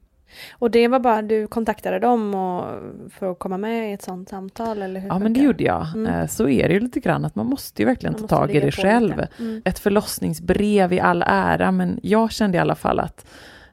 Och 0.51 0.71
det 0.71 0.87
var 0.87 0.99
bara 0.99 1.21
du 1.21 1.47
kontaktade 1.47 1.99
dem 1.99 2.35
och, 2.35 2.65
för 3.11 3.31
att 3.31 3.39
komma 3.39 3.57
med 3.57 3.89
i 3.89 3.93
ett 3.93 4.01
sånt 4.01 4.29
samtal? 4.29 4.81
Eller 4.81 4.99
hur 4.99 5.07
ja, 5.07 5.19
men 5.19 5.33
det 5.33 5.39
gjorde 5.39 5.63
jag. 5.63 5.87
Mm. 5.95 6.13
Eh, 6.13 6.27
så 6.27 6.49
är 6.49 6.67
det 6.67 6.73
ju 6.73 6.79
lite 6.79 6.99
grann, 6.99 7.25
att 7.25 7.35
man 7.35 7.45
måste 7.45 7.81
ju 7.81 7.85
verkligen 7.85 8.13
man 8.13 8.27
ta 8.27 8.27
tag 8.27 8.55
i 8.55 8.59
det 8.59 8.71
själv. 8.71 9.25
Mm. 9.39 9.61
Ett 9.65 9.79
förlossningsbrev 9.79 10.93
i 10.93 10.99
all 10.99 11.23
ära, 11.27 11.71
men 11.71 11.99
jag 12.03 12.31
kände 12.31 12.57
i 12.57 12.61
alla 12.61 12.75
fall 12.75 12.99
att 12.99 13.25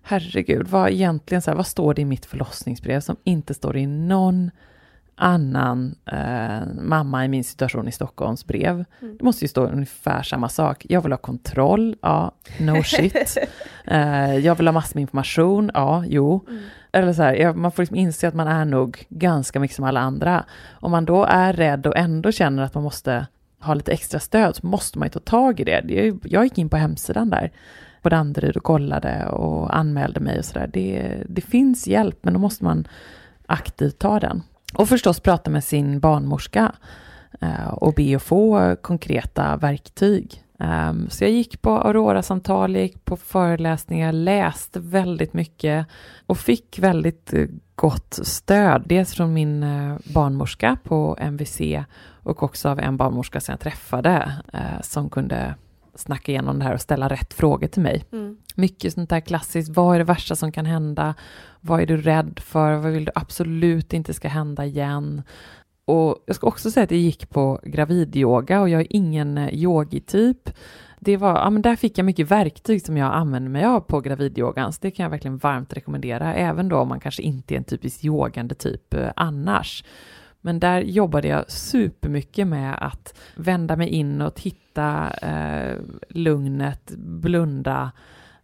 herregud, 0.02 0.68
vad 0.68 0.90
egentligen 0.90 1.42
så 1.42 1.50
här, 1.50 1.56
vad 1.56 1.66
står 1.66 1.94
det 1.94 2.02
i 2.02 2.04
mitt 2.04 2.26
förlossningsbrev 2.26 3.00
som 3.00 3.16
inte 3.24 3.54
står 3.54 3.76
i 3.76 3.86
någon 3.86 4.50
annan 5.22 5.94
eh, 6.06 6.66
mamma 6.80 7.24
i 7.24 7.28
min 7.28 7.44
situation 7.44 7.88
i 7.88 7.92
Stockholms 7.92 8.46
brev. 8.46 8.84
Mm. 9.02 9.16
Det 9.16 9.24
måste 9.24 9.44
ju 9.44 9.48
stå 9.48 9.66
ungefär 9.66 10.22
samma 10.22 10.48
sak. 10.48 10.86
Jag 10.88 11.02
vill 11.02 11.12
ha 11.12 11.16
kontroll, 11.16 11.96
ja, 12.02 12.34
no 12.60 12.82
shit. 12.82 13.38
eh, 13.84 14.36
jag 14.36 14.54
vill 14.54 14.66
ha 14.66 14.72
massor 14.72 14.96
med 14.96 15.02
information, 15.02 15.70
ja, 15.74 16.04
jo. 16.06 16.44
Mm. 16.48 16.62
Eller 16.92 17.12
så 17.12 17.22
här, 17.22 17.52
man 17.52 17.72
får 17.72 17.82
liksom 17.82 17.96
inse 17.96 18.28
att 18.28 18.34
man 18.34 18.48
är 18.48 18.64
nog 18.64 19.06
ganska 19.08 19.60
mycket 19.60 19.76
som 19.76 19.84
alla 19.84 20.00
andra. 20.00 20.44
Om 20.70 20.90
man 20.90 21.04
då 21.04 21.24
är 21.24 21.52
rädd 21.52 21.86
och 21.86 21.96
ändå 21.96 22.32
känner 22.32 22.62
att 22.62 22.74
man 22.74 22.84
måste 22.84 23.26
ha 23.60 23.74
lite 23.74 23.92
extra 23.92 24.20
stöd 24.20 24.56
så 24.56 24.66
måste 24.66 24.98
man 24.98 25.06
ju 25.06 25.10
ta 25.10 25.20
tag 25.20 25.60
i 25.60 25.64
det. 25.64 26.12
Jag 26.24 26.44
gick 26.44 26.58
in 26.58 26.68
på 26.68 26.76
hemsidan 26.76 27.30
där 27.30 27.52
på 28.02 28.08
Danderyd 28.08 28.56
och 28.56 28.62
kollade 28.62 29.26
och 29.26 29.76
anmälde 29.76 30.20
mig 30.20 30.38
och 30.38 30.44
sådär. 30.44 30.70
Det, 30.72 31.22
det 31.28 31.40
finns 31.40 31.86
hjälp, 31.86 32.18
men 32.22 32.34
då 32.34 32.40
måste 32.40 32.64
man 32.64 32.88
aktivt 33.46 33.98
ta 33.98 34.20
den. 34.20 34.42
Och 34.74 34.88
förstås 34.88 35.20
prata 35.20 35.50
med 35.50 35.64
sin 35.64 36.00
barnmorska 36.00 36.72
eh, 37.40 37.68
och 37.68 37.94
be 37.94 38.16
att 38.16 38.22
få 38.22 38.76
konkreta 38.82 39.56
verktyg. 39.56 40.42
Um, 40.62 41.10
så 41.10 41.24
jag 41.24 41.30
gick 41.30 41.62
på 41.62 41.70
Aurora-samtal, 41.70 42.76
gick 42.76 43.04
på 43.04 43.16
föreläsningar, 43.16 44.12
läste 44.12 44.80
väldigt 44.80 45.34
mycket 45.34 45.86
och 46.26 46.38
fick 46.38 46.78
väldigt 46.78 47.32
eh, 47.32 47.46
gott 47.74 48.18
stöd. 48.22 48.82
Dels 48.86 49.14
från 49.14 49.32
min 49.32 49.62
eh, 49.62 49.96
barnmorska 50.14 50.76
på 50.84 51.16
MVC 51.20 51.60
och 52.02 52.42
också 52.42 52.68
av 52.68 52.80
en 52.80 52.96
barnmorska 52.96 53.40
som 53.40 53.52
jag 53.52 53.60
träffade 53.60 54.32
eh, 54.52 54.80
som 54.82 55.10
kunde 55.10 55.54
snacka 55.94 56.32
igenom 56.32 56.58
det 56.58 56.64
här 56.64 56.74
och 56.74 56.80
ställa 56.80 57.08
rätt 57.08 57.34
frågor 57.34 57.66
till 57.66 57.82
mig. 57.82 58.04
Mm. 58.12 58.36
Mycket 58.54 58.92
sånt 58.92 59.10
där 59.10 59.20
klassiskt, 59.20 59.76
vad 59.76 59.94
är 59.94 59.98
det 59.98 60.04
värsta 60.04 60.36
som 60.36 60.52
kan 60.52 60.66
hända? 60.66 61.14
Vad 61.60 61.80
är 61.80 61.86
du 61.86 61.96
rädd 61.96 62.40
för? 62.44 62.72
Vad 62.76 62.92
vill 62.92 63.04
du 63.04 63.12
absolut 63.14 63.92
inte 63.92 64.14
ska 64.14 64.28
hända 64.28 64.64
igen? 64.64 65.22
Och 65.84 66.16
jag 66.26 66.36
ska 66.36 66.46
också 66.46 66.70
säga 66.70 66.84
att 66.84 66.90
jag 66.90 67.00
gick 67.00 67.30
på 67.30 67.60
gravidyoga 67.62 68.60
och 68.60 68.68
jag 68.68 68.80
är 68.80 68.86
ingen 68.90 69.38
eh, 69.38 69.54
yogityp. 69.54 70.50
Det 71.00 71.16
var, 71.16 71.38
ja, 71.38 71.50
men 71.50 71.62
där 71.62 71.76
fick 71.76 71.98
jag 71.98 72.04
mycket 72.04 72.30
verktyg 72.30 72.86
som 72.86 72.96
jag 72.96 73.14
använder 73.14 73.50
mig 73.50 73.64
av 73.64 73.80
på 73.80 74.00
gravidyogan, 74.00 74.72
så 74.72 74.78
det 74.82 74.90
kan 74.90 75.04
jag 75.04 75.10
verkligen 75.10 75.38
varmt 75.38 75.72
rekommendera, 75.72 76.34
även 76.34 76.68
då 76.68 76.76
om 76.76 76.88
man 76.88 77.00
kanske 77.00 77.22
inte 77.22 77.54
är 77.54 77.58
en 77.58 77.64
typisk 77.64 78.04
yogande 78.04 78.54
typ 78.54 78.94
eh, 78.94 79.10
annars. 79.16 79.84
Men 80.44 80.60
där 80.60 80.80
jobbade 80.80 81.28
jag 81.28 81.50
supermycket 81.50 82.46
med 82.46 82.86
att 82.86 83.14
vända 83.36 83.76
mig 83.76 83.88
inåt, 83.88 84.40
hitta 84.40 85.10
eh, 85.10 85.78
lugnet, 86.08 86.90
blunda, 86.96 87.92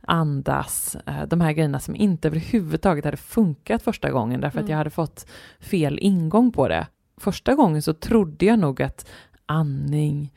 andas, 0.01 0.96
eh, 1.07 1.26
de 1.26 1.40
här 1.40 1.53
grejerna 1.53 1.80
som 1.80 1.96
inte 1.96 2.28
överhuvudtaget 2.28 3.05
hade 3.05 3.16
funkat 3.16 3.82
första 3.82 4.11
gången 4.11 4.40
därför 4.40 4.59
mm. 4.59 4.64
att 4.64 4.70
jag 4.70 4.76
hade 4.76 4.90
fått 4.90 5.26
fel 5.61 5.99
ingång 6.03 6.53
på 6.53 6.68
det. 6.68 6.86
första 7.16 7.55
gången 7.55 7.82
så 7.82 7.94
trodde 7.94 8.46
jag 8.46 8.59
nog 8.59 8.82
att 8.82 9.09
andning, 9.46 10.32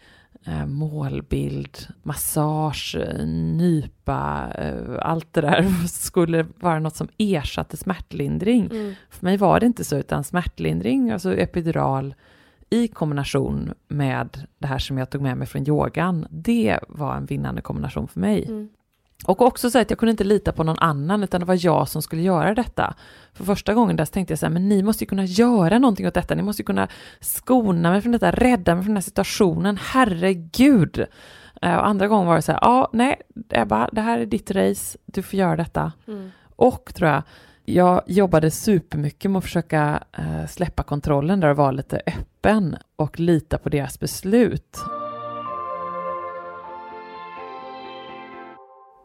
målbild, 0.65 1.87
massage, 2.03 2.95
eh, 2.99 3.25
nypa, 3.27 4.51
eh, 4.57 4.97
allt 5.01 5.33
det 5.33 5.41
där 5.41 5.63
skulle 5.87 6.45
vara 6.59 6.79
något 6.79 6.95
som 6.95 7.07
ersatte 7.17 7.77
smärtlindring. 7.77 8.65
Mm. 8.65 8.93
För 9.09 9.25
mig 9.25 9.37
var 9.37 9.59
det 9.59 9.65
inte 9.65 9.83
så, 9.83 9.97
utan 9.97 10.23
smärtlindring, 10.23 11.11
alltså 11.11 11.33
epidural, 11.33 12.15
i 12.69 12.87
kombination 12.87 13.73
med 13.87 14.47
det 14.59 14.67
här 14.67 14.79
som 14.79 14.97
jag 14.97 15.09
tog 15.09 15.21
med 15.21 15.37
mig 15.37 15.47
från 15.47 15.67
yogan, 15.67 16.27
det 16.29 16.79
var 16.87 17.15
en 17.15 17.25
vinnande 17.25 17.61
kombination 17.61 18.07
för 18.07 18.19
mig. 18.19 18.45
Mm. 18.45 18.69
Och 19.25 19.41
också 19.41 19.69
så 19.69 19.79
att 19.79 19.89
jag 19.89 19.99
kunde 19.99 20.11
inte 20.11 20.23
lita 20.23 20.51
på 20.51 20.63
någon 20.63 20.79
annan, 20.79 21.23
utan 21.23 21.39
det 21.39 21.45
var 21.45 21.65
jag 21.65 21.87
som 21.87 22.01
skulle 22.01 22.21
göra 22.21 22.53
detta. 22.53 22.93
För 23.33 23.43
första 23.43 23.73
gången 23.73 23.95
där 23.95 24.05
så 24.05 24.11
tänkte 24.11 24.31
jag 24.31 24.39
så 24.39 24.45
här, 24.45 24.53
men 24.53 24.69
ni 24.69 24.83
måste 24.83 25.03
ju 25.03 25.07
kunna 25.07 25.25
göra 25.25 25.79
någonting 25.79 26.07
åt 26.07 26.13
detta, 26.13 26.35
ni 26.35 26.43
måste 26.43 26.61
ju 26.61 26.65
kunna 26.65 26.87
skona 27.19 27.91
mig 27.91 28.01
från 28.01 28.11
detta, 28.11 28.31
rädda 28.31 28.75
mig 28.75 28.83
från 28.83 28.93
den 28.93 28.97
här 28.97 29.01
situationen, 29.01 29.77
herregud. 29.81 31.05
Eh, 31.61 31.75
Och 31.75 31.87
andra 31.87 32.07
gången 32.07 32.27
var 32.27 32.35
det 32.35 32.41
så 32.41 32.51
här, 32.51 32.59
ja, 32.61 32.89
nej, 32.93 33.21
Ebba, 33.49 33.89
det 33.91 34.01
här 34.01 34.19
är 34.19 34.25
ditt 34.25 34.51
race, 34.51 34.97
du 35.05 35.21
får 35.23 35.39
göra 35.39 35.55
detta. 35.55 35.91
Mm. 36.07 36.31
Och 36.55 36.91
tror 36.93 37.09
jag, 37.09 37.23
jag 37.65 38.01
jobbade 38.07 38.51
supermycket 38.51 39.31
med 39.31 39.37
att 39.39 39.43
försöka 39.43 40.03
eh, 40.17 40.47
släppa 40.47 40.83
kontrollen 40.83 41.39
där 41.39 41.49
och 41.49 41.57
vara 41.57 41.71
lite 41.71 42.01
öppen 42.07 42.75
och 42.95 43.19
lita 43.19 43.57
på 43.57 43.69
deras 43.69 43.99
beslut. 43.99 44.77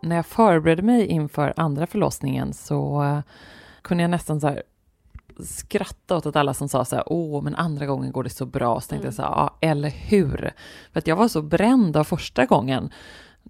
När 0.03 0.17
jag 0.17 0.27
förberedde 0.27 0.83
mig 0.83 1.07
inför 1.07 1.55
andra 1.57 1.87
förlossningen 1.87 2.53
så 2.53 3.03
eh, 3.03 3.21
kunde 3.83 4.03
jag 4.03 4.11
nästan 4.11 4.41
så 4.41 4.57
skratta 5.45 6.17
åt 6.17 6.27
att 6.27 6.37
alla 6.37 6.55
som 6.55 6.69
sa 6.69 6.85
så 6.85 6.97
här, 6.97 7.05
åh, 7.07 7.43
men 7.43 7.55
andra 7.55 7.87
gången 7.87 8.13
går 8.13 8.25
det 8.25 8.31
så 8.31 8.47
bra. 8.47 8.81
Så 8.81 8.89
tänkte 8.89 9.07
jag 9.07 9.15
så 9.15 9.23
här, 9.23 9.31
ja, 9.31 9.59
eller 9.61 9.91
hur? 9.91 10.53
För 10.93 10.99
att 10.99 11.07
jag 11.07 11.17
var 11.17 11.29
så 11.29 11.43
bränd 11.43 11.97
av 11.97 12.05
första 12.05 12.47
gången 12.47 12.91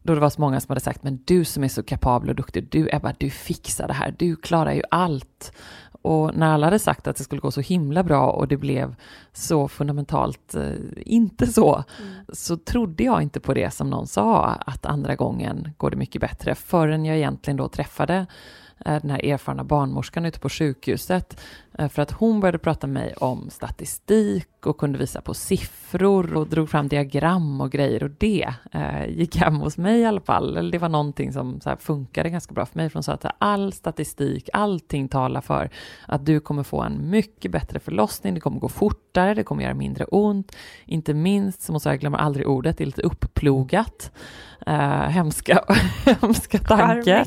då 0.03 0.15
det 0.15 0.21
var 0.21 0.31
så 0.31 0.41
många 0.41 0.61
som 0.61 0.69
hade 0.73 0.81
sagt, 0.81 1.03
men 1.03 1.23
du 1.25 1.45
som 1.45 1.65
är 1.65 1.69
så 1.69 1.83
kapabel 1.83 2.31
och 2.31 2.37
duktig, 2.37 2.69
du 2.71 2.89
Ebba, 2.93 3.15
du 3.19 3.31
fixar 3.31 3.89
det 3.89 3.95
här, 3.95 4.15
du 4.19 4.37
klarar 4.37 4.73
ju 4.73 4.83
allt. 4.91 5.53
Och 6.07 6.35
när 6.35 6.47
alla 6.47 6.67
hade 6.67 6.79
sagt 6.79 7.07
att 7.07 7.17
det 7.17 7.25
skulle 7.25 7.41
gå 7.41 7.51
så 7.51 7.61
himla 7.61 8.03
bra 8.03 8.31
och 8.31 8.49
det 8.49 8.57
blev 8.57 8.95
så 9.33 9.69
fundamentalt 9.69 10.55
eh, 10.55 10.73
inte 10.97 11.47
så, 11.47 11.85
så 12.29 12.57
trodde 12.57 13.05
jag 13.05 13.23
inte 13.23 13.41
på 13.41 13.55
det 13.55 13.71
som 13.71 13.91
någon 13.91 14.07
sa, 14.07 14.45
att 14.45 14.87
andra 14.87 15.15
gången 15.15 15.71
går 15.77 15.91
det 15.91 15.97
mycket 15.97 16.21
bättre, 16.21 16.55
förrän 16.55 17.05
jag 17.05 17.17
egentligen 17.17 17.57
då 17.57 17.69
träffade 17.69 18.27
eh, 18.87 19.01
den 19.03 19.11
här 19.11 19.25
erfarna 19.25 19.65
barnmorskan 19.65 20.25
ute 20.25 20.41
på 20.41 20.49
sjukhuset, 20.49 21.41
för 21.79 22.03
att 22.03 22.11
hon 22.11 22.41
började 22.41 22.59
prata 22.59 22.87
med 22.87 23.03
mig 23.03 23.14
om 23.14 23.51
statistik 23.51 24.66
och 24.66 24.79
kunde 24.79 24.99
visa 24.99 25.20
på 25.20 25.35
siffror 25.35 26.37
och 26.37 26.47
drog 26.47 26.70
fram 26.70 26.89
diagram 26.89 27.61
och 27.61 27.72
grejer 27.72 28.03
och 28.03 28.11
det 28.11 28.55
eh, 28.72 29.07
gick 29.09 29.37
hem 29.37 29.57
hos 29.57 29.79
mig 29.79 30.01
i 30.01 30.05
alla 30.05 30.20
fall. 30.20 30.57
Eller 30.57 30.72
det 30.72 30.79
var 30.79 30.89
någonting 30.89 31.33
som 31.33 31.61
så 31.61 31.68
här, 31.68 31.77
funkade 31.77 32.31
ganska 32.31 32.55
bra 32.55 32.66
för 32.66 32.79
mig, 32.79 32.91
för 32.91 32.95
hon 32.95 33.03
sa 33.03 33.12
att 33.12 33.27
all 33.39 33.72
statistik, 33.72 34.49
allting 34.53 35.09
talar 35.09 35.41
för 35.41 35.70
att 36.07 36.27
du 36.27 36.41
kommer 36.41 36.62
få 36.62 36.83
en 36.83 37.11
mycket 37.11 37.51
bättre 37.51 37.81
förlossning, 37.81 38.35
det 38.35 38.41
kommer 38.41 38.61
gå 38.61 38.68
fortare, 38.68 39.35
det 39.35 39.43
kommer 39.43 39.62
göra 39.62 39.74
mindre 39.74 40.05
ont. 40.05 40.57
Inte 40.85 41.14
minst, 41.14 41.62
som 41.62 41.74
hon 41.74 41.81
sa, 41.81 41.91
jag 41.91 42.01
glömmer 42.01 42.18
aldrig 42.18 42.49
ordet, 42.49 42.79
det 42.79 42.85
är 42.85 42.87
lite 42.87 43.03
upplogat. 43.03 44.12
Eh, 44.66 45.09
hemska, 45.09 45.64
hemska 46.20 46.59
tanke. 46.59 47.24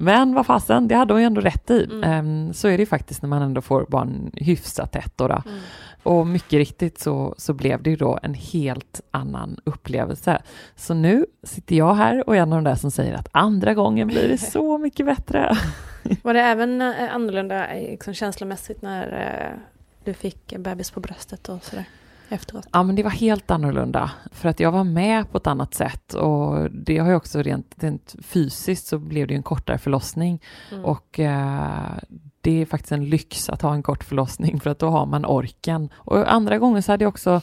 Men 0.00 0.34
vad 0.34 0.46
fasen, 0.46 0.88
det 0.88 0.94
hade 0.94 1.14
hon 1.14 1.20
ju 1.20 1.26
ändå 1.26 1.40
rätt 1.40 1.70
i. 1.70 1.84
Mm. 1.84 2.04
Ehm, 2.04 2.52
så 2.52 2.68
är 2.68 2.72
det 2.72 2.82
ju 2.82 2.86
faktiskt 2.86 3.22
när 3.22 3.28
man 3.28 3.42
ändå 3.42 3.60
får 3.60 3.71
barn 3.88 4.30
hyfsat 4.34 4.92
tätt. 4.92 5.12
Då, 5.16 5.28
då. 5.28 5.42
Mm. 5.46 5.60
Och 6.02 6.26
mycket 6.26 6.52
riktigt 6.52 7.00
så, 7.00 7.34
så 7.38 7.52
blev 7.52 7.82
det 7.82 7.90
ju 7.90 7.96
då 7.96 8.18
en 8.22 8.34
helt 8.34 9.00
annan 9.10 9.60
upplevelse. 9.64 10.42
Så 10.76 10.94
nu 10.94 11.26
sitter 11.42 11.76
jag 11.76 11.94
här 11.94 12.28
och 12.28 12.36
är 12.36 12.40
en 12.40 12.52
av 12.52 12.62
de 12.62 12.70
där 12.70 12.76
som 12.76 12.90
säger 12.90 13.14
att 13.14 13.28
andra 13.32 13.74
gången 13.74 14.08
blir 14.08 14.28
det 14.28 14.38
så 14.38 14.78
mycket 14.86 15.06
bättre. 15.06 15.56
Var 16.22 16.34
det 16.34 16.40
även 16.40 16.80
eh, 16.82 17.14
annorlunda 17.14 17.68
eh, 17.68 17.90
liksom, 17.90 18.14
känslomässigt 18.14 18.82
när 18.82 19.06
eh, 19.06 19.58
du 20.04 20.14
fick 20.14 20.56
bebis 20.58 20.90
på 20.90 21.00
bröstet 21.00 21.48
och 21.48 21.64
sådär 21.64 21.84
efteråt? 22.32 22.68
Ja, 22.72 22.82
men 22.82 22.96
det 22.96 23.02
var 23.02 23.10
helt 23.10 23.50
annorlunda. 23.50 24.10
För 24.32 24.48
att 24.48 24.60
jag 24.60 24.72
var 24.72 24.84
med 24.84 25.32
på 25.32 25.38
ett 25.38 25.46
annat 25.46 25.74
sätt. 25.74 26.14
Och 26.14 26.70
det 26.70 26.98
har 26.98 27.08
ju 27.08 27.14
också 27.14 27.42
rent, 27.42 27.74
rent 27.76 28.14
fysiskt 28.22 28.86
så 28.86 28.98
blev 28.98 29.26
det 29.26 29.34
ju 29.34 29.36
en 29.36 29.42
kortare 29.42 29.78
förlossning. 29.78 30.42
Mm. 30.72 30.84
Och 30.84 31.20
eh, 31.20 31.92
det 32.40 32.62
är 32.62 32.66
faktiskt 32.66 32.92
en 32.92 33.04
lyx 33.04 33.50
att 33.50 33.62
ha 33.62 33.74
en 33.74 33.82
kort 33.82 34.04
förlossning 34.04 34.60
för 34.60 34.70
att 34.70 34.78
då 34.78 34.88
har 34.88 35.06
man 35.06 35.24
orken. 35.24 35.88
Och 35.94 36.32
andra 36.32 36.58
gånger 36.58 36.80
så 36.80 36.92
hade 36.92 37.04
jag 37.04 37.08
också 37.08 37.40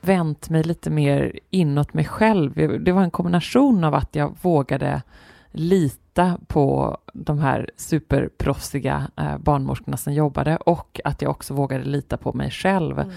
vänt 0.00 0.50
mig 0.50 0.62
lite 0.62 0.90
mer 0.90 1.40
inåt 1.50 1.94
mig 1.94 2.04
själv. 2.04 2.82
Det 2.84 2.92
var 2.92 3.02
en 3.02 3.10
kombination 3.10 3.84
av 3.84 3.94
att 3.94 4.14
jag 4.14 4.36
vågade 4.42 5.02
lita 5.50 6.38
på 6.46 6.98
de 7.12 7.38
här 7.38 7.70
superproffsiga 7.76 9.10
eh, 9.16 9.38
barnmorskorna 9.38 9.96
som 9.96 10.12
jobbade 10.12 10.56
och 10.56 11.00
att 11.04 11.22
jag 11.22 11.30
också 11.30 11.54
vågade 11.54 11.84
lita 11.84 12.16
på 12.16 12.32
mig 12.32 12.50
själv. 12.50 12.98
Mm. 12.98 13.14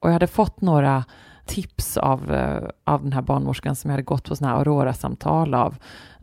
Och 0.00 0.08
jag 0.08 0.12
hade 0.12 0.26
fått 0.26 0.60
några 0.60 1.04
tips 1.46 1.96
av, 1.96 2.34
eh, 2.34 2.68
av 2.84 3.02
den 3.02 3.12
här 3.12 3.22
barnmorskan 3.22 3.76
som 3.76 3.90
jag 3.90 3.92
hade 3.92 4.02
gått 4.02 4.28
på 4.28 4.36
sådana 4.36 4.54
här 4.54 4.60
Aurora-samtal 4.60 5.54
av, 5.54 5.76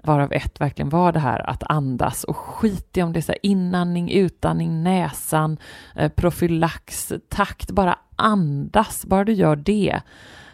varav 0.04 0.34
ett 0.34 0.62
verkligen 0.62 0.90
var 0.90 1.12
det 1.12 1.20
här 1.20 1.50
att 1.50 1.64
andas 1.64 2.24
och 2.24 2.38
skit 2.38 2.98
i 2.98 3.02
om 3.02 3.14
det 3.14 3.20
är 3.20 3.22
så 3.22 3.34
inandning, 3.42 4.12
utandning, 4.12 4.84
näsan, 4.84 5.58
eh, 5.96 6.12
profylax, 6.12 7.14
takt, 7.30 7.72
bara 7.72 8.00
andas, 8.16 9.06
bara 9.06 9.24
du 9.24 9.34
gör 9.34 9.56
det. 9.56 10.02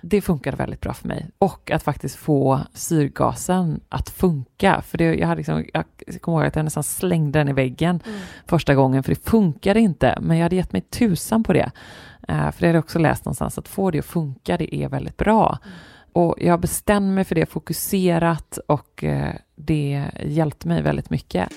Det 0.03 0.21
funkade 0.21 0.57
väldigt 0.57 0.81
bra 0.81 0.93
för 0.93 1.07
mig. 1.07 1.29
Och 1.37 1.71
att 1.71 1.83
faktiskt 1.83 2.15
få 2.15 2.59
syrgasen 2.73 3.79
att 3.89 4.09
funka. 4.09 4.81
För 4.81 4.97
det, 4.97 5.15
jag, 5.15 5.27
hade 5.27 5.37
liksom, 5.37 5.65
jag 5.73 5.83
kommer 6.21 6.37
ihåg 6.37 6.47
att 6.47 6.55
jag 6.55 6.65
nästan 6.65 6.83
slängde 6.83 7.39
den 7.39 7.47
i 7.49 7.53
väggen 7.53 8.01
Mm. 8.05 8.19
första 8.45 8.75
gången, 8.75 9.03
för 9.03 9.09
det 9.15 9.29
funkade 9.29 9.79
inte. 9.79 10.17
Men 10.21 10.37
jag 10.37 10.43
hade 10.45 10.55
gett 10.55 10.71
mig 10.73 10.81
tusan 10.81 11.43
på 11.43 11.53
det. 11.53 11.71
Eh, 12.31 12.51
för 12.51 12.61
det 12.61 12.67
har 12.67 12.73
jag 12.73 12.83
också 12.83 12.99
läst 12.99 13.25
någonstans, 13.25 13.57
att 13.57 13.67
få 13.67 13.91
det 13.91 13.99
att 13.99 14.05
funka, 14.05 14.57
det 14.57 14.75
är 14.75 14.89
väldigt 14.89 15.17
bra. 15.17 15.57
Och 16.13 16.35
jag 16.37 16.59
bestämde 16.59 17.13
mig 17.13 17.23
för 17.23 17.35
det 17.35 17.45
fokuserat 17.45 18.59
och 18.67 19.03
eh, 19.03 19.35
det 19.55 20.05
hjälpte 20.25 20.67
mig 20.67 20.81
väldigt 20.81 21.09
mycket. 21.09 21.49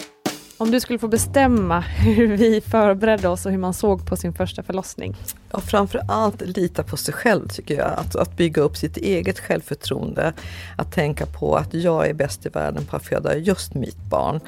Om 0.58 0.70
du 0.70 0.80
skulle 0.80 0.98
få 0.98 1.08
bestämma 1.08 1.80
hur 1.98 2.36
vi 2.36 2.60
förberedde 2.60 3.28
oss 3.28 3.46
och 3.46 3.52
hur 3.52 3.58
man 3.58 3.74
såg 3.74 4.06
på 4.06 4.16
sin 4.16 4.32
första 4.32 4.62
förlossning. 4.62 5.16
Ja, 5.54 5.60
framför 5.60 6.00
allt 6.08 6.40
lita 6.40 6.82
på 6.82 6.96
sig 6.96 7.14
själv 7.14 7.48
tycker 7.48 7.74
jag. 7.74 7.92
Att, 7.96 8.16
att 8.16 8.36
bygga 8.36 8.62
upp 8.62 8.76
sitt 8.76 8.96
eget 8.96 9.40
självförtroende. 9.40 10.32
Att 10.76 10.92
tänka 10.92 11.26
på 11.26 11.56
att 11.56 11.74
jag 11.74 12.08
är 12.08 12.14
bäst 12.14 12.46
i 12.46 12.48
världen 12.48 12.86
på 12.86 12.96
att 12.96 13.04
föda 13.04 13.36
just 13.36 13.74
mitt 13.74 13.98
barn. 14.10 14.40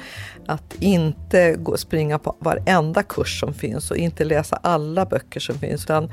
Att 0.47 0.73
inte 0.79 1.55
gå, 1.59 1.77
springa 1.77 2.19
på 2.19 2.35
varenda 2.39 3.03
kurs 3.03 3.39
som 3.39 3.53
finns 3.53 3.91
och 3.91 3.97
inte 3.97 4.23
läsa 4.23 4.55
alla 4.55 5.05
böcker 5.05 5.39
som 5.39 5.55
finns. 5.55 5.83
Utan 5.83 6.09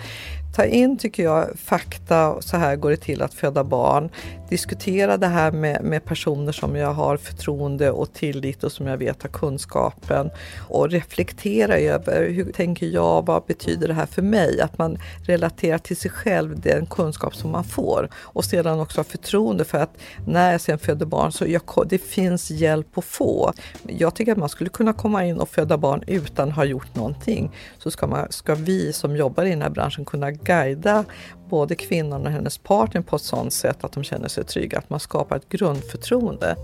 ta 0.54 0.64
in, 0.64 0.98
tycker 0.98 1.22
jag, 1.22 1.58
fakta. 1.58 2.42
Så 2.42 2.56
här 2.56 2.76
går 2.76 2.90
det 2.90 2.96
till 2.96 3.22
att 3.22 3.34
föda 3.34 3.64
barn. 3.64 4.10
Diskutera 4.48 5.16
det 5.16 5.26
här 5.26 5.52
med, 5.52 5.84
med 5.84 6.04
personer 6.04 6.52
som 6.52 6.76
jag 6.76 6.92
har 6.92 7.16
förtroende 7.16 7.90
och 7.90 8.12
tillit 8.12 8.64
och 8.64 8.72
som 8.72 8.86
jag 8.86 8.96
vet 8.96 9.22
har 9.22 9.30
kunskapen. 9.30 10.30
Och 10.68 10.90
reflektera 10.90 11.78
över 11.78 12.28
hur 12.30 12.52
tänker 12.52 12.86
jag, 12.86 13.26
vad 13.26 13.44
betyder 13.44 13.88
det 13.88 13.94
här 13.94 14.06
för 14.06 14.22
mig? 14.22 14.60
Att 14.60 14.78
man 14.78 14.83
man 14.84 14.98
relaterar 15.26 15.78
till 15.78 15.96
sig 15.96 16.10
själv 16.10 16.60
den 16.60 16.86
kunskap 16.86 17.36
som 17.36 17.50
man 17.50 17.64
får. 17.64 18.08
Och 18.14 18.44
sedan 18.44 18.80
också 18.80 18.98
ha 18.98 19.04
förtroende 19.04 19.64
för 19.64 19.78
att 19.78 19.96
när 20.26 20.52
jag 20.52 20.60
sen 20.60 20.78
föder 20.78 21.06
barn 21.06 21.32
så 21.32 21.46
jag, 21.46 21.62
det 21.86 21.98
finns 21.98 22.50
hjälp 22.50 22.98
att 22.98 23.04
få. 23.04 23.52
Jag 23.82 24.14
tycker 24.14 24.32
att 24.32 24.38
man 24.38 24.48
skulle 24.48 24.70
kunna 24.70 24.92
komma 24.92 25.24
in 25.24 25.40
och 25.40 25.48
föda 25.48 25.78
barn 25.78 26.04
utan 26.06 26.48
att 26.48 26.54
ha 26.54 26.64
gjort 26.64 26.94
någonting. 26.94 27.50
Så 27.78 27.90
ska, 27.90 28.06
man, 28.06 28.26
ska 28.32 28.54
vi 28.54 28.92
som 28.92 29.16
jobbar 29.16 29.44
i 29.44 29.50
den 29.50 29.62
här 29.62 29.70
branschen 29.70 30.04
kunna 30.04 30.30
guida 30.30 31.04
både 31.48 31.74
kvinnan 31.74 32.26
och 32.26 32.32
hennes 32.32 32.58
partner 32.58 33.00
på 33.00 33.16
ett 33.16 33.22
sådant 33.22 33.52
sätt 33.52 33.84
att 33.84 33.92
de 33.92 34.04
känner 34.04 34.28
sig 34.28 34.44
trygga, 34.44 34.78
att 34.78 34.90
man 34.90 35.00
skapar 35.00 35.36
ett 35.36 35.48
grundförtroende. 35.48 36.56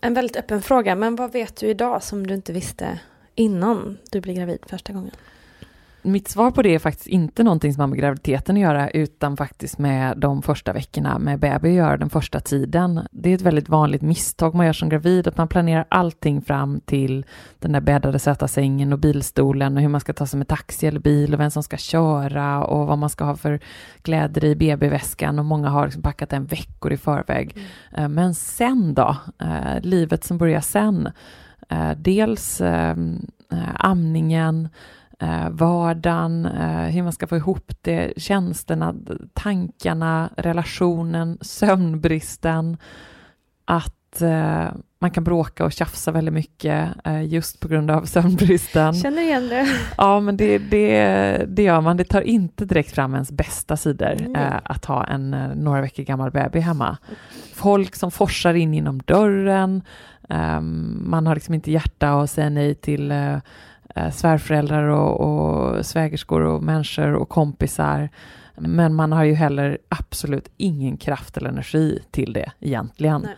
En 0.00 0.14
väldigt 0.14 0.36
öppen 0.36 0.62
fråga, 0.62 0.94
men 0.94 1.16
vad 1.16 1.32
vet 1.32 1.56
du 1.56 1.66
idag 1.66 2.02
som 2.02 2.26
du 2.26 2.34
inte 2.34 2.52
visste 2.52 3.00
innan 3.34 3.98
du 4.10 4.20
blev 4.20 4.36
gravid 4.36 4.58
första 4.68 4.92
gången? 4.92 5.14
Mitt 6.06 6.28
svar 6.28 6.50
på 6.50 6.62
det 6.62 6.74
är 6.74 6.78
faktiskt 6.78 7.06
inte 7.06 7.42
någonting 7.42 7.74
som 7.74 7.80
har 7.80 7.86
med 7.86 7.98
graviditeten 7.98 8.56
att 8.56 8.62
göra, 8.62 8.90
utan 8.90 9.36
faktiskt 9.36 9.78
med 9.78 10.18
de 10.18 10.42
första 10.42 10.72
veckorna 10.72 11.18
med 11.18 11.38
bebis 11.38 11.70
att 11.70 11.76
göra, 11.76 11.96
den 11.96 12.10
första 12.10 12.40
tiden. 12.40 13.00
Det 13.10 13.30
är 13.30 13.34
ett 13.34 13.42
väldigt 13.42 13.68
vanligt 13.68 14.02
misstag 14.02 14.54
man 14.54 14.66
gör 14.66 14.72
som 14.72 14.88
gravid, 14.88 15.28
att 15.28 15.36
man 15.36 15.48
planerar 15.48 15.86
allting 15.88 16.42
fram 16.42 16.80
till 16.80 17.26
den 17.58 17.72
där 17.72 17.80
bäddade 17.80 18.18
söta 18.18 18.48
sängen 18.48 18.92
och 18.92 18.98
bilstolen 18.98 19.76
och 19.76 19.82
hur 19.82 19.88
man 19.88 20.00
ska 20.00 20.12
ta 20.12 20.26
sig 20.26 20.38
med 20.38 20.48
taxi 20.48 20.86
eller 20.86 21.00
bil 21.00 21.34
och 21.34 21.40
vem 21.40 21.50
som 21.50 21.62
ska 21.62 21.76
köra 21.76 22.64
och 22.64 22.86
vad 22.86 22.98
man 22.98 23.10
ska 23.10 23.24
ha 23.24 23.36
för 23.36 23.60
kläder 24.02 24.44
i 24.44 24.54
BB-väskan 24.56 25.38
och 25.38 25.44
många 25.44 25.68
har 25.68 25.84
liksom 25.84 26.02
packat 26.02 26.30
den 26.30 26.46
veckor 26.46 26.92
i 26.92 26.96
förväg. 26.96 27.56
Eh, 27.96 28.08
Men 28.08 28.34
sen 28.34 28.94
då? 28.94 29.16
Eh, 29.38 29.80
Livet 29.82 30.24
som 30.24 30.38
börjar 30.38 30.60
sen 30.60 31.08
Eh, 31.68 31.90
dels 31.96 32.60
ehm, 32.60 33.26
eh, 33.52 33.74
amningen, 33.74 34.68
eh, 35.22 35.50
vardagen, 35.50 36.46
eh, 36.46 36.86
hur 36.86 37.02
man 37.02 37.12
ska 37.12 37.26
få 37.26 37.36
ihop 37.36 37.72
det, 37.82 38.12
tjänsterna, 38.16 38.94
tankarna, 39.34 40.30
relationen, 40.36 41.38
sömnbristen. 41.40 42.76
Att 43.64 44.22
eh, 44.22 44.68
man 44.98 45.10
kan 45.10 45.24
bråka 45.24 45.64
och 45.64 45.72
tjafsa 45.72 46.12
väldigt 46.12 46.34
mycket 46.34 46.88
eh, 47.04 47.24
just 47.24 47.60
på 47.60 47.68
grund 47.68 47.90
av 47.90 48.04
sömnbristen. 48.04 48.94
Känner 48.94 49.22
igen 49.22 49.48
det. 49.48 49.66
Ja, 49.98 50.20
men 50.20 50.36
det, 50.36 50.58
det, 50.58 51.44
det 51.48 51.62
gör 51.62 51.80
man. 51.80 51.96
Det 51.96 52.04
tar 52.04 52.20
inte 52.20 52.64
direkt 52.64 52.94
fram 52.94 53.14
ens 53.14 53.32
bästa 53.32 53.76
sidor 53.76 54.16
Nej. 54.28 54.42
eh, 54.42 54.60
att 54.64 54.84
ha 54.84 55.04
en 55.04 55.34
eh, 55.34 55.48
några 55.54 55.80
veckor 55.80 56.02
gammal 56.02 56.30
bebis 56.30 56.64
hemma. 56.64 56.96
Folk 57.54 57.96
som 57.96 58.10
forsar 58.10 58.54
in 58.54 58.74
genom 58.74 58.98
dörren. 59.04 59.82
ehm, 60.28 61.02
man 61.10 61.26
har 61.26 61.34
liksom 61.34 61.54
inte 61.54 61.70
hjärta 61.72 62.10
att 62.10 62.30
säga 62.30 62.50
nej 62.50 62.74
till 62.74 63.12
eh, 63.96 64.10
svärföräldrar 64.10 64.82
och, 64.88 65.20
och 65.20 65.86
svägerskor 65.86 66.40
och 66.40 66.62
människor 66.62 67.14
och 67.14 67.28
kompisar. 67.28 68.08
Men 68.58 68.94
man 68.94 69.12
har 69.12 69.24
ju 69.24 69.34
heller 69.34 69.78
absolut 69.88 70.48
ingen 70.56 70.96
kraft 70.96 71.36
eller 71.36 71.48
energi 71.48 72.02
till 72.10 72.32
det 72.32 72.52
egentligen. 72.60 73.22
Nej. 73.22 73.34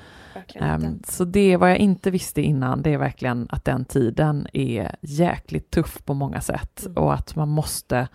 Ehm, 0.54 1.02
så 1.06 1.24
det 1.24 1.56
vad 1.56 1.70
jag 1.70 1.78
inte 1.78 2.10
visste 2.10 2.42
innan, 2.42 2.82
det 2.82 2.94
är 2.94 2.98
verkligen 2.98 3.46
att 3.50 3.64
den 3.64 3.84
tiden 3.84 4.46
är 4.52 4.96
jäkligt 5.00 5.70
tuff 5.70 5.98
på 6.04 6.14
många 6.14 6.40
sätt 6.40 6.86
Mm. 6.86 6.96
och 7.04 7.14
att 7.14 7.36
man 7.36 7.48
måste 7.48 8.08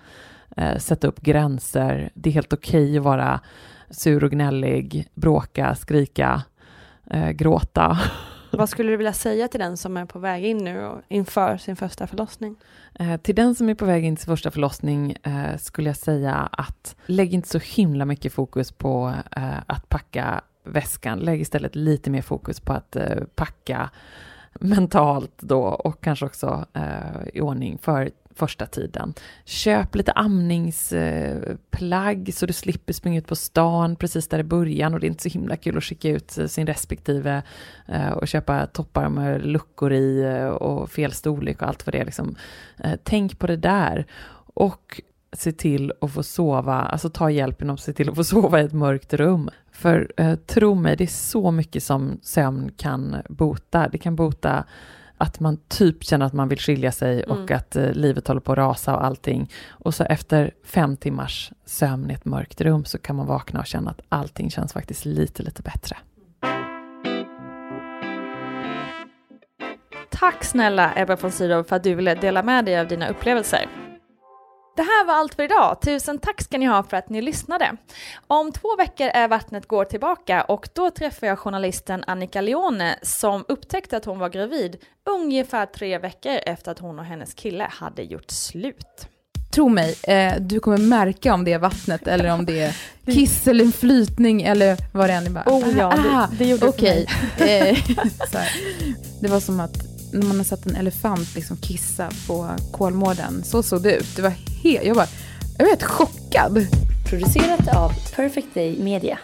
eh, 0.57 0.77
sätta 0.77 1.07
upp 1.07 1.21
gränser. 1.21 2.09
Det 2.13 2.29
är 2.29 2.33
helt 2.33 2.53
okej 2.53 2.97
att 2.97 3.03
vara 3.03 3.39
sur 3.89 4.23
och 4.23 4.31
gnällig, 4.31 5.07
bråka, 5.15 5.75
skrika, 5.75 6.43
eh, 7.09 7.29
gråta. 7.29 7.99
Vad 8.57 8.69
skulle 8.69 8.91
du 8.91 8.97
vilja 8.97 9.13
säga 9.13 9.47
till 9.47 9.59
den 9.59 9.77
som 9.77 9.97
är 9.97 10.05
på 10.05 10.19
väg 10.19 10.45
in 10.45 10.57
nu 10.57 10.85
och 10.85 11.01
inför 11.07 11.57
sin 11.57 11.75
första 11.75 12.07
förlossning? 12.07 12.55
Eh, 12.99 13.17
till 13.17 13.35
den 13.35 13.55
som 13.55 13.69
är 13.69 13.75
på 13.75 13.85
väg 13.85 14.05
in 14.05 14.15
till 14.15 14.23
sin 14.23 14.33
första 14.33 14.51
förlossning 14.51 15.15
eh, 15.23 15.57
skulle 15.57 15.89
jag 15.89 15.97
säga 15.97 16.33
att 16.51 16.95
lägg 17.05 17.33
inte 17.33 17.49
så 17.49 17.59
himla 17.59 18.05
mycket 18.05 18.33
fokus 18.33 18.71
på 18.71 19.13
eh, 19.31 19.57
att 19.65 19.89
packa 19.89 20.41
väskan. 20.63 21.19
Lägg 21.19 21.41
istället 21.41 21.75
lite 21.75 22.09
mer 22.09 22.21
fokus 22.21 22.59
på 22.59 22.73
att 22.73 22.95
eh, 22.95 23.23
packa 23.35 23.89
mentalt 24.53 25.41
då 25.41 25.61
och 25.61 26.03
kanske 26.03 26.25
också 26.25 26.65
eh, 26.73 27.27
i 27.33 27.41
ordning 27.41 27.77
för 27.77 28.11
första 28.35 28.65
tiden. 28.65 29.13
Köp 29.45 29.95
lite 29.95 30.11
amningsplagg 30.11 32.33
så 32.33 32.45
du 32.45 32.53
slipper 32.53 32.93
springa 32.93 33.17
ut 33.17 33.27
på 33.27 33.35
stan 33.35 33.95
precis 33.95 34.27
där 34.27 34.39
i 34.39 34.43
början 34.43 34.93
och 34.93 34.99
det 34.99 35.05
är 35.05 35.09
inte 35.09 35.23
så 35.23 35.29
himla 35.29 35.55
kul 35.55 35.77
att 35.77 35.83
skicka 35.83 36.09
ut 36.09 36.37
sin 36.47 36.67
respektive 36.67 37.43
eh, 37.87 38.11
och 38.11 38.27
köpa 38.27 38.67
toppar 38.67 39.09
med 39.09 39.45
luckor 39.45 39.93
i 39.93 40.21
eh, 40.21 40.47
och 40.47 40.91
fel 40.91 41.11
storlek 41.11 41.61
och 41.61 41.67
allt 41.67 41.85
vad 41.85 41.93
det 41.93 41.99
är. 41.99 42.05
Liksom. 42.05 42.35
Eh, 42.83 42.93
tänk 43.03 43.39
på 43.39 43.47
det 43.47 43.57
där 43.57 44.05
och 44.53 45.01
se 45.33 45.51
till 45.51 45.93
att 46.01 46.11
få 46.11 46.23
sova, 46.23 46.73
alltså 46.73 47.09
ta 47.09 47.29
hjälp 47.29 47.61
genom 47.61 47.73
att 47.73 47.79
se 47.79 47.93
till 47.93 48.09
att 48.09 48.15
få 48.15 48.23
sova 48.23 48.61
i 48.61 48.65
ett 48.65 48.73
mörkt 48.73 49.13
rum. 49.13 49.49
För 49.71 50.11
eh, 50.17 50.35
tro 50.35 50.75
mig, 50.75 50.95
det 50.95 51.03
är 51.03 51.07
så 51.07 51.51
mycket 51.51 51.83
som 51.83 52.19
sömn 52.21 52.71
kan 52.77 53.15
bota. 53.29 53.89
Det 53.91 53.97
kan 53.97 54.15
bota 54.15 54.65
att 55.17 55.39
man 55.39 55.57
typ 55.67 56.03
känner 56.03 56.25
att 56.25 56.33
man 56.33 56.49
vill 56.49 56.59
skilja 56.59 56.91
sig 56.91 57.23
och 57.23 57.37
Mm. 57.37 57.57
att 57.57 57.75
eh, 57.75 57.91
livet 57.91 58.27
håller 58.27 58.41
på 58.41 58.51
att 58.51 58.57
rasa 58.57 58.95
och 58.95 59.05
allting. 59.05 59.51
Och 59.69 59.93
så 59.93 60.03
efter 60.03 60.51
fem 60.65 60.97
timmars 60.97 61.51
sömn 61.65 62.11
i 62.11 62.13
ett 62.13 62.25
mörkt 62.25 62.61
rum 62.61 62.85
så 62.85 62.97
kan 62.97 63.15
man 63.15 63.27
vakna 63.27 63.59
och 63.59 63.65
känna 63.67 63.91
att 63.91 64.01
allting 64.09 64.51
känns 64.51 64.73
faktiskt 64.73 65.05
lite, 65.05 65.43
lite 65.43 65.61
bättre. 65.61 65.97
Tack 70.09 70.43
snälla 70.43 70.93
Ebba 70.95 71.15
von 71.15 71.31
Sydow 71.31 71.63
för 71.63 71.75
att 71.75 71.83
du 71.83 71.95
ville 71.95 72.15
dela 72.15 72.43
med 72.43 72.65
dig 72.65 72.79
av 72.79 72.87
dina 72.87 73.09
upplevelser. 73.09 73.67
Det 74.75 74.81
här 74.81 75.05
var 75.05 75.13
allt 75.13 75.35
för 75.35 75.43
idag. 75.43 75.77
Tusen 75.81 76.19
tack 76.19 76.41
ska 76.41 76.57
ni 76.57 76.65
ha 76.65 76.83
för 76.83 76.97
att 76.97 77.09
ni 77.09 77.21
lyssnade. 77.21 77.71
Om 78.27 78.51
två 78.51 78.75
veckor 78.75 79.07
är 79.07 79.27
Vattnet 79.27 79.67
går 79.67 79.85
tillbaka 79.85 80.43
och 80.43 80.69
då 80.73 80.89
träffar 80.91 81.27
jag 81.27 81.39
journalisten 81.39 82.03
Annika 82.07 82.41
Leone 82.41 82.95
som 83.01 83.45
upptäckte 83.47 83.97
att 83.97 84.05
hon 84.05 84.19
var 84.19 84.29
gravid 84.29 84.77
ungefär 85.09 85.65
tre 85.65 85.97
veckor 85.97 86.31
efter 86.45 86.71
att 86.71 86.79
hon 86.79 86.99
och 86.99 87.05
hennes 87.05 87.33
kille 87.33 87.67
hade 87.71 88.03
gjort 88.03 88.31
slut. 88.31 89.07
Tro 89.53 89.69
mig, 89.69 89.95
eh, 90.03 90.33
du 90.39 90.59
kommer 90.59 90.77
märka 90.77 91.33
om 91.33 91.43
det 91.43 91.53
är 91.53 91.59
vattnet 91.59 92.07
eller 92.07 92.33
om 92.33 92.45
det 92.45 92.59
är 92.61 92.75
kiss 93.05 93.47
eller 93.47 93.71
flytning 93.71 94.41
eller 94.41 94.77
vad 94.93 95.09
det 95.09 95.13
än 95.13 95.25
är. 95.25 95.29
Bara, 95.29 95.43
Oh 95.47 95.77
ja, 95.77 95.89
det- 95.89 96.09
ah, 96.09 96.27
det 96.39 96.45
gjorde 96.45 96.65
det 96.65 96.71
för 96.71 96.77
Okej. 96.77 97.07
Eh, 97.37 97.77
det 99.21 99.27
var 99.27 99.39
som 99.39 99.59
att 99.59 99.92
när 100.13 100.27
man 100.27 100.37
har 100.37 100.43
sett 100.43 100.65
en 100.65 100.75
elefant 100.75 101.35
liksom 101.35 101.57
kissa 101.57 102.11
på 102.27 102.55
Kolmården, 102.71 103.43
så 103.43 103.63
såg 103.63 103.83
det 103.83 103.95
ut. 103.95 104.15
Det 104.15 104.21
var 104.21 104.33
helt, 104.63 104.85
jag, 104.85 104.95
bara, 104.95 105.07
jag 105.57 105.65
var 105.65 105.69
helt 105.69 105.83
chockad. 105.83 106.67
Producerat 107.09 107.75
av 107.75 107.91
Perfect 108.15 108.53
Day 108.53 108.79
Media. 108.79 109.19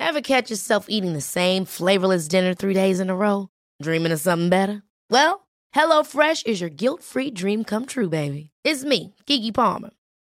Ever 0.00 0.20
catch 0.20 0.50
yourself 0.50 0.86
eating 0.88 1.14
the 1.14 1.20
same 1.20 1.64
flavorless 1.64 2.28
dinner 2.28 2.54
three 2.54 2.74
days 2.74 3.00
in 3.00 3.10
a 3.10 3.14
row? 3.14 3.48
Dreaming 3.82 4.12
of 4.12 4.20
something 4.20 4.50
better? 4.50 4.82
Well, 5.10 5.46
HelloFresh 5.76 6.46
is 6.46 6.60
your 6.60 6.70
guilt-free 6.70 7.30
dream 7.30 7.64
come 7.64 7.86
true, 7.86 8.08
baby. 8.08 8.50
It's 8.64 8.84
me, 8.84 9.14
Kiki 9.26 9.52
Palmer. 9.52 9.90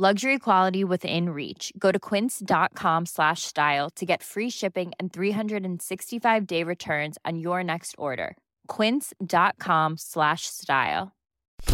Luxury 0.00 0.38
quality 0.38 0.84
within 0.84 1.30
reach. 1.30 1.72
Go 1.76 1.90
to 1.90 1.98
quince.com 1.98 3.06
slash 3.06 3.42
style 3.42 3.90
to 3.96 4.06
get 4.06 4.22
free 4.22 4.48
shipping 4.48 4.92
and 5.00 5.12
365 5.12 6.46
day 6.46 6.62
returns 6.62 7.18
on 7.24 7.40
your 7.40 7.64
next 7.64 7.96
order. 7.98 8.36
Quince.com 8.68 9.96
slash 9.98 10.42
style. 10.42 11.16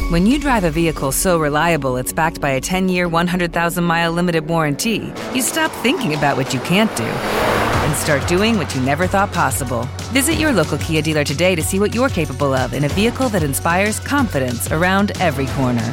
When 0.08 0.24
you 0.24 0.38
drive 0.38 0.64
a 0.64 0.70
vehicle 0.70 1.12
so 1.12 1.38
reliable 1.38 1.98
it's 1.98 2.14
backed 2.14 2.40
by 2.40 2.52
a 2.52 2.62
10 2.62 2.88
year, 2.88 3.08
100,000 3.08 3.84
mile 3.84 4.12
limited 4.12 4.46
warranty, 4.46 5.12
you 5.34 5.42
stop 5.42 5.70
thinking 5.82 6.14
about 6.14 6.38
what 6.38 6.54
you 6.54 6.60
can't 6.60 6.96
do 6.96 7.04
and 7.04 7.94
start 7.94 8.26
doing 8.26 8.56
what 8.56 8.74
you 8.74 8.80
never 8.80 9.06
thought 9.06 9.34
possible. 9.34 9.82
Visit 10.14 10.36
your 10.38 10.50
local 10.52 10.78
Kia 10.78 11.02
dealer 11.02 11.24
today 11.24 11.54
to 11.56 11.62
see 11.62 11.78
what 11.78 11.94
you're 11.94 12.08
capable 12.08 12.54
of 12.54 12.72
in 12.72 12.84
a 12.84 12.88
vehicle 12.88 13.28
that 13.28 13.42
inspires 13.42 14.00
confidence 14.00 14.72
around 14.72 15.12
every 15.20 15.46
corner. 15.48 15.92